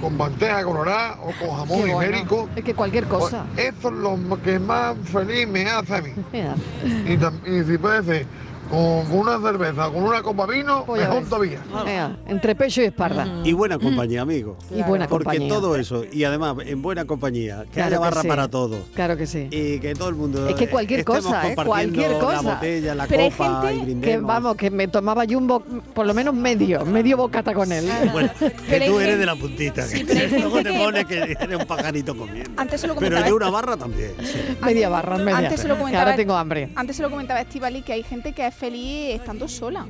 con 0.00 0.16
manteca 0.16 0.64
colorada 0.64 1.18
o 1.20 1.32
con 1.38 1.54
jamón 1.54 1.80
bueno. 1.80 2.02
ibérico. 2.02 2.48
Es 2.56 2.64
que 2.64 2.74
cualquier 2.74 3.04
cosa. 3.04 3.44
Pues 3.54 3.66
eso 3.66 3.88
es 3.88 3.94
lo 3.94 4.42
que 4.42 4.58
más 4.58 4.96
feliz 5.04 5.46
me 5.46 5.68
hace 5.68 5.96
a 5.96 6.00
mí. 6.00 6.12
Mira. 6.32 6.54
Y, 6.82 7.52
y 7.52 7.64
si 7.64 7.76
puede 7.76 8.02
ser 8.04 8.26
con, 8.68 9.12
una 9.18 9.40
cerveza, 9.40 9.90
con 9.90 10.02
una 10.02 10.22
copa 10.22 10.46
vino, 10.46 10.84
Pues 10.84 11.02
mejor 11.02 11.20
ves. 11.20 11.28
todavía. 11.28 12.16
Entre 12.26 12.54
pecho 12.54 12.82
y 12.82 12.84
espalda. 12.86 13.26
Y 13.44 13.52
buena 13.52 13.78
compañía, 13.78 14.22
amigo. 14.22 14.56
Y 14.74 14.82
buena 14.82 15.08
Porque 15.08 15.24
compañía. 15.24 15.48
todo 15.54 15.76
eso, 15.76 16.04
y 16.10 16.24
además 16.24 16.56
en 16.64 16.82
buena 16.82 17.04
compañía, 17.04 17.64
que 17.64 17.70
Claro 17.72 17.86
haya 17.88 17.96
que 17.96 18.00
barra 18.00 18.22
sí. 18.22 18.28
para 18.28 18.48
todos. 18.48 18.78
Claro 18.94 19.16
que 19.16 19.26
sí. 19.26 19.48
Y 19.50 19.78
que 19.80 19.94
todo 19.94 20.08
el 20.08 20.14
mundo. 20.14 20.48
Es 20.48 20.54
que 20.54 20.68
cualquier 20.68 21.00
estemos 21.00 21.24
cosa, 21.24 21.50
¿eh? 21.52 21.54
Cualquier 21.56 22.12
cosa. 22.18 22.42
La 22.42 22.54
botella, 22.54 22.94
la 22.94 23.06
Pero 23.06 23.22
hay 23.24 23.30
copa 23.30 23.62
gente 23.68 23.90
y 23.92 23.94
Que 24.00 24.18
vamos, 24.18 24.56
que 24.56 24.70
me 24.70 24.88
tomaba 24.88 25.24
yo 25.24 25.38
un 25.38 25.46
bo- 25.46 25.62
por 25.94 26.06
lo 26.06 26.14
menos 26.14 26.34
medio, 26.34 26.84
medio 26.84 27.16
bocata 27.16 27.54
con 27.54 27.70
él. 27.72 27.88
Bueno, 28.12 28.30
que 28.38 28.50
Pero 28.68 28.86
tú 28.86 29.00
eres 29.00 29.18
de 29.18 29.26
la 29.26 29.34
puntita. 29.36 29.82
Sí, 29.82 30.04
que 30.04 30.14
pero 30.14 30.38
luego 30.50 30.62
te 30.62 30.72
pones 30.78 31.04
que 31.06 31.18
eres 31.38 31.58
un 31.58 31.66
pajarito 31.66 32.16
comiendo. 32.16 32.50
Antes 32.56 32.80
se 32.80 32.86
lo 32.86 32.94
Pero 32.94 33.06
comentaba. 33.16 33.28
yo 33.28 33.36
una 33.36 33.50
barra 33.50 33.76
también. 33.76 34.12
sí. 34.22 34.38
media 34.64 34.88
barra, 34.88 35.18
media. 35.18 35.38
Antes 35.38 35.60
se 35.60 35.68
lo 35.68 35.74
Que 35.74 35.80
comentaba. 35.80 36.04
ahora 36.04 36.16
tengo 36.16 36.34
hambre. 36.36 36.70
Antes 36.74 36.96
se 36.96 37.02
lo 37.02 37.10
comentaba 37.10 37.40
Estivali 37.40 37.82
que 37.82 37.92
hay 37.92 38.02
gente 38.02 38.32
que 38.32 38.46
es 38.46 38.54
feliz 38.58 39.14
estando 39.14 39.48
sola. 39.48 39.86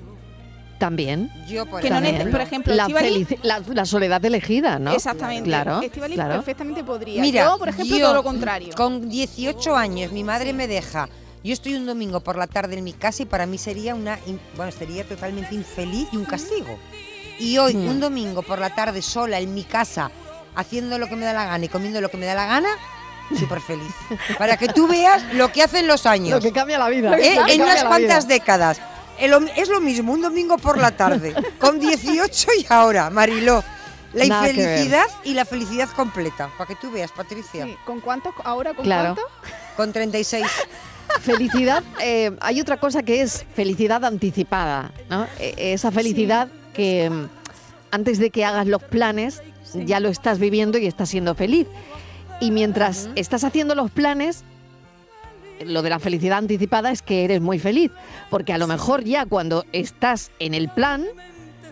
También. 0.79 1.29
Yo, 1.49 1.67
por 1.67 1.81
Que 1.81 1.89
También. 1.89 2.31
por 2.31 2.41
ejemplo, 2.41 2.73
la, 2.73 2.87
la, 3.43 3.61
la 3.67 3.85
soledad 3.85 4.25
elegida, 4.25 4.79
¿no? 4.79 4.93
Exactamente. 4.93 5.49
Claro. 5.49 5.81
Claro. 6.15 6.35
perfectamente 6.35 6.85
podría. 6.85 7.21
Mira, 7.21 7.45
yo, 7.47 7.59
por 7.59 7.69
ejemplo, 7.69 7.97
yo, 7.97 8.05
todo 8.05 8.15
lo 8.15 8.23
contrario. 8.23 8.73
Con 8.77 9.09
18 9.09 9.77
años, 9.77 10.13
mi 10.13 10.23
madre 10.23 10.53
me 10.53 10.69
deja. 10.69 11.09
Yo 11.43 11.53
estoy 11.53 11.75
un 11.75 11.87
domingo 11.87 12.21
por 12.21 12.37
la 12.37 12.47
tarde 12.47 12.77
en 12.79 12.85
mi 12.85 12.93
casa 12.93 13.23
y 13.25 13.27
para 13.27 13.47
mí 13.47 13.59
sería 13.59 13.95
una, 13.97 14.19
bueno, 14.57 14.71
sería 14.71 15.03
totalmente 15.07 15.55
infeliz 15.55 16.07
y 16.13 16.17
un 16.17 16.25
castigo. 16.25 16.79
Y 17.41 17.59
hoy, 17.59 17.75
Mm. 17.75 17.89
un 17.89 18.01
domingo 18.01 18.43
por 18.43 18.59
la 18.61 18.73
tarde 18.75 19.03
sola 19.03 19.39
en 19.41 19.55
mi 19.55 19.65
casa, 19.65 20.11
haciendo 20.55 20.99
lo 20.99 21.09
que 21.09 21.17
me 21.17 21.25
da 21.25 21.33
la 21.33 21.45
gana 21.47 21.65
y 21.65 21.69
comiendo 21.69 22.01
lo 22.01 22.09
que 22.09 22.17
me 22.19 22.27
da 22.27 22.35
la 22.35 22.47
gana, 22.47 22.69
súper 23.37 23.61
feliz. 23.61 23.93
Para 24.39 24.57
que 24.57 24.69
tú 24.69 24.87
veas 24.87 25.23
lo 25.35 25.51
que 25.53 25.63
hacen 25.63 25.87
los 25.87 26.07
años. 26.07 26.31
Lo 26.31 26.41
que 26.41 26.53
cambia 26.53 26.79
la 26.79 26.89
vida. 26.89 27.19
¿eh? 27.19 27.39
En 27.49 27.63
unas 27.63 27.85
cuantas 27.85 28.27
vida. 28.27 28.35
décadas. 28.35 28.81
El 29.19 29.33
Es 29.57 29.69
lo 29.69 29.81
mismo, 29.81 30.13
un 30.13 30.23
domingo 30.23 30.59
por 30.59 30.79
la 30.79 30.93
tarde, 30.93 31.35
con 31.59 31.81
18 31.81 32.49
y 32.61 32.67
ahora, 32.69 33.11
Mariló. 33.11 33.65
La 34.15 34.25
Nada 34.27 34.49
infelicidad 34.49 35.05
y 35.25 35.35
la 35.35 35.45
felicidad 35.45 35.89
completa. 35.91 36.51
Para 36.57 36.67
que 36.69 36.77
tú 36.77 36.91
veas, 36.91 37.11
Patricia. 37.13 37.67
Sí, 37.67 37.77
¿Con 37.85 38.01
cuántos? 38.01 38.33
¿Ahora 38.45 38.73
con 38.73 38.85
Claro. 38.85 39.15
cuántos? 39.17 39.55
Con 39.77 39.93
36. 39.93 40.47
Felicidad, 41.21 41.83
eh, 42.01 42.31
hay 42.41 42.61
otra 42.61 42.77
cosa 42.79 43.03
que 43.03 43.23
es 43.23 43.45
felicidad 43.55 44.05
anticipada, 44.05 44.93
¿no? 45.11 45.27
E- 45.39 45.73
Esa 45.73 45.91
felicidad 45.91 46.49
que 46.75 47.09
mm, 47.11 47.29
antes 47.91 48.19
de 48.19 48.31
que 48.31 48.45
hagas 48.45 48.67
los 48.67 48.83
planes 48.83 49.43
ya 49.75 50.01
lo 50.01 50.09
estás 50.11 50.39
viviendo 50.39 50.79
y 50.79 50.87
estás 50.87 51.09
siendo 51.11 51.35
feliz. 51.35 51.67
Y 52.41 52.51
mientras 52.51 53.09
estás 53.17 53.43
haciendo 53.45 53.75
los 53.75 53.91
planes, 53.91 54.45
lo 55.65 55.83
de 55.83 55.91
la 55.91 55.99
felicidad 55.99 56.39
anticipada 56.39 56.91
es 56.93 57.03
que 57.03 57.25
eres 57.25 57.41
muy 57.41 57.59
feliz, 57.59 57.91
porque 58.31 58.53
a 58.53 58.59
lo 58.59 58.67
mejor 58.69 59.03
ya 59.05 59.27
cuando 59.27 59.65
estás 59.73 60.31
en 60.39 60.55
el 60.55 60.69
plan 60.69 61.05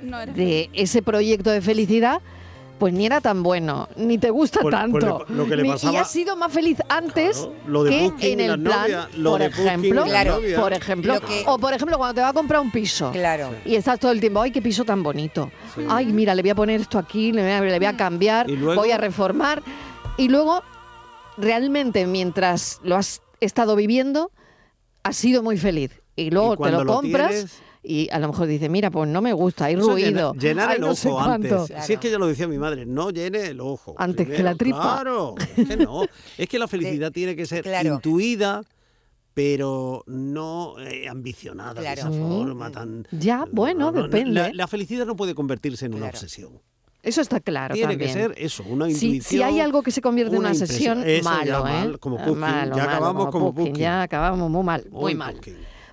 No 0.03 0.27
de 0.27 0.69
ese 0.73 1.03
proyecto 1.03 1.51
de 1.51 1.61
felicidad, 1.61 2.21
pues 2.81 2.93
ni 2.93 3.07
era 3.07 3.23
tan 3.23 3.43
bueno, 3.43 3.89
ni 3.97 4.19
te 4.19 4.29
gusta 4.29 4.61
Pues- 4.61 4.75
tanto. 4.75 5.25
le- 5.29 5.35
lo 5.35 5.47
que 5.47 5.57
le 5.57 5.63
ni- 5.63 5.69
y 5.69 5.73
pasaba- 5.73 6.01
has 6.01 6.11
sido 6.11 6.37
más 6.37 6.53
feliz 6.53 6.77
antes 6.91 7.39
Claro, 7.39 7.55
lo 7.69 7.85
de 7.85 7.91
que 7.91 8.03
Booking 8.03 8.33
en 8.33 8.41
el 8.41 8.61
plan, 8.63 8.91
lo 9.17 9.31
por 9.31 9.41
de 9.41 9.47
ejemplo, 9.47 9.95
las 10.03 10.11
Claro. 10.11 10.33
novias. 10.35 10.61
por 10.61 10.73
ejemplo, 10.75 11.15
Lo 11.15 11.21
que- 11.21 11.43
o 11.47 11.59
por 11.59 11.73
ejemplo 11.73 11.97
cuando 11.97 12.15
te 12.17 12.21
va 12.21 12.29
a 12.29 12.33
comprar 12.35 12.61
un 12.61 12.71
piso. 12.71 13.11
Claro. 13.13 13.49
Y 13.65 13.77
estás 13.77 13.99
todo 13.99 14.13
el 14.13 14.21
tiempo, 14.21 14.43
ay, 14.43 14.51
qué 14.51 14.61
piso 14.61 14.85
tan 14.85 15.03
bonito. 15.03 15.51
Ay, 15.89 16.07
mira, 16.07 16.35
le 16.35 16.43
voy 16.43 16.51
a 16.51 16.55
poner 16.55 16.81
esto 16.83 16.99
aquí, 16.99 17.33
le 17.33 17.41
voy 17.43 17.51
a, 17.53 17.61
le 17.63 17.79
voy 17.79 17.87
a 17.87 17.97
cambiar, 17.97 18.47
voy 18.51 18.91
a 18.91 18.99
reformar. 18.99 19.63
Y 20.19 20.29
luego, 20.29 20.63
realmente, 21.37 22.07
mientras 22.07 22.81
lo 22.83 22.97
has 22.97 23.21
estado 23.41 23.77
viviendo, 23.77 24.31
has 25.03 25.17
sido 25.17 25.43
muy 25.43 25.59
feliz. 25.59 25.91
Y 26.17 26.31
luego 26.31 26.57
te 26.57 26.71
lo 26.71 26.85
lo 26.85 26.95
compras 26.95 27.31
tienes- 27.31 27.63
y 27.83 28.09
a 28.11 28.19
lo 28.19 28.29
mejor 28.29 28.49
dices, 28.49 28.69
mira, 28.71 28.91
pues 28.91 29.09
no 29.09 29.21
me 29.23 29.33
gusta, 29.33 29.67
hay 29.67 29.75
Eso 29.75 29.91
ruido. 29.93 30.33
llena- 30.33 30.41
llenar 30.41 30.69
ay, 30.71 30.75
el 30.77 30.81
no 30.81 30.91
ojo 30.91 31.11
cuánto". 31.13 31.61
antes. 31.63 31.85
Si 31.87 31.93
es 31.93 32.01
que 32.01 32.11
ya 32.11 32.19
lo 32.19 32.27
decía 32.27 32.49
mi 32.49 32.59
madre, 32.59 32.85
no 32.87 33.11
llene 33.11 33.47
el 33.49 33.61
ojo. 33.61 33.95
Antes 33.99 34.27
que 34.29 34.43
la 34.43 34.55
tripa. 34.55 34.81
Claro, 34.81 35.35
es 35.57 35.69
que 35.69 35.77
no. 35.77 36.05
Es 36.39 36.49
que 36.49 36.59
la 36.59 36.67
felicidad 36.67 37.13
tiene 37.13 37.37
que 37.37 37.47
ser 37.47 37.63
claro. 37.63 37.95
intuida, 37.95 38.63
pero 39.35 40.03
no 40.07 40.79
eh, 40.81 41.07
ambicionada 41.09 41.75
de 41.83 41.93
esa 41.93 42.09
Claro. 42.09 42.27
forma 42.27 42.71
tan. 42.73 43.07
Ya, 43.13 43.45
bueno, 43.53 43.93
No, 43.93 43.99
no, 43.99 44.03
depende. 44.05 44.33
La, 44.33 44.53
la 44.53 44.67
felicidad 44.67 45.05
no 45.07 45.15
puede 45.15 45.35
convertirse 45.35 45.85
en 45.87 45.95
una 45.95 46.07
obsesión. 46.07 46.61
Eso 47.07 47.21
está 47.21 47.39
claro 47.39 47.73
Tiene 47.75 47.93
también. 47.93 48.13
que 48.13 48.19
ser 48.21 48.35
eso, 48.37 48.65
una 48.69 48.87
Si, 48.87 48.93
intuición. 49.07 49.23
si 49.23 49.43
hay 49.43 49.61
algo 49.61 49.83
que 49.85 49.93
se 49.93 50.01
convierte 50.03 50.35
en 50.35 50.41
una 50.41 50.55
sesión, 50.55 51.05
Eso 51.07 51.23
ya 51.23 51.31
malo, 51.31 51.63
mal, 51.63 51.95
¿eh? 51.95 51.99
como 51.99 52.17
malo, 52.35 52.77
Ya 52.77 52.83
malo, 52.85 52.91
acabamos 52.97 53.29
como 53.31 53.55
Putin. 53.55 53.75
Ya 53.77 54.03
acabamos 54.03 54.51
muy 54.51 54.65
mal, 54.65 54.85
muy, 54.91 55.01
Muy 55.01 55.15
mal. 55.15 55.41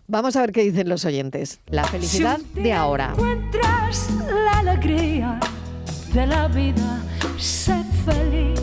Vamos 0.08 0.36
a 0.36 0.42
ver 0.42 0.52
qué 0.52 0.64
dicen 0.64 0.90
los 0.90 1.06
oyentes. 1.06 1.62
La 1.68 1.84
felicidad 1.84 2.40
de 2.56 2.74
ahora. 2.74 3.12
Encuentras 3.14 4.10
la 4.28 4.60
alegría 4.60 5.40
de 6.14 6.26
la 6.28 6.48
vida, 6.48 7.00
sé 7.38 7.84
feliz. 8.06 8.60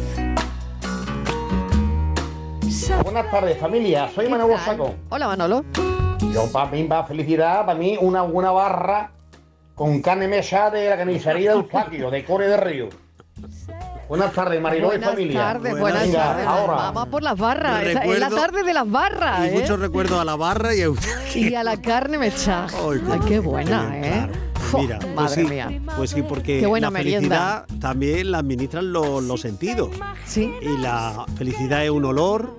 Buenas 3.04 3.30
tardes, 3.30 3.58
familia. 3.58 4.10
Soy 4.12 4.28
Manolo 4.28 4.58
Saco. 4.58 4.94
Hola, 5.08 5.28
Manolo. 5.28 5.64
Yo, 6.34 6.50
para 6.52 6.68
mí, 6.70 6.82
va 6.86 7.04
felicidad, 7.04 7.64
para 7.64 7.78
mí, 7.78 7.96
una 8.00 8.22
buena 8.22 8.50
barra 8.50 9.12
con 9.80 10.02
carne 10.02 10.28
mesa 10.28 10.68
de 10.68 10.90
la 10.90 10.96
carnicería 10.98 11.52
de 11.52 11.56
Eustaquio, 11.56 12.10
de 12.10 12.22
Core 12.22 12.48
de 12.48 12.56
Río. 12.58 12.88
Buenas 14.10 14.30
tardes, 14.34 14.60
Mariló 14.60 14.88
y 14.88 14.98
Buenas 14.98 15.08
familia. 15.08 15.40
tardes, 15.40 15.78
buenas 15.80 16.02
Venga, 16.02 16.18
tardes. 16.22 16.46
Ahora. 16.46 16.74
Vamos 16.74 17.08
por 17.08 17.22
las 17.22 17.38
barras. 17.38 17.82
Me 17.82 17.88
Esta- 17.92 18.04
Es 18.04 18.18
la 18.20 18.28
tarde 18.28 18.62
de 18.62 18.74
las 18.74 18.90
barras, 18.90 19.40
Y 19.40 19.48
¿eh? 19.48 19.58
muchos 19.58 19.80
recuerdos 19.80 20.20
a 20.20 20.24
la 20.26 20.36
barra 20.36 20.74
y 20.74 20.82
a 20.82 20.90
usted. 20.90 21.08
Y 21.34 21.54
a 21.54 21.64
la 21.64 21.80
carne 21.80 22.18
mechada. 22.18 22.66
Ay, 22.74 23.00
Ay, 23.10 23.20
qué 23.26 23.38
buena, 23.38 23.90
¿eh? 23.96 24.28
Fu, 24.56 24.80
Mira, 24.80 24.98
pues 24.98 25.14
madre 25.14 25.34
sí, 25.44 25.48
mía. 25.48 25.80
pues 25.96 26.10
sí, 26.10 26.22
porque 26.24 26.60
Qué 26.60 26.66
buena 26.66 26.88
la 26.88 26.90
merienda. 26.90 27.64
felicidad 27.66 27.80
también 27.80 28.30
la 28.32 28.38
administran 28.40 28.92
los, 28.92 29.22
los 29.22 29.40
sentidos. 29.40 29.88
Sí. 30.26 30.52
Y 30.60 30.76
la 30.76 31.24
felicidad 31.38 31.82
es 31.86 31.90
un 31.90 32.04
olor, 32.04 32.54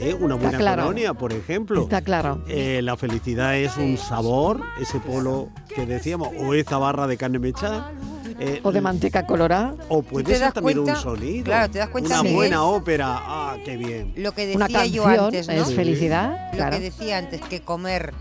¿eh? 0.00 0.14
una 0.14 0.34
buena 0.34 0.58
claro. 0.58 0.82
colonia, 0.82 1.14
por 1.14 1.32
ejemplo. 1.32 1.82
Está 1.82 2.00
claro. 2.02 2.42
Eh, 2.48 2.80
la 2.82 2.96
felicidad 2.96 3.56
es 3.56 3.76
un 3.76 3.96
sabor, 3.98 4.60
ese 4.80 4.98
polo 5.00 5.48
que 5.74 5.86
decíamos, 5.86 6.28
o 6.38 6.54
esa 6.54 6.78
barra 6.78 7.06
de 7.06 7.16
carne 7.16 7.38
mechada. 7.38 7.92
eh, 8.38 8.60
O 8.62 8.72
de 8.72 8.80
manteca 8.80 9.26
colorada. 9.26 9.74
o 9.88 10.02
puede 10.02 10.34
ser 10.34 10.52
también 10.52 10.78
cuenta? 10.78 10.94
un 10.94 11.02
sonido. 11.02 11.44
Claro, 11.44 11.70
te 11.70 11.78
das 11.78 11.88
cuenta 11.90 12.20
Una 12.20 12.30
buena 12.32 12.56
es- 12.56 12.62
ópera. 12.62 13.06
Ah, 13.20 13.56
qué 13.64 13.76
bien. 13.76 14.14
Lo 14.16 14.32
que 14.32 14.52
Una 14.56 14.66
decía 14.66 14.86
yo 14.86 15.06
antes, 15.06 15.46
¿no? 15.48 15.54
es 15.54 15.74
felicidad, 15.74 16.48
Lo 16.52 16.56
claro. 16.56 16.76
que 16.76 16.82
decía 16.82 17.18
antes, 17.18 17.40
que 17.42 17.60
comer 17.60 18.14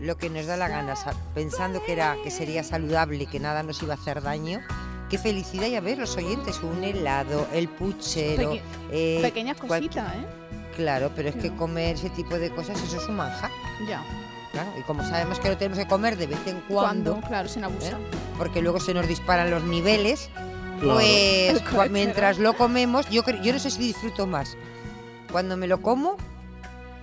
lo 0.00 0.16
que 0.16 0.30
nos 0.30 0.46
da 0.46 0.56
la 0.56 0.68
gana, 0.68 0.96
sa- 0.96 1.14
pensando 1.34 1.82
que 1.84 1.92
era 1.92 2.16
que 2.24 2.30
sería 2.30 2.62
saludable 2.64 3.24
y 3.24 3.26
que 3.26 3.38
nada 3.40 3.62
nos 3.62 3.82
iba 3.82 3.94
a 3.94 3.96
hacer 3.96 4.22
daño. 4.22 4.60
Qué 5.10 5.18
felicidad, 5.18 5.66
ya 5.66 5.80
ves, 5.80 5.98
los 5.98 6.16
oyentes, 6.16 6.60
un 6.62 6.84
helado, 6.84 7.46
el 7.52 7.68
puchero. 7.68 8.50
Peque- 8.52 8.62
eh, 8.92 9.18
Pequeñas 9.22 9.56
cositas, 9.56 10.14
¿eh? 10.14 10.26
Claro, 10.80 11.10
pero 11.14 11.28
es 11.28 11.36
que 11.36 11.54
comer 11.54 11.96
ese 11.96 12.08
tipo 12.08 12.38
de 12.38 12.50
cosas, 12.50 12.82
eso 12.82 12.96
es 12.96 13.06
un 13.06 13.16
manjar. 13.16 13.50
Ya. 13.86 14.02
Claro, 14.52 14.70
y 14.78 14.82
como 14.82 15.02
sabemos 15.02 15.38
que 15.38 15.48
lo 15.50 15.58
tenemos 15.58 15.78
que 15.78 15.86
comer 15.86 16.16
de 16.16 16.26
vez 16.26 16.38
en 16.46 16.60
cuando, 16.62 17.20
claro, 17.20 17.48
sin 17.50 17.64
abusar. 17.64 17.92
¿eh? 17.92 17.96
porque 18.38 18.62
luego 18.62 18.80
se 18.80 18.94
nos 18.94 19.06
disparan 19.06 19.50
los 19.50 19.62
niveles, 19.64 20.30
Claro. 20.80 20.94
pues 21.74 21.90
mientras 21.90 22.38
lo 22.38 22.54
comemos, 22.54 23.08
yo, 23.10 23.22
yo 23.42 23.52
no 23.52 23.58
sé 23.58 23.70
si 23.70 23.78
disfruto 23.82 24.26
más 24.26 24.56
cuando 25.30 25.58
me 25.58 25.66
lo 25.66 25.82
como 25.82 26.16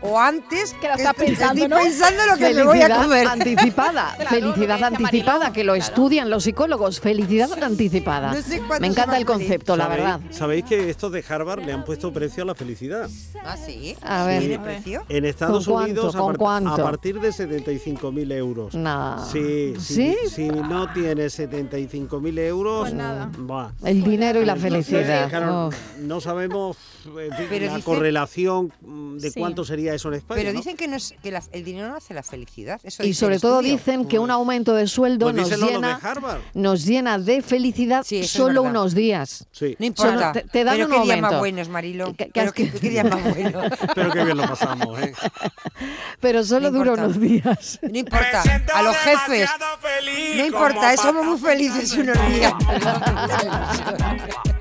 o 0.02 0.20
antes 0.20 0.74
Que 0.74 0.88
lo 0.88 0.94
estás 0.96 1.12
estoy- 1.14 1.28
pensando, 1.28 1.64
estoy 1.64 1.68
¿no? 1.70 1.84
pensando 1.84 2.26
lo 2.28 2.38
que 2.38 2.54
me 2.54 2.64
voy 2.64 2.78
a 2.78 2.82
Felicidad 2.88 3.04
comer. 3.04 3.28
anticipada, 3.28 4.16
Claro, 4.18 4.30
felicidad 4.30 4.84
anticipada, 4.84 5.54
que 5.54 5.64
lo 5.64 5.74
claro. 5.74 5.88
estudian 5.90 6.30
los 6.30 6.44
psicólogos, 6.44 7.00
felicidad 7.00 7.50
anticipada. 7.64 8.34
No 8.34 8.42
sé 8.42 8.60
cuándo 8.60 8.82
Me 8.82 8.88
encanta 8.88 9.18
el 9.18 9.26
concepto, 9.26 9.76
la 9.76 9.86
¿Sabéis- 9.86 9.98
verdad. 10.04 10.20
¿Sabéis 10.32 10.66
que 10.66 10.90
estos 10.90 11.12
de 11.12 11.24
Harvard 11.28 11.64
le 11.64 11.74
han 11.74 11.84
puesto 11.84 12.12
precio 12.14 12.44
a 12.44 12.46
la 12.46 12.56
felicidad? 12.56 13.10
Ah, 13.44 13.58
sí. 13.58 13.96
A 14.02 14.26
ver. 14.26 14.40
¿Tiene 14.40 14.60
precio? 14.60 15.04
En 15.10 15.26
Estados. 15.26 15.68
Unidos 15.68 16.16
a, 16.16 16.78
partir 16.78 17.20
de 17.20 17.30
75.000 17.30 18.32
euros. 18.34 18.74
No. 18.76 19.24
Sí, 19.26 19.74
¿Sí? 19.80 20.16
sí, 20.24 20.30
Si 20.30 20.48
no 20.50 20.92
tienes 20.94 21.38
75.000 21.40 22.40
euros, 22.40 22.82
Pues 22.82 22.94
nada. 22.94 23.30
va. 23.50 23.72
El 23.84 24.04
dinero 24.04 24.42
y 24.42 24.46
la 24.46 24.54
Entonces, 24.54 24.86
felicidad. 24.86 25.30
claro, 25.30 25.70
no 26.00 26.22
sabemos 26.22 26.78
Pero 27.16 27.66
la 27.66 27.76
dice- 27.76 27.84
correlación 27.84 28.72
mm, 28.82 29.18
de 29.18 29.32
Sí. 29.32 29.40
cuánto 29.40 29.64
sería 29.66 29.94
eso 29.94 30.08
en 30.10 30.16
España. 30.16 30.40
Pero 30.42 30.54
¿no? 30.54 30.60
dicen 30.60 30.78
que, 30.78 30.88
no 30.88 30.96
es, 30.96 31.16
que 31.22 31.32
la- 31.32 31.44
el 31.52 31.64
dinero 31.64 31.90
no 31.90 31.96
hace 31.96 32.14
la 32.14 32.24
felicidad. 32.24 32.80
Eso 32.84 33.04
Y 33.04 33.14
sobre 33.14 33.40
todo 33.40 33.60
estudio. 33.60 33.78
dicen 33.78 34.08
que 34.08 34.20
un 34.20 34.32
aumento 34.32 34.74
de 34.74 34.88
sueldo 34.88 35.28
Pues 35.28 35.36
nos 35.36 35.50
de 35.50 35.58
llena, 35.58 36.00
Harvard. 36.02 36.40
nos 36.54 36.86
llena 36.86 37.18
de 37.20 37.42
felicidad 37.42 38.04
Sí, 38.06 38.26
solo 38.28 38.64
unos 38.64 38.94
días. 38.96 39.48
Sí. 39.52 39.76
No 39.80 39.86
importa. 39.86 40.20
Solo 40.20 40.32
te, 40.34 40.42
te 40.44 40.64
dan 40.64 40.76
pero 40.76 40.86
un 40.88 40.92
qué 40.92 40.98
aumento. 40.98 41.22
más 41.22 41.40
buenos, 41.40 41.70
Marilo. 41.70 42.08
Que- 42.14 42.26
que 42.26 42.32
pero 42.34 42.54
qué, 42.54 42.72
qué 42.72 42.90
días 42.90 43.06
más 43.10 43.24
buenos. 43.36 43.66
Pero 43.96 44.12
qué 44.12 44.24
bien 44.26 44.38
lo 44.38 44.48
pasamos, 44.48 45.00
¿eh? 45.00 45.14
Pero 46.20 46.44
solo 46.44 46.72
No 46.72 46.78
dura 46.80 46.94
unos 46.94 47.20
días. 47.20 47.80
No 47.82 47.98
importa. 47.98 48.44
A 48.74 48.82
los 48.82 48.96
jefes. 48.98 49.50
No 50.36 50.46
importa, 50.46 50.94
eh, 50.94 50.98
somos 50.98 51.26
muy 51.26 51.38
felices 51.38 51.94
unos 51.94 52.18
días. 52.30 52.54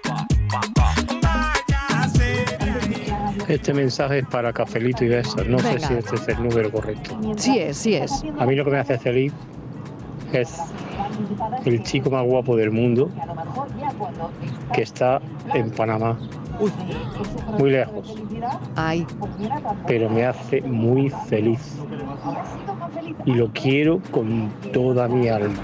Este 3.48 3.72
mensaje 3.72 4.18
es 4.20 4.26
para 4.26 4.52
Cafelito 4.52 5.04
y 5.04 5.08
Besos. 5.08 5.46
No 5.46 5.58
Venga. 5.58 5.78
sé 5.78 5.86
si 5.86 5.94
este 5.94 6.16
es 6.16 6.28
el 6.28 6.42
número 6.42 6.70
correcto. 6.70 7.18
Sí 7.36 7.58
es, 7.58 7.76
sí 7.76 7.94
es. 7.94 8.24
A 8.38 8.46
mí 8.46 8.56
lo 8.56 8.64
que 8.64 8.70
me 8.70 8.78
hace 8.78 8.98
feliz 8.98 9.32
es 10.32 10.60
el 11.64 11.82
chico 11.82 12.10
más 12.10 12.24
guapo 12.24 12.56
del 12.56 12.70
mundo 12.70 13.10
que 14.72 14.82
está 14.82 15.20
en 15.54 15.70
Panamá. 15.70 16.18
Muy 17.58 17.70
lejos, 17.70 18.14
Ay, 18.76 19.06
pero 19.86 20.08
me 20.08 20.24
hace 20.24 20.62
muy 20.62 21.10
feliz. 21.28 21.78
Y 23.26 23.32
lo 23.32 23.52
quiero 23.52 24.00
con 24.10 24.50
toda 24.72 25.06
mi 25.06 25.28
alma. 25.28 25.62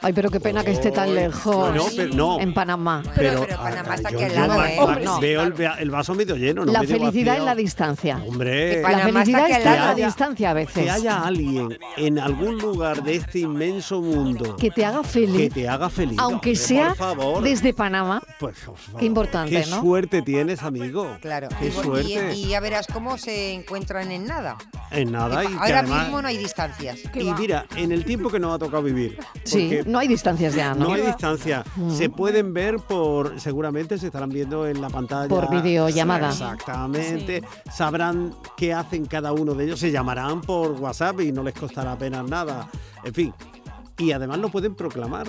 Ay, 0.00 0.12
pero 0.12 0.30
qué 0.30 0.40
pena 0.40 0.62
que 0.64 0.70
esté 0.72 0.90
tan 0.90 1.14
lejos. 1.14 1.74
No, 1.74 1.86
pero 1.96 2.14
no. 2.14 2.40
En 2.40 2.52
Panamá. 2.54 3.02
Pero, 3.14 3.46
Panamá 3.46 3.88
ah, 3.90 3.94
está 3.94 4.08
aquí 4.10 4.22
al 4.22 4.34
lado, 4.34 4.56
va- 4.56 4.70
¿eh? 4.70 5.04
No. 5.04 5.20
Veo 5.20 5.42
el, 5.42 5.90
vaso 5.90 6.14
medio 6.14 6.36
lleno, 6.36 6.64
no 6.64 6.72
la 6.72 6.80
medio 6.80 6.98
felicidad 6.98 7.36
en 7.36 7.44
la 7.44 7.54
distancia. 7.54 8.20
Hombre, 8.26 8.82
La 8.82 8.98
felicidad 9.00 9.44
está 9.50 9.58
está 9.58 9.74
en 9.74 9.80
la 9.98 10.06
distancia 10.06 10.50
a 10.50 10.54
que 10.54 10.60
veces. 10.64 10.90
haya 10.90 11.22
alguien 11.24 11.78
en 11.96 12.18
algún 12.18 12.58
lugar 12.58 13.02
de 13.02 13.16
este 13.16 13.40
inmenso 13.40 14.00
mundo 14.00 14.56
Que 14.56 14.70
te 14.70 14.84
haga 14.84 15.02
que 15.02 15.08
feliz, 15.08 15.52
te 15.52 15.68
haga 15.68 15.88
feliz. 15.90 16.18
aunque 16.18 16.50
hombre, 16.50 16.56
sea 16.56 16.88
por 16.88 16.96
favor. 16.96 17.42
desde 17.42 17.72
Panamá. 17.74 18.22
Pues, 18.38 18.58
por 18.64 18.76
favor. 18.76 19.00
Qué 19.00 19.06
importante, 19.06 19.62
Qué 19.62 19.66
¿no? 19.70 19.80
suerte 19.80 20.22
tienes, 20.22 20.62
amigo. 20.62 21.16
Claro. 21.20 21.48
Qué 21.60 21.68
Y- 21.68 21.70
suerte. 21.72 22.34
Y, 22.34 22.44
y 22.44 22.48
ya 22.48 22.60
verás 22.60 22.86
cómo 22.92 23.16
se 23.18 23.52
encuentran 23.52 24.10
en 24.10 24.26
nada. 24.26 24.56
En 24.90 25.12
nada. 25.12 25.44
Y 25.44 25.48
que 25.48 25.54
Ahora 25.54 25.78
además- 25.80 26.02
mismo 26.04 26.22
no 26.22 26.28
hay 26.28 26.36
distancias. 26.38 26.98
Y 27.14 27.32
mira, 27.34 27.66
en 27.76 27.92
el 27.92 28.04
tiempo 28.04 28.30
que 28.30 28.38
nos 28.38 28.54
ha 28.54 28.58
tocado 28.58 28.82
vivir. 28.82 29.18
Sí, 29.44 29.68
porque 29.76 29.90
no 29.94 30.00
hay 30.00 30.08
distancias 30.08 30.56
ya, 30.56 30.74
¿no? 30.74 30.86
No 30.88 30.94
hay 30.94 31.02
distancia. 31.02 31.64
Mm. 31.76 31.90
Se 31.92 32.10
pueden 32.10 32.52
ver 32.52 32.78
por, 32.78 33.38
seguramente 33.38 33.96
se 33.96 34.06
estarán 34.06 34.28
viendo 34.28 34.66
en 34.66 34.82
la 34.82 34.90
pantalla. 34.90 35.28
Por 35.28 35.48
videollamada. 35.48 36.30
Exactamente. 36.30 37.44
Sabrán 37.72 38.34
qué 38.56 38.74
hacen 38.74 39.06
cada 39.06 39.32
uno 39.32 39.54
de 39.54 39.66
ellos. 39.66 39.78
Se 39.78 39.92
llamarán 39.92 40.40
por 40.40 40.72
WhatsApp 40.72 41.20
y 41.20 41.30
no 41.30 41.44
les 41.44 41.54
costará 41.54 41.92
apenas 41.92 42.28
nada. 42.28 42.68
En 43.04 43.14
fin. 43.14 43.34
Y 43.96 44.10
además 44.10 44.38
lo 44.38 44.48
pueden 44.48 44.74
proclamar, 44.74 45.28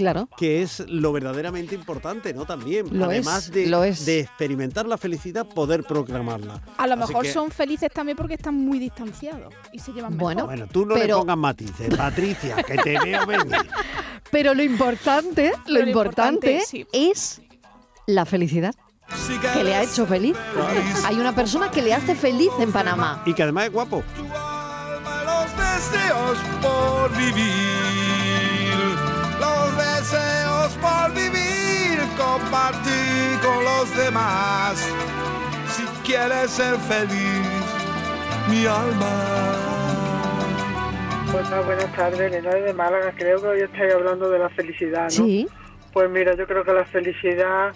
Claro. 0.00 0.28
que 0.36 0.62
es 0.62 0.80
lo 0.88 1.12
verdaderamente 1.12 1.74
importante, 1.74 2.32
¿no? 2.34 2.46
También. 2.46 2.86
Lo 2.98 3.04
además 3.04 3.44
es, 3.46 3.52
de, 3.52 3.66
lo 3.66 3.84
es. 3.84 4.04
de 4.06 4.20
experimentar 4.20 4.86
la 4.86 4.96
felicidad, 4.98 5.46
poder 5.46 5.84
proclamarla. 5.84 6.62
A 6.76 6.86
lo 6.86 6.94
Así 6.94 7.00
mejor 7.08 7.22
que- 7.24 7.32
son 7.32 7.50
felices 7.50 7.90
también 7.92 8.16
porque 8.16 8.34
están 8.34 8.54
muy 8.54 8.78
distanciados 8.78 9.52
y 9.72 9.78
se 9.78 9.92
llevan 9.92 10.16
Bueno, 10.16 10.42
mejor. 10.46 10.56
Bueno, 10.56 10.72
tú 10.72 10.86
no 10.86 10.94
Pero- 10.94 11.06
le 11.16 11.20
pongas 11.20 11.36
matices, 11.38 11.94
Patricia, 11.96 12.56
que 12.62 12.76
te 12.78 12.98
veo 12.98 13.26
venir. 13.26 13.56
Pero 14.30 14.54
lo 14.54 14.62
importante, 14.62 15.52
lo 15.66 15.74
Pero 15.80 15.86
importante 15.88 16.52
importante, 16.52 16.60
sí. 16.66 16.86
es 16.92 17.42
la 18.06 18.24
felicidad. 18.24 18.74
Que 19.54 19.64
le 19.64 19.74
ha 19.74 19.82
hecho 19.82 20.06
feliz. 20.06 20.36
Hay 21.04 21.16
una 21.16 21.34
persona 21.34 21.70
que 21.70 21.82
le 21.82 21.92
hace 21.92 22.14
feliz 22.14 22.50
en 22.60 22.70
Panamá. 22.70 23.22
Y 23.26 23.34
que 23.34 23.42
además 23.42 23.64
es 23.66 23.72
guapo. 23.72 24.02
los 25.24 25.50
deseos 25.56 26.38
por 26.62 27.10
vivir, 27.16 27.99
los 29.70 30.00
deseos 30.00 30.72
por 30.80 31.14
vivir, 31.14 32.00
compartir 32.16 33.38
con 33.42 33.64
los 33.64 33.96
demás. 33.96 34.78
Si 35.68 35.82
quieres 36.04 36.50
ser 36.50 36.76
feliz, 36.76 37.46
mi 38.48 38.66
alma. 38.66 39.56
Bueno, 41.32 41.62
buenas 41.64 41.92
tardes, 41.94 42.20
Elena 42.20 42.50
de 42.54 42.72
Málaga. 42.72 43.12
Creo 43.16 43.40
que 43.40 43.46
hoy 43.46 43.60
estáis 43.60 43.94
hablando 43.94 44.28
de 44.30 44.38
la 44.38 44.48
felicidad, 44.50 45.04
¿no? 45.04 45.10
Sí, 45.10 45.48
Pues 45.92 46.08
mira, 46.10 46.34
yo 46.36 46.46
creo 46.46 46.64
que 46.64 46.72
la 46.72 46.84
felicidad 46.84 47.72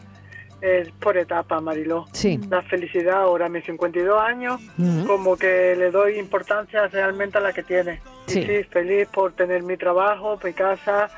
es 0.60 0.88
por 1.00 1.16
etapa, 1.18 1.60
Mariló. 1.60 2.06
sí. 2.12 2.40
La 2.48 2.62
felicidad 2.62 3.22
ahora, 3.22 3.46
a 3.46 3.48
mis 3.48 3.64
52 3.64 4.20
años, 4.20 4.60
como 5.06 5.36
que 5.36 5.74
le 5.76 5.90
doy 5.90 6.18
importancia 6.18 6.86
realmente 6.88 7.38
a 7.38 7.40
la 7.40 7.52
que 7.52 7.62
tiene. 7.62 8.00
Y 8.26 8.30
Sí. 8.30 8.42
sí, 8.46 8.64
feliz 8.64 9.06
por 9.08 9.32
tener 9.32 9.62
mi 9.62 9.76
trabajo, 9.76 10.38
mi 10.42 10.52
casa, 10.52 11.10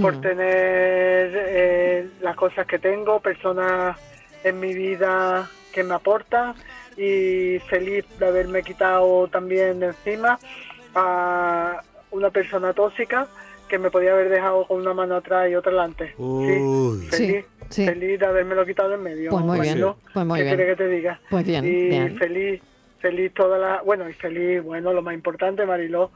por 0.00 0.20
tener 0.20 1.30
eh, 1.34 2.08
las 2.20 2.34
cosas 2.36 2.66
que 2.66 2.78
tengo, 2.78 3.20
personas 3.20 3.96
en 4.42 4.60
mi 4.60 4.74
vida 4.74 5.48
que 5.72 5.82
me 5.84 5.94
aportan 5.94 6.54
y 6.96 7.58
feliz 7.68 8.04
de 8.18 8.26
haberme 8.26 8.62
quitado 8.62 9.26
también 9.28 9.80
de 9.80 9.86
encima 9.86 10.38
a 10.94 11.80
una 12.10 12.30
persona 12.30 12.72
tóxica 12.72 13.26
que 13.68 13.78
me 13.78 13.90
podía 13.90 14.12
haber 14.12 14.28
dejado 14.28 14.66
con 14.66 14.80
una 14.80 14.94
mano 14.94 15.16
atrás 15.16 15.50
y 15.50 15.54
otra 15.54 15.72
delante. 15.72 16.14
Uy. 16.18 17.06
Feliz, 17.10 17.44
Sí, 17.70 17.82
sí. 17.82 17.86
feliz 17.86 18.20
de 18.20 18.26
habérmelo 18.26 18.64
quitado 18.66 18.90
de 18.90 18.94
en 18.96 19.02
medio. 19.02 19.30
Pues 19.30 19.44
muy 19.44 19.60
bien, 19.60 19.70
Marilo. 19.72 19.96
pues 20.12 20.26
muy 20.26 20.38
¿Qué 20.38 20.44
bien. 20.44 20.56
quiere 20.56 20.70
que 20.72 20.76
te 20.76 20.88
diga? 20.88 21.20
Pues 21.30 21.46
bien, 21.46 21.64
y 21.64 21.88
bien. 21.88 22.16
feliz, 22.16 22.62
feliz 23.00 23.32
toda 23.32 23.58
la, 23.58 23.82
bueno, 23.82 24.08
y 24.08 24.12
feliz, 24.12 24.62
bueno, 24.62 24.92
lo 24.92 25.02
más 25.02 25.14
importante, 25.14 25.64
Mariló. 25.66 26.10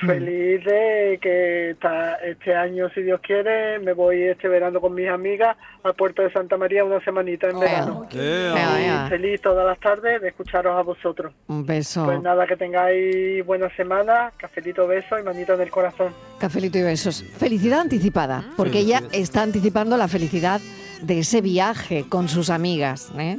feliz 0.06 0.64
de 0.64 1.18
que 1.20 1.70
esta- 1.70 2.14
este 2.16 2.54
año, 2.54 2.88
si 2.94 3.02
Dios 3.02 3.20
quiere, 3.20 3.78
me 3.80 3.92
voy 3.92 4.22
este 4.22 4.48
verano 4.48 4.80
con 4.80 4.94
mis 4.94 5.08
amigas 5.08 5.56
al 5.82 5.94
puerto 5.94 6.22
de 6.22 6.32
Santa 6.32 6.56
María 6.56 6.84
una 6.84 7.00
semanita 7.04 7.48
en 7.48 7.58
verano. 7.60 8.06
Ea, 8.12 8.80
Y 8.80 8.84
ea. 8.84 9.06
feliz 9.08 9.40
todas 9.40 9.66
las 9.66 9.78
tardes 9.80 10.20
de 10.20 10.28
escucharos 10.28 10.76
a 10.78 10.82
vosotros. 10.82 11.32
Un 11.48 11.64
beso. 11.66 12.04
Pues 12.04 12.20
nada, 12.22 12.46
que 12.46 12.56
tengáis 12.56 13.44
buena 13.46 13.68
semana, 13.76 14.32
cafelito, 14.36 14.86
beso 14.86 15.18
y 15.18 15.22
manito 15.22 15.54
en 15.54 15.60
el 15.62 15.70
corazón. 15.70 16.12
Cafelito 16.38 16.78
y 16.78 16.82
besos. 16.82 17.22
Felicidad 17.36 17.80
anticipada, 17.80 18.44
porque 18.56 18.78
ella 18.80 19.02
está 19.12 19.42
anticipando 19.42 19.96
la 19.96 20.08
felicidad 20.08 20.60
de 21.02 21.20
ese 21.20 21.40
viaje 21.40 22.04
con 22.08 22.28
sus 22.28 22.50
amigas 22.50 23.12
¿eh? 23.18 23.36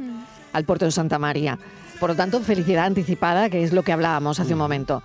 al 0.52 0.64
puerto 0.64 0.84
de 0.84 0.90
Santa 0.90 1.18
María. 1.18 1.58
Por 1.98 2.08
lo 2.10 2.16
tanto, 2.16 2.40
felicidad 2.40 2.86
anticipada, 2.86 3.50
que 3.50 3.62
es 3.62 3.72
lo 3.74 3.82
que 3.82 3.92
hablábamos 3.92 4.40
hace 4.40 4.54
un 4.54 4.58
momento. 4.58 5.02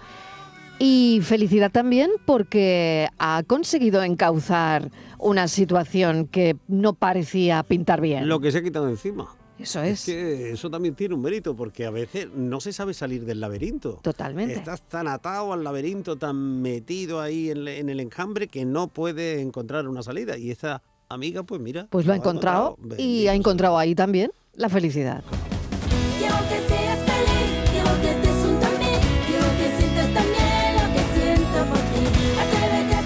Y 0.80 1.22
felicidad 1.24 1.72
también 1.72 2.12
porque 2.26 3.08
ha 3.18 3.44
conseguido 3.48 4.04
encauzar 4.04 4.92
una 5.20 5.48
situación 5.48 6.28
que 6.28 6.58
no 6.68 6.94
parecía 6.94 7.64
pintar 7.64 8.02
bien. 8.02 8.28
Lo 8.28 8.40
que 8.40 8.52
se 8.52 8.60
ha 8.60 8.64
quitado 8.64 8.90
encima. 8.90 9.28
Eso 9.58 9.82
es. 9.82 10.04
que 10.06 10.52
eso 10.52 10.70
también 10.70 10.96
tiene 10.96 11.16
un 11.16 11.22
mérito, 11.22 11.56
porque 11.56 11.86
a 11.86 11.90
veces 11.90 12.28
no 12.36 12.60
se 12.60 12.74
sabe 12.74 12.94
salir 12.94 13.24
del 13.24 13.40
laberinto. 13.40 14.00
Totalmente. 14.04 14.56
Estás 14.56 14.82
tan 14.82 15.08
atado 15.08 15.54
al 15.54 15.64
laberinto, 15.64 16.18
tan 16.18 16.62
metido 16.62 17.22
ahí 17.22 17.50
en, 17.50 17.66
en 17.68 17.90
el 17.90 18.02
enjambre, 18.02 18.50
que 18.50 18.66
no 18.66 18.90
puedes 18.90 19.40
encontrar 19.40 19.88
una 19.88 20.04
salida. 20.04 20.38
Y 20.38 20.52
esa 20.52 20.82
amiga, 21.08 21.44
pues 21.44 21.62
mira. 21.62 21.88
Pues 21.90 22.06
lo 22.06 22.12
ha 22.12 22.18
encontrado 22.18 22.78
y 22.98 23.28
ha 23.28 23.34
encontrado 23.34 23.78
ahí 23.78 23.96
también 23.96 24.32
la 24.56 24.68
felicidad. 24.68 25.24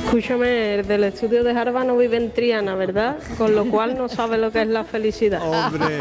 Escúchame, 0.09 0.73
el 0.73 0.87
del 0.87 1.03
estudio 1.03 1.43
de 1.43 1.51
Harvard 1.51 1.85
no 1.85 1.95
vive 1.95 2.17
en 2.17 2.31
Triana, 2.31 2.73
¿verdad? 2.73 3.17
Con 3.37 3.53
lo 3.53 3.65
cual 3.65 3.95
no 3.95 4.09
sabe 4.09 4.39
lo 4.39 4.51
que 4.51 4.63
es 4.63 4.67
la 4.67 4.83
felicidad. 4.83 5.39
Hombre. 5.47 5.99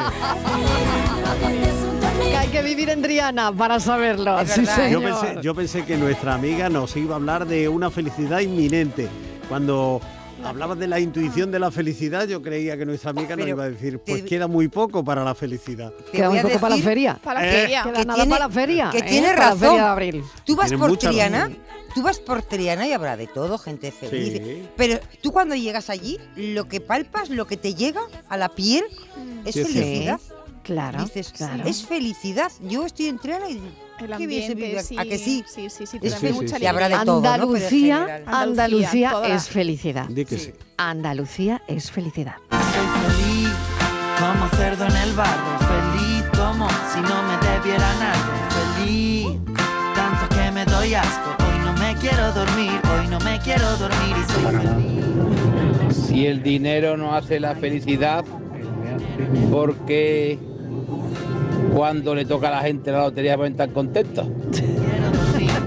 Que 2.22 2.34
hay 2.38 2.48
que 2.48 2.62
vivir 2.62 2.88
en 2.88 3.02
Triana 3.02 3.52
para 3.52 3.78
saberlo. 3.78 4.38
Sí, 4.46 4.64
Yo 4.64 4.72
señor. 4.72 5.02
pensé, 5.02 5.36
yo 5.42 5.54
pensé 5.54 5.84
que 5.84 5.98
nuestra 5.98 6.32
amiga 6.32 6.70
nos 6.70 6.96
iba 6.96 7.12
a 7.12 7.16
hablar 7.16 7.46
de 7.46 7.68
una 7.68 7.90
felicidad 7.90 8.40
inminente. 8.40 9.08
Cuando 9.46 10.00
hablabas 10.44 10.78
de 10.78 10.86
la 10.86 11.00
intuición 11.00 11.50
de 11.50 11.58
la 11.58 11.70
felicidad, 11.70 12.26
yo 12.26 12.40
creía 12.42 12.76
que 12.76 12.86
nuestra 12.86 13.10
amiga 13.10 13.36
nos 13.36 13.46
iba 13.48 13.64
a 13.64 13.70
decir, 13.70 13.98
pues 13.98 14.22
te- 14.22 14.28
queda 14.28 14.46
muy 14.46 14.68
poco 14.68 15.04
para 15.04 15.24
la 15.24 15.34
felicidad. 15.34 15.92
Te 16.12 16.26
voy 16.26 16.38
a 16.38 16.42
decir 16.42 16.60
para 16.60 16.76
la 16.76 16.82
feria. 16.82 17.18
Para 17.22 17.40
la 17.40 17.48
Eh. 17.48 17.60
feria. 17.62 17.82
Queda 17.82 17.92
que 17.94 18.04
nada 18.04 18.14
tiene- 18.22 18.30
para 18.30 18.46
la 18.46 18.52
feria. 18.52 18.88
que 18.90 18.98
¿eh? 18.98 19.02
tiene 19.08 19.26
Para 19.28 19.38
la 19.38 19.44
razón. 19.50 19.60
feria 19.60 19.82
de 19.82 19.88
abril. 19.88 20.24
Tú 20.44 20.56
vas 20.56 20.68
Tiene 20.68 20.86
por 20.86 20.96
Triana, 20.96 21.38
razón. 21.40 21.58
tú 21.94 22.02
vas 22.02 22.18
por 22.20 22.42
Triana 22.42 22.86
y 22.86 22.92
habrá 22.92 23.16
de 23.16 23.26
todo, 23.26 23.58
gente 23.58 23.90
feliz. 23.92 24.32
Sí. 24.42 24.68
Pero 24.76 25.00
tú 25.22 25.32
cuando 25.32 25.54
llegas 25.54 25.90
allí, 25.90 26.18
lo 26.36 26.68
que 26.68 26.80
palpas, 26.80 27.30
lo 27.30 27.46
que 27.46 27.56
te 27.56 27.74
llega 27.74 28.00
a 28.28 28.36
la 28.36 28.48
piel, 28.50 28.84
es 29.44 29.54
Sí, 29.54 29.64
sí. 29.64 29.72
felicidad. 29.72 30.20
Claro, 30.62 31.02
Dices, 31.02 31.32
claro. 31.34 31.64
es 31.66 31.82
felicidad. 31.86 32.52
Yo 32.60 32.84
estoy 32.84 33.06
en 33.06 33.18
Triana 33.18 33.48
y 33.48 33.58
El 34.00 34.16
qué 34.16 34.26
bien 34.26 34.42
se 34.46 34.52
ambiente, 34.52 34.68
vive. 34.68 34.82
sí. 34.82 34.96
¿A 34.98 35.02
que 35.04 35.18
sí? 35.18 35.44
Sí, 35.46 35.70
sí, 35.70 35.86
sí. 35.86 35.98
Es 36.02 36.22
mucha 36.32 36.58
Y 36.58 36.66
habrá 36.66 36.88
de 36.88 36.94
alegría. 36.94 37.04
todo, 37.04 37.28
Andalucía. 37.28 38.22
Andalucía 38.26 39.12
es 39.26 39.48
felicidad. 39.48 40.06
Di 40.08 40.24
que 40.24 40.38
sí. 40.38 40.52
Andalucía 40.76 41.62
es 41.66 41.90
felicidad. 41.90 42.36
Soy 42.50 43.12
feliz 43.12 43.50
como 44.18 44.48
cerdo 44.56 44.84
en 44.86 44.96
el 44.96 45.12
barro, 45.14 45.58
feliz 45.60 46.24
como 46.36 46.68
si 46.68 47.00
no 47.00 47.22
me 47.22 47.36
debe 47.46 47.56
supieran 47.58 48.02
algo 48.02 48.32
feliz. 48.50 49.26
Tanto 49.94 50.28
que 50.36 50.50
me 50.52 50.64
doy 50.64 50.94
asco, 50.94 51.30
hoy 51.44 51.58
no 51.64 51.72
me 51.74 51.94
quiero 52.00 52.32
dormir, 52.32 52.80
hoy 52.98 53.06
no 53.08 53.18
me 53.20 53.38
quiero 53.40 53.76
dormir 53.76 54.16
y 54.16 54.32
soy 54.32 54.44
feliz. 54.56 55.96
Si 56.06 56.26
el 56.26 56.42
dinero 56.42 56.96
no 56.96 57.14
hace 57.14 57.38
la 57.40 57.54
felicidad, 57.54 58.24
porque 59.50 60.38
cuando 61.74 62.14
le 62.14 62.24
toca 62.24 62.48
a 62.48 62.50
la 62.52 62.60
gente 62.60 62.90
la 62.92 63.00
lotería 63.02 63.36
pueden 63.36 63.52
estar 63.52 63.72
contentos. 63.72 64.26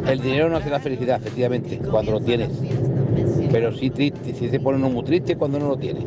El 0.07 0.19
dinero 0.21 0.49
no 0.49 0.57
hace 0.57 0.69
la 0.69 0.79
felicidad, 0.79 1.17
efectivamente, 1.21 1.77
cuando 1.77 2.11
lo 2.13 2.19
tienes. 2.21 2.49
Pero 3.51 3.75
sí 3.75 3.89
triste, 3.89 4.33
sí 4.33 4.49
se 4.49 4.59
pone 4.59 4.77
uno 4.77 4.89
muy 4.89 5.03
triste 5.03 5.35
cuando 5.35 5.59
no 5.59 5.69
lo 5.69 5.77
tiene. 5.77 6.05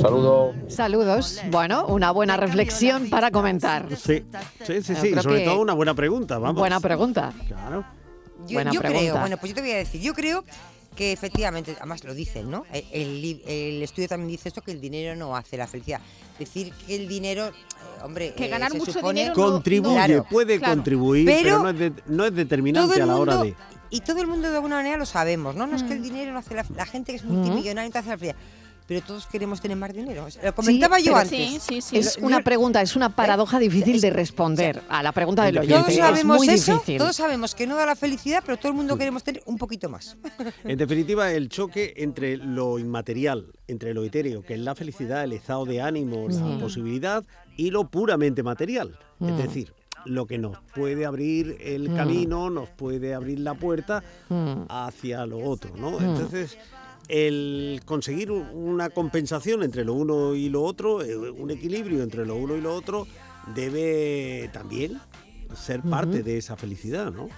Saludos. 0.00 0.54
Saludos. 0.68 1.40
Bueno, 1.50 1.86
una 1.86 2.10
buena 2.12 2.36
reflexión 2.36 3.10
para 3.10 3.30
comentar. 3.30 3.86
Sí, 3.96 4.24
sí, 4.64 4.82
sí, 4.82 4.94
sí. 4.94 5.14
Sobre 5.20 5.40
todo 5.44 5.60
una 5.60 5.74
buena 5.74 5.94
pregunta, 5.94 6.38
vamos. 6.38 6.60
Buena 6.60 6.80
pregunta. 6.80 7.32
Claro. 7.48 7.84
Yo, 8.46 8.54
Buena 8.56 8.72
yo 8.72 8.80
creo, 8.80 8.92
pregunta. 8.92 9.20
bueno, 9.20 9.36
pues 9.38 9.50
yo 9.50 9.54
te 9.56 9.60
voy 9.62 9.70
a 9.70 9.76
decir, 9.76 10.00
yo 10.02 10.12
creo 10.12 10.44
que 10.94 11.12
efectivamente, 11.12 11.74
además 11.78 12.04
lo 12.04 12.12
dicen, 12.14 12.50
¿no? 12.50 12.64
El, 12.72 12.84
el 12.92 13.22
li- 13.22 13.42
el 13.46 13.82
estudio 13.82 14.06
también 14.06 14.28
dice 14.28 14.48
esto, 14.50 14.60
que 14.60 14.70
el 14.72 14.80
dinero 14.82 15.16
no 15.16 15.34
hace 15.34 15.56
la 15.56 15.66
felicidad. 15.66 16.00
Decir 16.38 16.72
que 16.86 16.94
el 16.94 17.08
dinero, 17.08 17.50
hombre, 18.04 18.34
Que 18.36 18.46
eh, 18.46 18.48
ganar 18.48 18.72
mucho 18.74 18.92
supone- 18.92 19.20
dinero 19.22 19.34
no- 19.36 19.52
Contribuye, 19.52 19.94
Claro, 19.94 20.26
puede 20.30 20.58
claro. 20.58 20.74
contribuir, 20.74 21.26
pero, 21.26 21.42
Pero 21.42 21.58
no, 21.62 21.68
es 21.70 21.78
de- 21.78 21.92
no 22.06 22.24
es 22.24 22.34
determinante 22.34 23.00
a 23.02 23.06
la 23.06 23.16
hora 23.16 23.42
de. 23.42 23.54
Y 23.90 24.00
todo 24.00 24.20
el 24.20 24.26
mundo 24.26 24.48
de 24.50 24.56
alguna 24.56 24.76
manera 24.76 24.96
lo 24.96 25.06
sabemos, 25.06 25.54
¿no? 25.54 25.66
No 25.66 25.76
es 25.76 25.82
que 25.84 25.92
el 25.92 26.02
dinero 26.02 26.32
no 26.32 26.38
hace 26.40 26.54
la, 26.54 26.64
la 26.76 26.86
gente 26.86 27.12
que 27.12 27.16
es 27.16 27.24
multimillonaria 27.24 27.84
no 27.88 27.92
te 27.92 27.98
hace 27.98 28.08
la 28.10 28.18
felicidad. 28.18 28.40
Pero 28.86 29.00
todos 29.00 29.26
queremos 29.26 29.62
tener 29.62 29.78
más 29.78 29.92
dinero. 29.94 30.26
Lo 30.42 30.54
comentaba 30.54 30.98
Sí, 30.98 31.04
yo 31.04 31.16
antes. 31.16 31.92
Es 31.92 32.18
una 32.20 32.42
pregunta, 32.42 32.82
es 32.82 32.94
una 32.96 33.08
paradoja 33.16 33.58
difícil 33.58 33.98
de 34.00 34.10
responder 34.10 34.82
a 34.90 35.02
la 35.02 35.12
pregunta 35.12 35.42
del 35.44 35.56
oyente. 35.58 35.74
Todos 35.78 35.88
Es 35.88 35.96
sabemos 35.98 36.36
muy 36.36 36.48
eso, 36.48 36.74
difícil. 36.74 36.98
todos 36.98 37.16
sabemos 37.16 37.54
que 37.54 37.66
no 37.66 37.76
da 37.76 37.86
la 37.86 37.96
felicidad, 37.96 38.42
pero 38.44 38.58
todo 38.58 38.68
el 38.72 38.74
mundo 38.76 38.98
queremos 38.98 39.24
tener 39.24 39.42
un 39.46 39.56
poquito 39.56 39.88
más. 39.88 40.16
En 40.64 40.76
definitiva, 40.76 41.32
el 41.32 41.48
choque 41.48 41.94
entre 41.96 42.36
lo 42.36 42.78
inmaterial, 42.78 43.46
entre 43.68 43.94
lo 43.94 44.04
etéreo, 44.04 44.42
que 44.42 44.54
es 44.54 44.60
la 44.60 44.74
felicidad, 44.74 45.24
el 45.24 45.32
estado 45.32 45.64
de 45.64 45.80
ánimo, 45.80 46.28
la 46.28 46.40
Mm. 46.40 46.60
posibilidad, 46.60 47.24
y 47.56 47.70
lo 47.70 47.88
puramente 47.88 48.42
material. 48.42 48.98
Es 49.20 49.30
Mm. 49.32 49.36
decir, 49.38 49.72
lo 50.04 50.26
que 50.26 50.36
nos 50.36 50.58
puede 50.74 51.06
abrir 51.06 51.56
el 51.60 51.88
Mm. 51.88 51.96
camino, 51.96 52.50
nos 52.50 52.68
puede 52.68 53.14
abrir 53.14 53.38
la 53.40 53.54
puerta 53.54 54.02
Mm. 54.28 54.64
hacia 54.68 55.24
lo 55.24 55.38
otro, 55.38 55.74
¿no? 55.76 55.92
Mm. 55.98 56.04
Entonces, 56.04 56.58
el 57.08 57.80
conseguir 57.84 58.30
un- 58.30 58.48
una 58.54 58.90
compensación 58.90 59.62
entre 59.62 59.84
lo 59.84 59.94
uno 59.94 60.34
y 60.34 60.48
lo 60.48 60.62
otro, 60.62 61.02
eh, 61.02 61.16
un 61.16 61.50
equilibrio 61.50 62.02
entre 62.02 62.24
lo 62.26 62.36
uno 62.36 62.56
y 62.56 62.60
lo 62.60 62.74
otro, 62.74 63.06
debe 63.54 64.48
también 64.52 64.98
ser 65.54 65.82
parte 65.82 66.22
de 66.22 66.38
esa 66.38 66.56
felicidad, 66.56 67.12
¿no? 67.12 67.28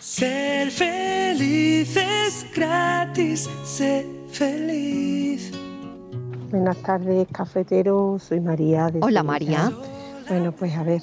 Ser 0.00 0.70
feliz 0.70 1.96
es 1.96 2.46
gratis, 2.54 3.48
ser 3.64 4.04
feliz. 4.30 5.52
Buenas 6.50 6.76
tardes, 6.82 7.28
cafetero. 7.32 8.18
Soy 8.18 8.40
María. 8.40 8.88
de 8.88 8.98
Hola, 9.00 9.20
Sevilla. 9.22 9.70
María. 9.70 9.72
Bueno, 10.28 10.52
pues 10.52 10.74
a 10.74 10.82
ver. 10.82 11.02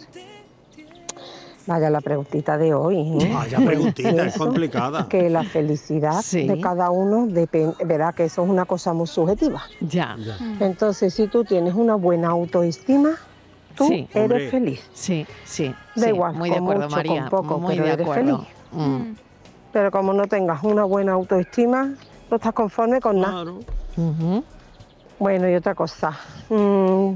Vaya 1.70 1.92
la 1.92 2.02
preguntita 2.02 2.58
de 2.58 2.74
hoy. 2.74 2.98
¿eh? 3.22 3.32
Vaya 3.32 3.60
preguntita, 3.60 4.26
es 4.26 4.36
complicada. 4.36 5.08
Que 5.08 5.30
la 5.30 5.44
felicidad 5.44 6.20
Sí. 6.24 6.48
de 6.48 6.60
cada 6.60 6.90
uno 6.90 7.28
depende, 7.28 7.76
verá 7.86 8.12
que 8.12 8.26
eso 8.26 8.44
es 8.44 8.50
una 8.50 8.66
cosa 8.66 8.92
muy 8.94 9.06
subjetiva. 9.06 9.62
Ya. 9.80 10.18
Entonces, 10.60 11.14
si 11.14 11.28
tú 11.28 11.44
tienes 11.46 11.76
una 11.76 11.94
buena 11.94 12.30
autoestima, 12.30 13.12
tú 13.76 13.86
Sí. 13.88 14.08
eres 14.16 14.24
Hombre. 14.24 14.50
feliz. 14.50 14.90
Sí, 14.94 15.28
sí. 15.46 15.68
Da 15.96 16.06
sí, 16.06 16.10
igual, 16.10 16.34
muy 16.34 16.50
de 16.50 16.56
con 16.56 16.64
acuerdo, 16.64 16.84
mucho, 16.86 16.96
María. 16.96 17.22
con 17.22 17.30
poco, 17.30 17.60
muy 17.60 17.76
pero 17.76 17.86
de 17.86 17.94
eres 17.94 18.04
acuerdo. 18.08 18.38
feliz. 18.40 18.50
Mm. 18.72 19.14
Pero 19.72 19.92
como 19.92 20.14
no 20.14 20.26
tengas 20.26 20.64
una 20.64 20.86
buena 20.86 21.12
autoestima, 21.12 21.94
no 22.32 22.36
estás 22.38 22.54
conforme 22.54 23.00
con 23.00 23.22
nada. 23.22 23.44
Ujú. 23.96 24.44
Bueno, 25.20 25.48
y 25.48 25.54
otra 25.54 25.76
cosa. 25.76 26.18
mm, 26.50 27.14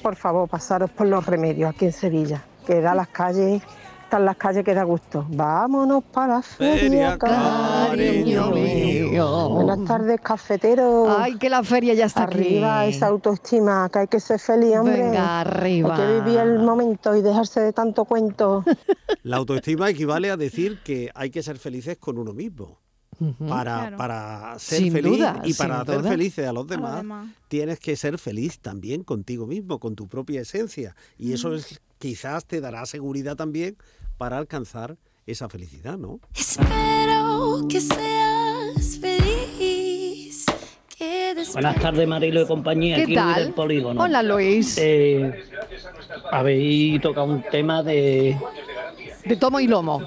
por 0.00 0.14
favor, 0.14 0.48
pasaros 0.48 0.90
por 0.92 1.08
los 1.08 1.26
remedios 1.26 1.70
aquí 1.70 1.86
en 1.86 1.92
Sevilla. 1.92 2.44
Que 2.64 2.80
da 2.80 2.94
las 2.94 3.08
calles, 3.08 3.62
están 4.10 4.24
las 4.24 4.36
calles 4.36 4.64
que 4.64 4.74
da 4.74 4.82
gusto. 4.82 5.24
Vámonos 5.28 6.02
para 6.02 6.34
la 6.34 6.42
feria, 6.42 6.80
Feria, 6.80 7.18
cariño 7.18 8.50
mío. 8.50 9.48
Buenas 9.50 9.84
tardes, 9.84 10.20
cafetero. 10.20 11.16
Ay, 11.16 11.36
que 11.38 11.48
la 11.48 11.62
feria 11.62 11.94
ya 11.94 12.06
está 12.06 12.24
Arriba 12.24 12.80
aquí. 12.80 12.90
esa 12.90 13.06
autoestima, 13.06 13.88
que 13.92 14.00
hay 14.00 14.06
que 14.08 14.18
ser 14.18 14.40
feliz, 14.40 14.76
hombre. 14.76 15.00
Venga, 15.00 15.40
arriba. 15.42 15.94
Hay 15.94 16.00
que 16.02 16.20
vivir 16.24 16.40
el 16.40 16.58
momento 16.58 17.14
y 17.14 17.22
dejarse 17.22 17.60
de 17.60 17.72
tanto 17.72 18.04
cuento. 18.04 18.64
La 19.22 19.36
autoestima 19.36 19.88
equivale 19.88 20.28
a 20.32 20.36
decir 20.36 20.80
que 20.82 21.10
hay 21.14 21.30
que 21.30 21.44
ser 21.44 21.58
felices 21.58 21.96
con 21.98 22.18
uno 22.18 22.32
mismo. 22.32 22.80
Para, 23.48 23.78
Claro. 23.80 23.96
para 23.98 24.58
ser 24.58 24.78
Sin 24.78 24.92
feliz 24.92 25.18
duda, 25.18 25.42
y 25.44 25.52
para 25.54 25.82
hacer 25.82 25.98
duda. 26.00 26.10
felices 26.10 26.48
a 26.48 26.52
los 26.52 26.62
A 26.62 26.74
los 26.76 26.96
demás, 26.96 27.26
tienes 27.48 27.78
que 27.78 27.94
ser 27.94 28.18
feliz 28.18 28.58
también 28.60 29.04
contigo 29.04 29.46
mismo, 29.46 29.78
con 29.78 29.94
tu 29.94 30.08
propia 30.08 30.40
esencia. 30.40 30.96
Y 31.18 31.34
eso 31.34 31.54
es, 31.54 31.80
quizás 31.98 32.46
te 32.46 32.60
dará 32.62 32.86
seguridad 32.86 33.36
también 33.36 33.76
para 34.20 34.36
alcanzar 34.36 34.98
esa 35.26 35.48
felicidad, 35.48 35.96
¿no? 35.96 36.20
Espero 36.36 37.66
que 37.70 37.80
seas 37.80 38.98
feliz. 39.00 40.44
Que 40.98 41.34
Buenas 41.54 41.76
tardes, 41.80 42.06
Marilo 42.06 42.42
y 42.42 42.46
compañía. 42.46 42.96
¿Qué 42.96 43.02
aquí 43.04 43.14
tal? 43.14 43.44
del 43.44 43.54
Polígono. 43.54 44.02
Hola, 44.02 44.22
Luis. 44.22 44.76
Eh, 44.76 45.42
habéis 46.30 47.00
tocado 47.00 47.28
un 47.28 47.42
tema 47.44 47.82
de, 47.82 48.38
De 49.24 49.36
tomo 49.36 49.58
y 49.58 49.66
lomo. 49.66 50.06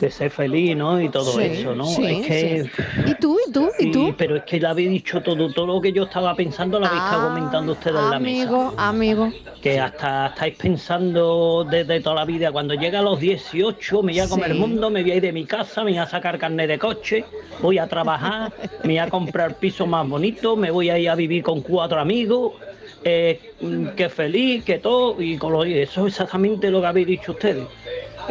De 0.00 0.10
ser 0.10 0.30
feliz, 0.30 0.74
¿no? 0.76 1.00
Y 1.00 1.08
todo 1.10 1.32
Sí, 1.32 1.42
eso, 1.42 1.74
¿no? 1.74 1.84
sí, 1.84 2.04
es 2.06 2.26
que. 2.26 2.64
sí. 2.64 2.70
¿Y 3.06 3.14
tú? 3.14 3.38
¿Y 3.46 3.52
tú? 3.52 3.68
¿Y 3.78 3.92
tú? 3.92 4.14
pero 4.16 4.36
es 4.36 4.42
que 4.44 4.58
lo 4.58 4.68
habéis 4.70 4.90
dicho 4.90 5.20
todo, 5.22 5.52
todo 5.52 5.66
lo 5.66 5.80
que 5.80 5.92
yo 5.92 6.04
estaba 6.04 6.34
pensando 6.34 6.80
lo 6.80 6.86
habéis 6.86 7.02
estado 7.02 7.28
comentando 7.28 7.72
ustedes 7.72 7.96
en 7.98 8.10
la 8.10 8.18
mesa. 8.18 8.42
Amigo, 8.42 8.74
amigo. 8.76 9.32
Que 9.62 9.78
hasta 9.78 10.28
estáis 10.28 10.56
pensando 10.56 11.66
desde 11.70 12.00
toda 12.00 12.16
la 12.16 12.24
vida, 12.24 12.50
cuando 12.50 12.74
llega 12.74 13.00
a 13.00 13.02
los 13.02 13.20
18 13.20 14.02
me 14.02 14.12
voy 14.12 14.20
a 14.20 14.28
comer 14.28 14.50
el 14.52 14.58
mundo, 14.58 14.90
me 14.90 15.02
voy 15.02 15.10
a 15.12 15.14
ir 15.16 15.22
de 15.22 15.32
mi 15.32 15.44
casa, 15.44 15.84
me 15.84 15.90
voy 15.90 15.98
a 15.98 16.06
sacar 16.06 16.38
carnet 16.38 16.68
de 16.68 16.78
coche, 16.78 17.24
voy 17.60 17.78
a 17.78 17.86
trabajar, 17.86 18.52
me 18.84 18.94
voy 18.94 18.98
a 18.98 19.08
comprar 19.10 19.56
piso 19.56 19.86
más 19.86 20.08
bonito, 20.08 20.56
me 20.56 20.70
voy 20.70 20.88
a 20.90 20.98
ir 20.98 21.10
a 21.10 21.14
vivir 21.14 21.42
con 21.42 21.60
cuatro 21.60 22.00
amigos, 22.00 22.54
eh, 23.04 23.40
que 23.96 24.08
feliz, 24.08 24.64
que 24.64 24.78
todo, 24.78 25.20
y 25.20 25.36
con 25.38 25.52
lo, 25.52 25.64
eso 25.64 26.06
es 26.06 26.14
exactamente 26.14 26.70
lo 26.70 26.80
que 26.80 26.86
habéis 26.86 27.06
dicho 27.06 27.32
ustedes. 27.32 27.66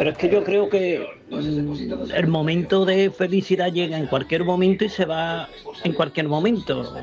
Pero 0.00 0.12
es 0.12 0.16
que 0.16 0.30
yo 0.30 0.42
creo 0.42 0.70
que 0.70 1.06
mm, 1.28 2.10
el 2.14 2.26
momento 2.26 2.86
de 2.86 3.10
felicidad 3.10 3.70
llega 3.70 3.98
en 3.98 4.06
cualquier 4.06 4.44
momento 4.44 4.86
y 4.86 4.88
se 4.88 5.04
va 5.04 5.46
en 5.84 5.92
cualquier 5.92 6.26
momento. 6.26 6.94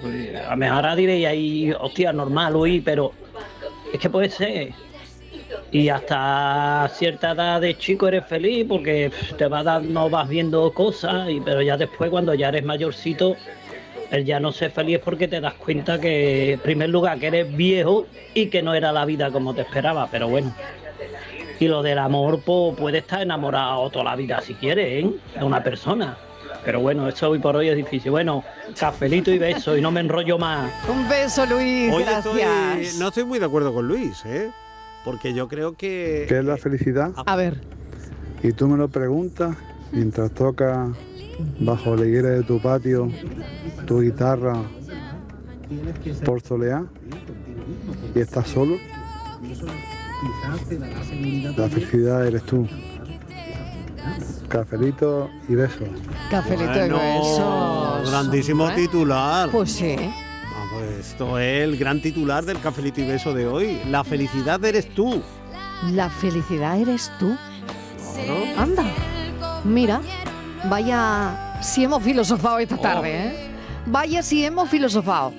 A 0.48 0.50
lo 0.50 0.58
mejor 0.58 0.96
diréis 0.96 1.28
ahí, 1.28 1.72
hostia, 1.80 2.12
normal, 2.12 2.54
Luis, 2.54 2.82
pero 2.84 3.12
es 3.94 4.00
que 4.00 4.10
puede 4.10 4.32
ser. 4.32 4.70
Y 5.72 5.90
hasta 5.90 6.90
cierta 6.96 7.34
edad 7.34 7.62
de 7.62 7.78
chico 7.78 8.08
eres 8.08 8.26
feliz 8.26 8.66
porque 8.68 9.12
te 9.38 9.46
va 9.46 9.62
dando, 9.62 10.10
vas 10.10 10.28
viendo 10.28 10.74
cosas, 10.74 11.30
y, 11.30 11.40
pero 11.40 11.62
ya 11.62 11.78
después 11.78 12.10
cuando 12.10 12.34
ya 12.34 12.50
eres 12.50 12.66
mayorcito, 12.66 13.36
el 14.10 14.26
ya 14.26 14.40
no 14.40 14.52
ser 14.52 14.72
feliz 14.72 15.02
porque 15.06 15.28
te 15.28 15.40
das 15.40 15.54
cuenta 15.54 16.02
que, 16.02 16.54
en 16.54 16.60
primer 16.62 16.90
lugar, 16.90 17.20
que 17.20 17.28
eres 17.28 17.56
viejo 17.56 18.08
y 18.34 18.48
que 18.48 18.64
no 18.64 18.74
era 18.74 18.92
la 18.92 19.06
vida 19.06 19.30
como 19.30 19.54
te 19.54 19.62
esperaba, 19.62 20.10
pero 20.10 20.28
bueno. 20.30 20.52
Y 21.60 21.68
lo 21.68 21.82
del 21.82 21.98
amor, 21.98 22.42
pues 22.46 22.76
puede 22.78 23.00
estar 23.00 23.22
enamorado 23.22 23.90
toda 23.90 24.06
la 24.06 24.16
vida 24.16 24.42
si 24.42 24.54
quieres, 24.56 25.04
¿eh? 25.06 25.10
De 25.40 25.44
una 25.46 25.64
persona. 25.64 26.18
Pero 26.64 26.82
bueno, 26.82 27.08
eso 27.08 27.30
hoy 27.30 27.40
por 27.40 27.56
hoy 27.56 27.70
es 27.70 27.76
difícil. 27.78 28.12
Bueno, 28.12 28.44
cafelito 28.78 29.32
y 29.32 29.38
beso 29.40 29.78
y 29.78 29.82
no 29.82 29.90
me 29.90 30.02
enrollo 30.02 30.38
más. 30.38 30.70
Un 30.90 31.08
beso, 31.08 31.46
Luis. 31.46 31.92
Hoy 31.94 32.04
Gracias. 32.04 32.26
estoy- 32.36 33.00
no 33.00 33.08
estoy 33.08 33.24
muy 33.24 33.40
de 33.40 33.46
acuerdo 33.46 33.74
con 33.74 33.88
Luis, 33.88 34.24
¿eh? 34.26 34.52
Porque 35.06 35.34
yo 35.34 35.48
creo 35.48 35.74
que... 35.78 36.26
¿Qué 36.28 36.40
es 36.40 36.44
la 36.46 36.58
felicidad? 36.58 37.12
A 37.26 37.36
ver. 37.38 37.62
Y 38.44 38.52
tú 38.52 38.68
me 38.68 38.78
lo 38.78 38.90
preguntas 38.90 39.56
mientras 39.92 40.32
tocas 40.32 40.90
bajo 41.60 41.96
la 41.96 42.06
higuera 42.06 42.30
de 42.30 42.44
tu 42.44 42.60
patio 42.62 43.10
tu 43.86 44.02
guitarra 44.02 44.56
por 46.26 46.42
soleá 46.42 46.84
y 48.16 48.20
estás 48.20 48.48
solo. 48.50 48.78
La 51.56 51.70
felicidad 51.70 52.26
eres 52.26 52.44
tú. 52.44 52.68
Cafelito 54.48 55.30
y 55.50 55.56
besos. 55.56 55.88
Cafelito 56.32 56.72
Bueno, 56.72 56.98
y 56.98 57.18
besos. 57.20 58.10
Grandísimo 58.10 58.70
titular. 58.72 59.50
Pues 59.50 59.72
sí. 59.72 59.96
Vamos, 59.98 60.84
esto 61.00 61.38
es 61.38 61.64
el 61.64 61.78
gran 61.78 62.02
titular 62.02 62.46
del 62.46 62.60
cafelito 62.60 63.02
y 63.02 63.08
beso 63.08 63.34
de 63.34 63.46
hoy. 63.46 63.82
La 63.90 64.04
felicidad 64.04 64.64
eres 64.64 64.94
tú. 64.94 65.22
La 65.92 66.10
felicidad 66.10 66.80
eres 66.80 67.12
tú. 67.20 67.36
Anda. 68.58 68.86
Mira, 69.64 70.02
vaya 70.70 71.60
si 71.62 71.84
hemos 71.84 72.02
filosofado 72.02 72.60
esta 72.60 72.78
tarde, 72.78 73.28
¿eh? 73.28 73.50
Vaya 73.86 74.24
si 74.24 74.44
hemos 74.44 74.70
filosofado. 74.70 75.34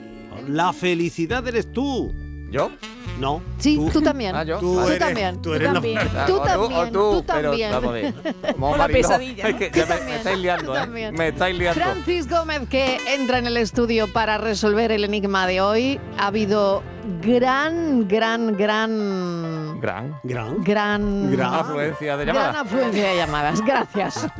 La 0.47 0.72
felicidad 0.72 1.47
eres 1.49 1.72
tú. 1.72 2.12
¿Yo? 2.51 2.70
No. 3.19 3.43
Sí, 3.59 3.79
tú, 3.93 4.01
también. 4.01 4.35
Ah, 4.37 4.45
yo. 4.45 4.59
Tú 4.59 4.75
Tú 4.75 4.87
eres- 4.87 4.99
también. 4.99 5.43
tú 5.43 5.55
eres 5.55 5.69
la- 5.69 5.73
también. 5.75 5.99
Tú 6.27 6.37
o 6.37 6.41
también. 6.43 6.73
o 6.81 6.85
tú, 6.87 6.93
Tú 6.93 7.25
pero 7.27 7.51
también. 7.51 7.71
vamos 7.73 8.81
a 8.81 8.87
ver. 8.87 8.93
Pesadilla, 8.93 9.49
es 9.49 9.55
que 9.57 9.71
Tú 9.71 9.79
ya 9.79 9.87
me, 9.87 9.89
también, 9.89 10.09
me 10.11 10.16
estáis 10.16 10.39
liando, 10.39 10.64
tú 10.64 10.73
¿eh? 10.73 10.81
también. 10.81 11.14
Me 11.14 11.29
estáis 11.29 11.59
liando. 11.59 11.81
Francis 11.83 12.29
Gómez, 12.29 12.61
que 12.69 12.99
entra 13.14 13.39
en 13.39 13.47
el 13.47 13.57
estudio 13.57 14.12
para 14.12 14.39
resolver 14.39 14.93
el 14.93 15.05
enigma 15.05 15.47
de 15.47 15.61
hoy. 15.61 16.01
Ha 16.19 16.27
habido 16.29 16.83
gran, 17.22 18.07
gran, 18.09 18.57
gran, 18.57 19.80
Gran. 19.80 20.20
Gran. 20.22 20.62
gran, 20.64 21.30
Gran. 21.32 21.55
Afluencia 21.55 22.16
de 22.16 22.24
gran 22.24 22.36
llamadas. 22.36 22.57
afluencia 22.66 23.09
de 23.09 23.16
llamadas. 23.16 23.61
Gracias. 23.62 24.26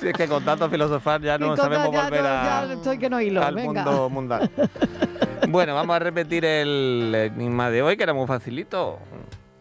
Si 0.00 0.08
es 0.08 0.12
que 0.12 0.28
con 0.28 0.44
tanto 0.44 0.68
filosofar 0.68 1.22
ya 1.22 1.38
no 1.38 1.56
sabemos 1.56 1.90
ya, 1.90 2.02
volver 2.04 2.22
no, 2.22 2.28
a, 2.28 2.72
estoy 2.74 2.98
que 2.98 3.08
no 3.08 3.18
hilo. 3.18 3.42
al 3.42 3.54
Venga. 3.54 3.82
mundo 3.82 4.10
mundial. 4.10 4.50
bueno, 5.48 5.74
vamos 5.74 5.96
a 5.96 5.98
repetir 5.98 6.44
el 6.44 7.14
enigma 7.14 7.70
de 7.70 7.82
hoy, 7.82 7.96
que 7.96 8.02
era 8.02 8.12
muy 8.12 8.26
facilito. 8.26 8.98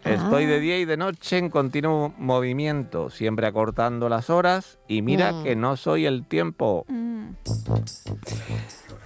Estoy 0.06 0.44
Ah. 0.44 0.48
de 0.48 0.60
día 0.60 0.78
y 0.80 0.86
de 0.86 0.98
noche 0.98 1.38
en 1.40 1.50
continuo 1.50 2.14
movimiento, 2.18 3.10
siempre 3.10 3.48
acortando 3.48 4.08
las 4.08 4.30
horas 4.30 4.78
y 4.88 5.02
mira 5.02 5.32
Mm. 5.34 5.44
que 5.44 5.56
no 5.56 5.76
soy 5.78 6.06
el 6.06 6.26
tiempo. 6.28 6.86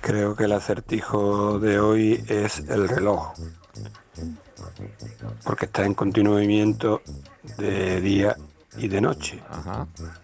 Creo 0.01 0.35
que 0.35 0.43
el 0.45 0.51
acertijo 0.51 1.57
de 1.59 1.79
hoy 1.79 2.23
es 2.27 2.59
el 2.69 2.89
reloj. 2.89 3.31
Porque 5.45 5.65
está 5.65 5.85
en 5.85 5.93
continuo 5.93 6.33
movimiento 6.33 7.01
de 7.57 8.01
día 8.01 8.35
y 8.77 8.87
de 8.87 9.01
noche. 9.01 9.39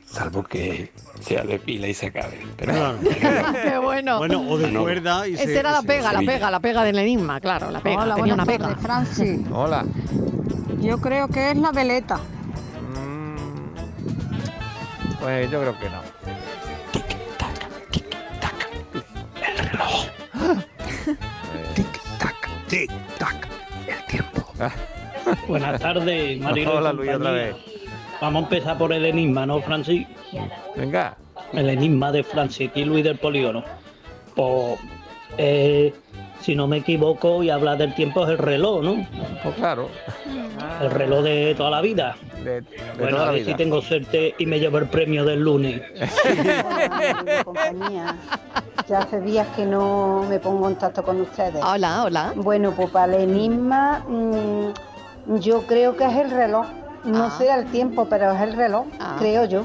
Salvo 0.06 0.44
que 0.44 0.92
sea 1.22 1.44
de 1.44 1.58
pila 1.60 1.88
y 1.88 1.94
se 1.94 2.08
acabe. 2.08 2.40
Pero 2.58 2.74
Claro. 2.74 2.98
Qué 3.64 3.78
bueno. 3.80 4.18
Bueno, 4.18 4.42
o 4.50 4.58
de 4.58 4.72
No. 4.72 4.82
cuerda 4.82 5.28
y 5.28 5.34
Esa 5.36 5.44
se- 5.46 5.60
era 5.60 5.72
la 5.72 5.82
se- 5.82 5.88
pega, 5.88 6.12
la 6.14 6.20
pega, 6.20 6.52
la 6.52 6.60
pega 6.60 6.84
del 6.84 7.00
enigma, 7.00 7.40
claro, 7.40 7.72
la 7.72 7.80
pega. 7.82 8.04
Hola, 8.04 8.16
tenía 8.16 8.34
una 8.34 8.46
buenas 8.46 8.76
pega. 8.76 8.88
tardes. 8.88 9.40
Hola. 9.52 9.86
Yo 10.86 11.00
creo 11.02 11.28
que 11.28 11.50
es 11.50 11.58
la 11.58 11.72
veleta. 11.72 12.20
Pues 15.20 15.50
yo 15.50 15.60
creo 15.60 15.80
que 15.80 15.90
no. 15.90 16.02
Tic, 22.68 22.92
tac, 23.18 23.48
el 23.88 24.06
tiempo. 24.06 24.54
Buenas 25.48 25.82
tardes, 25.82 26.40
Marilo. 26.40 26.74
y 26.74 26.78
Hola, 26.78 26.94
Luis, 26.94 27.12
otra 27.16 27.32
vez. 27.32 27.56
Vamos 28.22 28.44
a 28.44 28.46
empezar 28.46 28.78
por 28.78 28.94
el 28.94 29.06
enigma, 29.06 29.48
¿no, 29.48 29.62
Francis? 29.62 30.06
Venga. 30.76 31.18
El 31.54 31.68
enigma 31.70 32.12
de 32.12 32.24
Francis 32.24 32.70
y 32.76 32.86
Luis 32.86 33.04
del 33.04 33.18
Polígono. 33.18 33.64
Pues, 34.36 34.80
eh, 35.40 35.94
si 36.46 36.56
no 36.56 36.68
me 36.68 36.78
equivoco, 36.78 37.42
y 37.42 37.50
habla 37.50 37.76
del 37.76 37.96
tiempo 37.96 38.24
es 38.24 38.30
el 38.30 38.38
reloj, 38.38 38.84
¿no? 38.84 39.08
Pues 39.42 39.56
claro. 39.56 39.90
El 40.80 40.92
reloj 40.92 41.24
de 41.24 41.56
toda 41.56 41.72
la 41.72 41.82
vida. 41.82 42.16
De, 42.44 42.62
de 42.62 42.68
bueno, 43.00 43.10
toda 43.12 43.24
a 43.24 43.26
la 43.26 43.32
ver 43.32 43.42
vida. 43.42 43.52
si 43.52 43.58
tengo 43.58 43.82
suerte 43.82 44.36
y 44.38 44.46
me 44.46 44.60
llevo 44.60 44.78
el 44.78 44.86
premio 44.88 45.26
del 45.26 45.40
lunes. 45.40 45.82
Compañía. 47.44 48.16
Ya 48.88 49.00
hace 49.00 49.22
días 49.22 49.48
que 49.56 49.66
no 49.66 50.24
me 50.30 50.40
pongo 50.40 50.68
en 50.70 50.76
contacto 50.76 51.04
con 51.04 51.20
ustedes. 51.22 51.64
Hola, 51.64 52.04
hola. 52.04 52.34
Bueno, 52.36 52.72
pues 52.76 52.90
para 52.92 53.16
el 53.16 53.24
enigma, 53.32 54.04
mm, 54.08 55.36
yo 55.40 55.64
creo 55.66 55.98
que 55.98 56.06
es 56.06 56.16
el 56.16 56.30
reloj. 56.30 56.68
No 57.06 57.26
Ah. 57.26 57.32
sé 57.38 57.52
el 57.52 57.66
tiempo, 57.72 58.06
pero 58.10 58.32
es 58.32 58.42
el 58.42 58.54
reloj, 58.54 58.86
Ah. 59.00 59.16
creo 59.18 59.46
yo. 59.46 59.64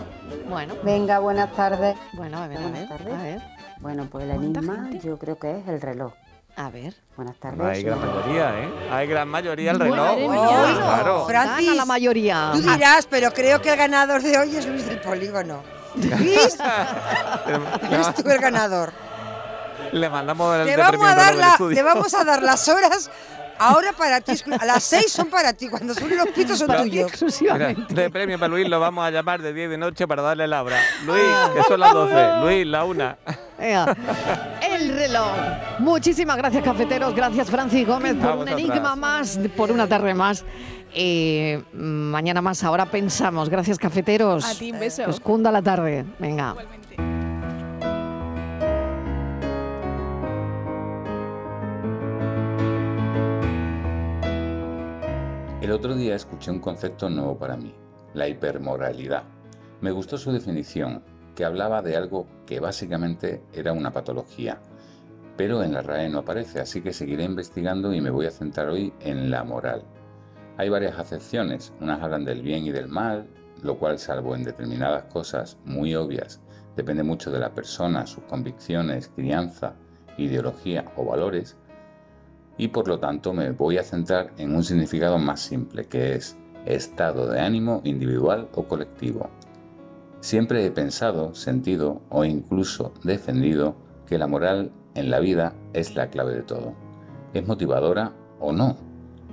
Bueno. 0.48 0.74
Venga, 0.82 1.18
buenas 1.18 1.50
tardes. 1.52 1.96
Bueno, 2.14 2.38
a 2.38 2.48
ver, 2.48 2.58
a 2.58 2.60
Buenas 2.62 2.80
ver, 2.80 2.88
tardes. 2.88 3.14
a 3.14 3.22
ver. 3.22 3.40
Bueno, 3.80 4.06
pues 4.10 4.24
el 4.24 4.30
enigma 4.30 4.88
yo 5.02 5.18
creo 5.18 5.38
que 5.38 5.58
es 5.58 5.68
el 5.68 5.80
reloj. 5.80 6.12
A 6.60 6.68
ver. 6.68 6.92
Buenas 7.16 7.36
tardes. 7.36 7.60
Hay 7.66 7.82
gran 7.82 7.98
mayoría, 8.00 8.60
¿eh? 8.60 8.68
Hay 8.92 9.06
gran 9.06 9.28
mayoría 9.28 9.70
el 9.70 9.80
reloj. 9.80 10.16
mía. 10.18 10.74
Claro. 10.76 11.24
Francis, 11.26 11.66
Gana 11.68 11.76
la 11.78 11.84
mayoría. 11.86 12.50
Tú 12.52 12.60
dirás, 12.60 13.06
pero 13.08 13.30
creo 13.32 13.62
que 13.62 13.70
el 13.70 13.78
ganador 13.78 14.20
de 14.20 14.36
hoy 14.36 14.54
es 14.56 14.66
Luis 14.66 14.84
del 14.84 15.00
Polígono. 15.00 15.62
Luis, 15.94 16.58
eres 17.90 18.14
tú 18.14 18.28
el 18.28 18.38
ganador. 18.38 18.92
Le 19.92 20.10
mandamos 20.10 20.54
el 20.58 20.66
de 20.66 20.76
vamos, 20.76 20.90
premio 20.90 21.06
a 21.08 21.14
dar 21.14 21.34
la- 21.34 21.48
estudio. 21.52 21.76
te 21.76 21.82
vamos 21.82 22.12
a 22.14 22.24
dar 22.24 22.42
las 22.42 22.68
horas 22.68 23.10
ahora 23.60 23.92
para 23.92 24.20
ti. 24.20 24.32
las 24.66 24.82
seis 24.82 25.12
son 25.12 25.28
para 25.28 25.52
ti. 25.52 25.68
Cuando 25.68 25.94
suenen 25.94 26.18
los 26.18 26.28
pitos 26.28 26.58
son 26.58 26.66
Pero- 26.68 26.82
tuyos. 26.82 27.10
Mira, 27.40 27.74
de 27.74 28.10
premio 28.10 28.38
para 28.38 28.48
Luis 28.48 28.68
lo 28.68 28.80
vamos 28.80 29.04
a 29.06 29.10
llamar 29.10 29.40
de 29.42 29.52
día 29.52 29.64
y 29.64 29.68
de 29.68 29.78
noche 29.78 30.06
para 30.08 30.22
darle 30.22 30.46
la 30.48 30.62
hora. 30.62 30.76
Luis, 31.04 31.22
que 31.54 31.62
son 31.64 31.80
las 31.80 31.92
12. 31.92 32.14
Luis, 32.42 32.66
la 32.66 32.84
una. 32.84 33.16
Venga. 33.58 33.96
El 34.62 34.94
reloj. 34.94 35.32
Muchísimas 35.78 36.36
gracias, 36.36 36.64
cafeteros. 36.64 37.14
Gracias, 37.14 37.50
Francis 37.50 37.86
Gómez, 37.86 38.14
por 38.16 38.36
un 38.36 38.48
enigma 38.48 38.96
más, 38.96 39.38
por 39.56 39.70
una 39.70 39.86
tarde 39.86 40.14
más. 40.14 40.44
Eh, 40.92 41.62
mañana 41.72 42.40
más, 42.42 42.64
ahora 42.64 42.86
pensamos. 42.86 43.48
Gracias, 43.48 43.78
cafeteros. 43.78 44.44
A 44.44 44.54
ti, 44.58 44.72
un 44.72 44.80
beso. 44.80 45.04
Que 45.04 45.10
os 45.10 45.20
cunda 45.20 45.52
la 45.52 45.62
tarde. 45.62 46.04
Venga. 46.18 46.56
El 55.60 55.72
otro 55.72 55.94
día 55.94 56.14
escuché 56.14 56.50
un 56.50 56.58
concepto 56.58 57.10
nuevo 57.10 57.36
para 57.36 57.54
mí, 57.54 57.74
la 58.14 58.26
hipermoralidad. 58.26 59.24
Me 59.82 59.90
gustó 59.90 60.16
su 60.16 60.32
definición, 60.32 61.02
que 61.36 61.44
hablaba 61.44 61.82
de 61.82 61.96
algo 61.96 62.26
que 62.46 62.60
básicamente 62.60 63.42
era 63.52 63.74
una 63.74 63.92
patología, 63.92 64.58
pero 65.36 65.62
en 65.62 65.74
la 65.74 65.82
RAE 65.82 66.08
no 66.08 66.20
aparece, 66.20 66.60
así 66.60 66.80
que 66.80 66.94
seguiré 66.94 67.24
investigando 67.24 67.92
y 67.92 68.00
me 68.00 68.08
voy 68.08 68.24
a 68.24 68.30
centrar 68.30 68.70
hoy 68.70 68.94
en 69.00 69.30
la 69.30 69.44
moral. 69.44 69.84
Hay 70.56 70.70
varias 70.70 70.98
acepciones, 70.98 71.74
unas 71.78 72.02
hablan 72.02 72.24
del 72.24 72.40
bien 72.40 72.64
y 72.64 72.72
del 72.72 72.88
mal, 72.88 73.28
lo 73.62 73.78
cual 73.78 73.98
salvo 73.98 74.34
en 74.34 74.44
determinadas 74.44 75.12
cosas 75.12 75.58
muy 75.66 75.94
obvias, 75.94 76.40
depende 76.74 77.02
mucho 77.02 77.30
de 77.30 77.38
la 77.38 77.52
persona, 77.52 78.06
sus 78.06 78.24
convicciones, 78.24 79.10
crianza, 79.14 79.74
ideología 80.16 80.86
o 80.96 81.04
valores, 81.04 81.58
y 82.60 82.68
por 82.68 82.88
lo 82.88 82.98
tanto 82.98 83.32
me 83.32 83.52
voy 83.52 83.78
a 83.78 83.82
centrar 83.82 84.32
en 84.36 84.54
un 84.54 84.62
significado 84.62 85.16
más 85.16 85.40
simple, 85.40 85.86
que 85.86 86.14
es 86.14 86.36
estado 86.66 87.26
de 87.26 87.40
ánimo 87.40 87.80
individual 87.84 88.50
o 88.54 88.64
colectivo. 88.64 89.30
Siempre 90.20 90.66
he 90.66 90.70
pensado, 90.70 91.34
sentido 91.34 92.02
o 92.10 92.22
incluso 92.22 92.92
defendido 93.02 93.76
que 94.06 94.18
la 94.18 94.26
moral 94.26 94.72
en 94.94 95.10
la 95.10 95.20
vida 95.20 95.54
es 95.72 95.94
la 95.94 96.10
clave 96.10 96.34
de 96.34 96.42
todo. 96.42 96.74
¿Es 97.32 97.46
motivadora 97.46 98.12
o 98.38 98.52
no? 98.52 98.76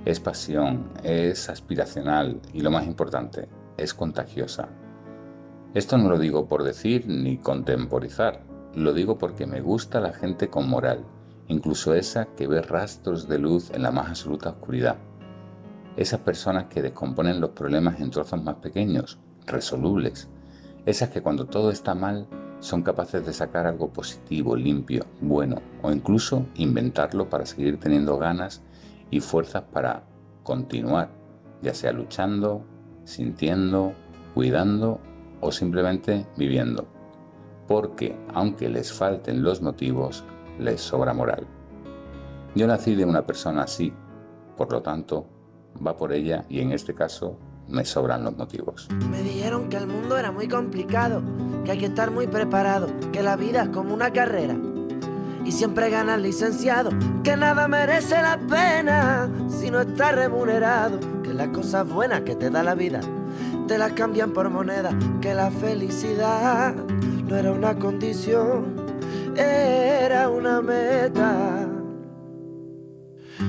Es 0.06 0.20
pasión, 0.20 0.88
es 1.02 1.50
aspiracional 1.50 2.40
y 2.54 2.62
lo 2.62 2.70
más 2.70 2.86
importante, 2.86 3.46
es 3.76 3.92
contagiosa. 3.92 4.70
Esto 5.74 5.98
no 5.98 6.08
lo 6.08 6.18
digo 6.18 6.48
por 6.48 6.62
decir 6.62 7.06
ni 7.06 7.36
contemporizar, 7.36 8.40
lo 8.74 8.94
digo 8.94 9.18
porque 9.18 9.44
me 9.46 9.60
gusta 9.60 10.00
la 10.00 10.14
gente 10.14 10.48
con 10.48 10.66
moral, 10.66 11.04
incluso 11.48 11.94
esa 11.94 12.26
que 12.36 12.46
ve 12.46 12.62
rastros 12.62 13.26
de 13.26 13.38
luz 13.38 13.70
en 13.70 13.82
la 13.82 13.90
más 13.90 14.08
absoluta 14.08 14.50
oscuridad. 14.50 14.96
Esas 15.96 16.20
personas 16.20 16.66
que 16.66 16.82
descomponen 16.82 17.40
los 17.40 17.50
problemas 17.50 18.00
en 18.00 18.10
trozos 18.10 18.42
más 18.42 18.56
pequeños, 18.56 19.18
resolubles. 19.46 20.28
Esas 20.86 21.08
que 21.08 21.22
cuando 21.22 21.46
todo 21.46 21.70
está 21.70 21.94
mal 21.94 22.28
son 22.60 22.82
capaces 22.82 23.24
de 23.24 23.32
sacar 23.32 23.66
algo 23.66 23.92
positivo, 23.92 24.56
limpio, 24.56 25.04
bueno 25.20 25.60
o 25.82 25.90
incluso 25.90 26.46
inventarlo 26.54 27.28
para 27.28 27.46
seguir 27.46 27.78
teniendo 27.78 28.18
ganas 28.18 28.62
y 29.10 29.20
fuerzas 29.20 29.64
para 29.72 30.04
continuar, 30.42 31.10
ya 31.62 31.74
sea 31.74 31.92
luchando, 31.92 32.64
sintiendo, 33.04 33.92
cuidando 34.34 35.00
o 35.40 35.50
simplemente 35.52 36.26
viviendo. 36.36 36.86
Porque 37.66 38.16
aunque 38.34 38.68
les 38.68 38.92
falten 38.92 39.42
los 39.42 39.62
motivos, 39.62 40.24
les 40.58 40.80
sobra 40.80 41.12
moral. 41.12 41.46
Yo 42.54 42.66
nací 42.66 42.94
de 42.94 43.04
una 43.04 43.26
persona 43.26 43.62
así, 43.62 43.92
por 44.56 44.72
lo 44.72 44.82
tanto, 44.82 45.26
va 45.84 45.96
por 45.96 46.12
ella 46.12 46.44
y 46.48 46.60
en 46.60 46.72
este 46.72 46.94
caso 46.94 47.38
me 47.68 47.84
sobran 47.84 48.24
los 48.24 48.36
motivos. 48.36 48.88
Me 49.10 49.22
dijeron 49.22 49.68
que 49.68 49.76
el 49.76 49.86
mundo 49.86 50.16
era 50.16 50.32
muy 50.32 50.48
complicado, 50.48 51.22
que 51.64 51.72
hay 51.72 51.78
que 51.78 51.86
estar 51.86 52.10
muy 52.10 52.26
preparado, 52.26 52.88
que 53.12 53.22
la 53.22 53.36
vida 53.36 53.64
es 53.64 53.68
como 53.68 53.94
una 53.94 54.12
carrera. 54.12 54.56
Y 55.44 55.52
siempre 55.52 55.88
gana 55.90 56.16
el 56.16 56.22
licenciado, 56.22 56.90
que 57.22 57.36
nada 57.36 57.68
merece 57.68 58.20
la 58.20 58.38
pena 58.38 59.30
si 59.48 59.70
no 59.70 59.80
está 59.80 60.12
remunerado, 60.12 60.98
que 61.22 61.32
las 61.32 61.48
cosas 61.48 61.88
buenas 61.88 62.22
que 62.22 62.34
te 62.34 62.50
da 62.50 62.62
la 62.62 62.74
vida 62.74 63.00
te 63.68 63.76
las 63.76 63.92
cambian 63.92 64.32
por 64.32 64.48
moneda, 64.48 64.90
que 65.20 65.34
la 65.34 65.50
felicidad 65.50 66.74
no 66.74 67.36
era 67.36 67.52
una 67.52 67.78
condición, 67.78 68.74
era 69.38 70.28
una 70.28 70.60
meta. 70.60 71.66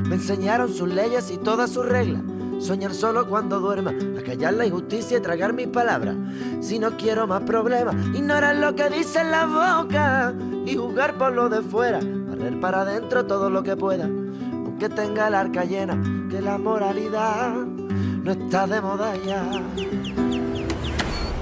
Me 0.07 0.15
enseñaron 0.15 0.73
sus 0.73 0.87
leyes 0.89 1.31
y 1.31 1.37
todas 1.37 1.71
sus 1.71 1.85
reglas. 1.85 2.21
Soñar 2.59 2.93
solo 2.93 3.27
cuando 3.27 3.59
duerma, 3.59 3.93
acallar 4.19 4.53
la 4.53 4.65
injusticia 4.65 5.17
y 5.17 5.21
tragar 5.21 5.53
mis 5.53 5.67
palabras. 5.67 6.15
Si 6.59 6.77
no 6.77 6.97
quiero 6.97 7.25
más 7.25 7.43
problemas, 7.43 7.95
ignorar 8.13 8.57
lo 8.57 8.75
que 8.75 8.89
dice 8.89 9.23
la 9.23 9.45
boca 9.45 10.33
y 10.65 10.75
jugar 10.75 11.17
por 11.17 11.31
lo 11.31 11.47
de 11.47 11.61
fuera, 11.61 11.99
barrer 12.01 12.59
para 12.59 12.81
adentro 12.81 13.25
todo 13.25 13.49
lo 13.49 13.63
que 13.63 13.77
pueda. 13.77 14.09
que 14.77 14.87
tenga 14.87 15.27
el 15.27 15.35
arca 15.35 15.65
llena, 15.65 16.01
que 16.29 16.41
la 16.41 16.57
moralidad 16.57 17.53
no 17.53 18.31
está 18.31 18.65
de 18.65 18.79
moda 18.79 19.13
ya. 19.25 19.43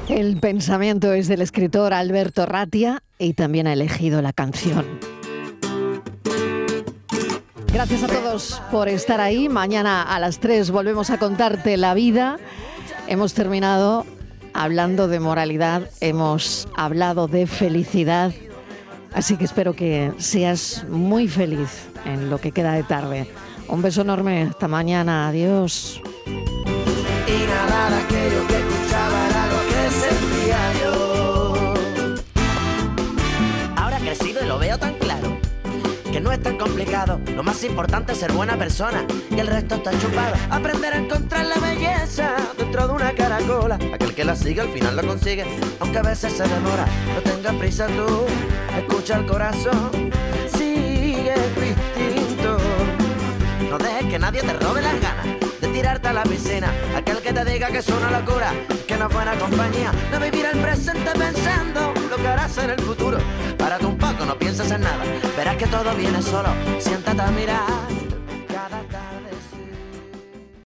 El 0.10 0.40
pensamiento 0.40 1.12
es 1.12 1.28
del 1.28 1.42
escritor 1.42 1.94
Alberto 1.94 2.46
Ratia 2.46 3.04
y 3.20 3.34
también 3.34 3.68
ha 3.68 3.74
elegido 3.74 4.22
la 4.22 4.32
canción. 4.32 4.86
Gracias 7.74 8.04
a 8.04 8.08
todos 8.08 8.62
por 8.72 8.88
estar 8.88 9.20
ahí. 9.20 9.50
Mañana 9.50 10.02
a 10.02 10.20
las 10.20 10.40
3 10.40 10.72
volvemos 10.72 11.10
a 11.10 11.20
contarte 11.20 11.76
la 11.76 11.94
vida. 11.94 12.38
Hemos 13.08 13.34
terminado 13.34 14.06
hablando 14.54 15.08
de 15.08 15.20
moralidad, 15.20 15.90
hemos 16.00 16.68
hablado 16.76 17.28
de 17.28 17.46
felicidad. 17.46 18.34
Así 19.14 19.36
que 19.36 19.46
espero 19.46 19.74
que 19.74 20.14
seas 20.18 20.86
muy 20.90 21.28
feliz 21.28 21.90
en 22.06 22.30
lo 22.30 22.40
que 22.40 22.52
queda 22.52 22.74
de 22.74 22.84
tarde. 22.84 23.28
Un 23.68 23.82
beso 23.82 24.02
enorme. 24.02 24.44
Hasta 24.44 24.68
mañana. 24.68 25.28
Adiós. 25.28 26.02
Lo 34.58 34.62
veo 34.62 34.80
tan 34.80 34.96
claro. 34.96 35.38
Que 36.12 36.20
no 36.20 36.32
es 36.32 36.42
tan 36.42 36.58
complicado, 36.58 37.22
lo 37.36 37.44
más 37.44 37.64
importante 37.64 38.14
es 38.14 38.18
ser 38.18 38.32
buena 38.32 38.58
persona 38.58 39.06
y 39.30 39.40
el 39.40 39.46
resto 39.46 39.76
está 39.76 39.92
chupado. 40.00 40.34
Aprender 40.50 40.94
a 40.94 40.98
encontrar 40.98 41.46
la 41.46 41.60
belleza 41.60 42.32
dentro 42.58 42.88
de 42.88 42.94
una 42.94 43.12
caracola. 43.12 43.76
Aquel 43.94 44.16
que 44.16 44.26
la 44.26 44.36
sigue 44.36 44.62
al 44.62 44.70
final 44.70 44.96
la 44.96 45.04
consigue, 45.04 45.46
aunque 45.80 46.00
a 46.00 46.02
veces 46.02 46.34
se 46.34 46.42
demora. 46.42 46.88
No 47.14 47.22
tengas 47.22 47.54
prisa 47.58 47.86
tú, 47.86 48.26
escucha 48.76 49.18
el 49.18 49.28
corazón, 49.28 49.92
sigue 50.52 51.36
tu 51.54 51.62
instinto. 51.62 52.58
No 53.70 53.78
dejes 53.78 54.06
que 54.06 54.18
nadie 54.18 54.42
te 54.42 54.54
robe 54.54 54.82
las 54.82 55.00
ganas 55.00 55.28
de 55.62 55.68
tirarte 55.68 56.08
a 56.08 56.14
la 56.14 56.24
piscina. 56.24 56.72
Aquel 56.96 57.18
que 57.18 57.32
te 57.32 57.46
diga 57.46 57.68
que 57.68 57.78
es 57.78 57.90
una 57.90 58.10
locura, 58.20 58.54
que 58.88 58.98
no 58.98 59.08
es 59.08 59.14
buena 59.14 59.36
compañía. 59.36 59.92
No 60.12 60.20
vivir 60.20 60.48
el 60.52 60.60
presente 60.62 61.12
pensando 61.12 61.94
lo 62.10 62.16
que 62.16 62.28
harás 62.28 62.58
en 62.58 62.72
el 62.72 62.80
futuro. 62.80 63.20
Párate 63.58 63.86
un 63.86 63.97
tú 64.18 64.26
no 64.26 64.38
piensas 64.38 64.72
en 64.72 64.82
nada. 64.82 65.04
Verás 65.36 65.56
que 65.58 65.68
todo 65.68 65.94
viene 65.96 66.22
solo. 66.22 66.50
Siéntate 66.80 67.22
a 67.22 67.32
mirar 67.32 67.88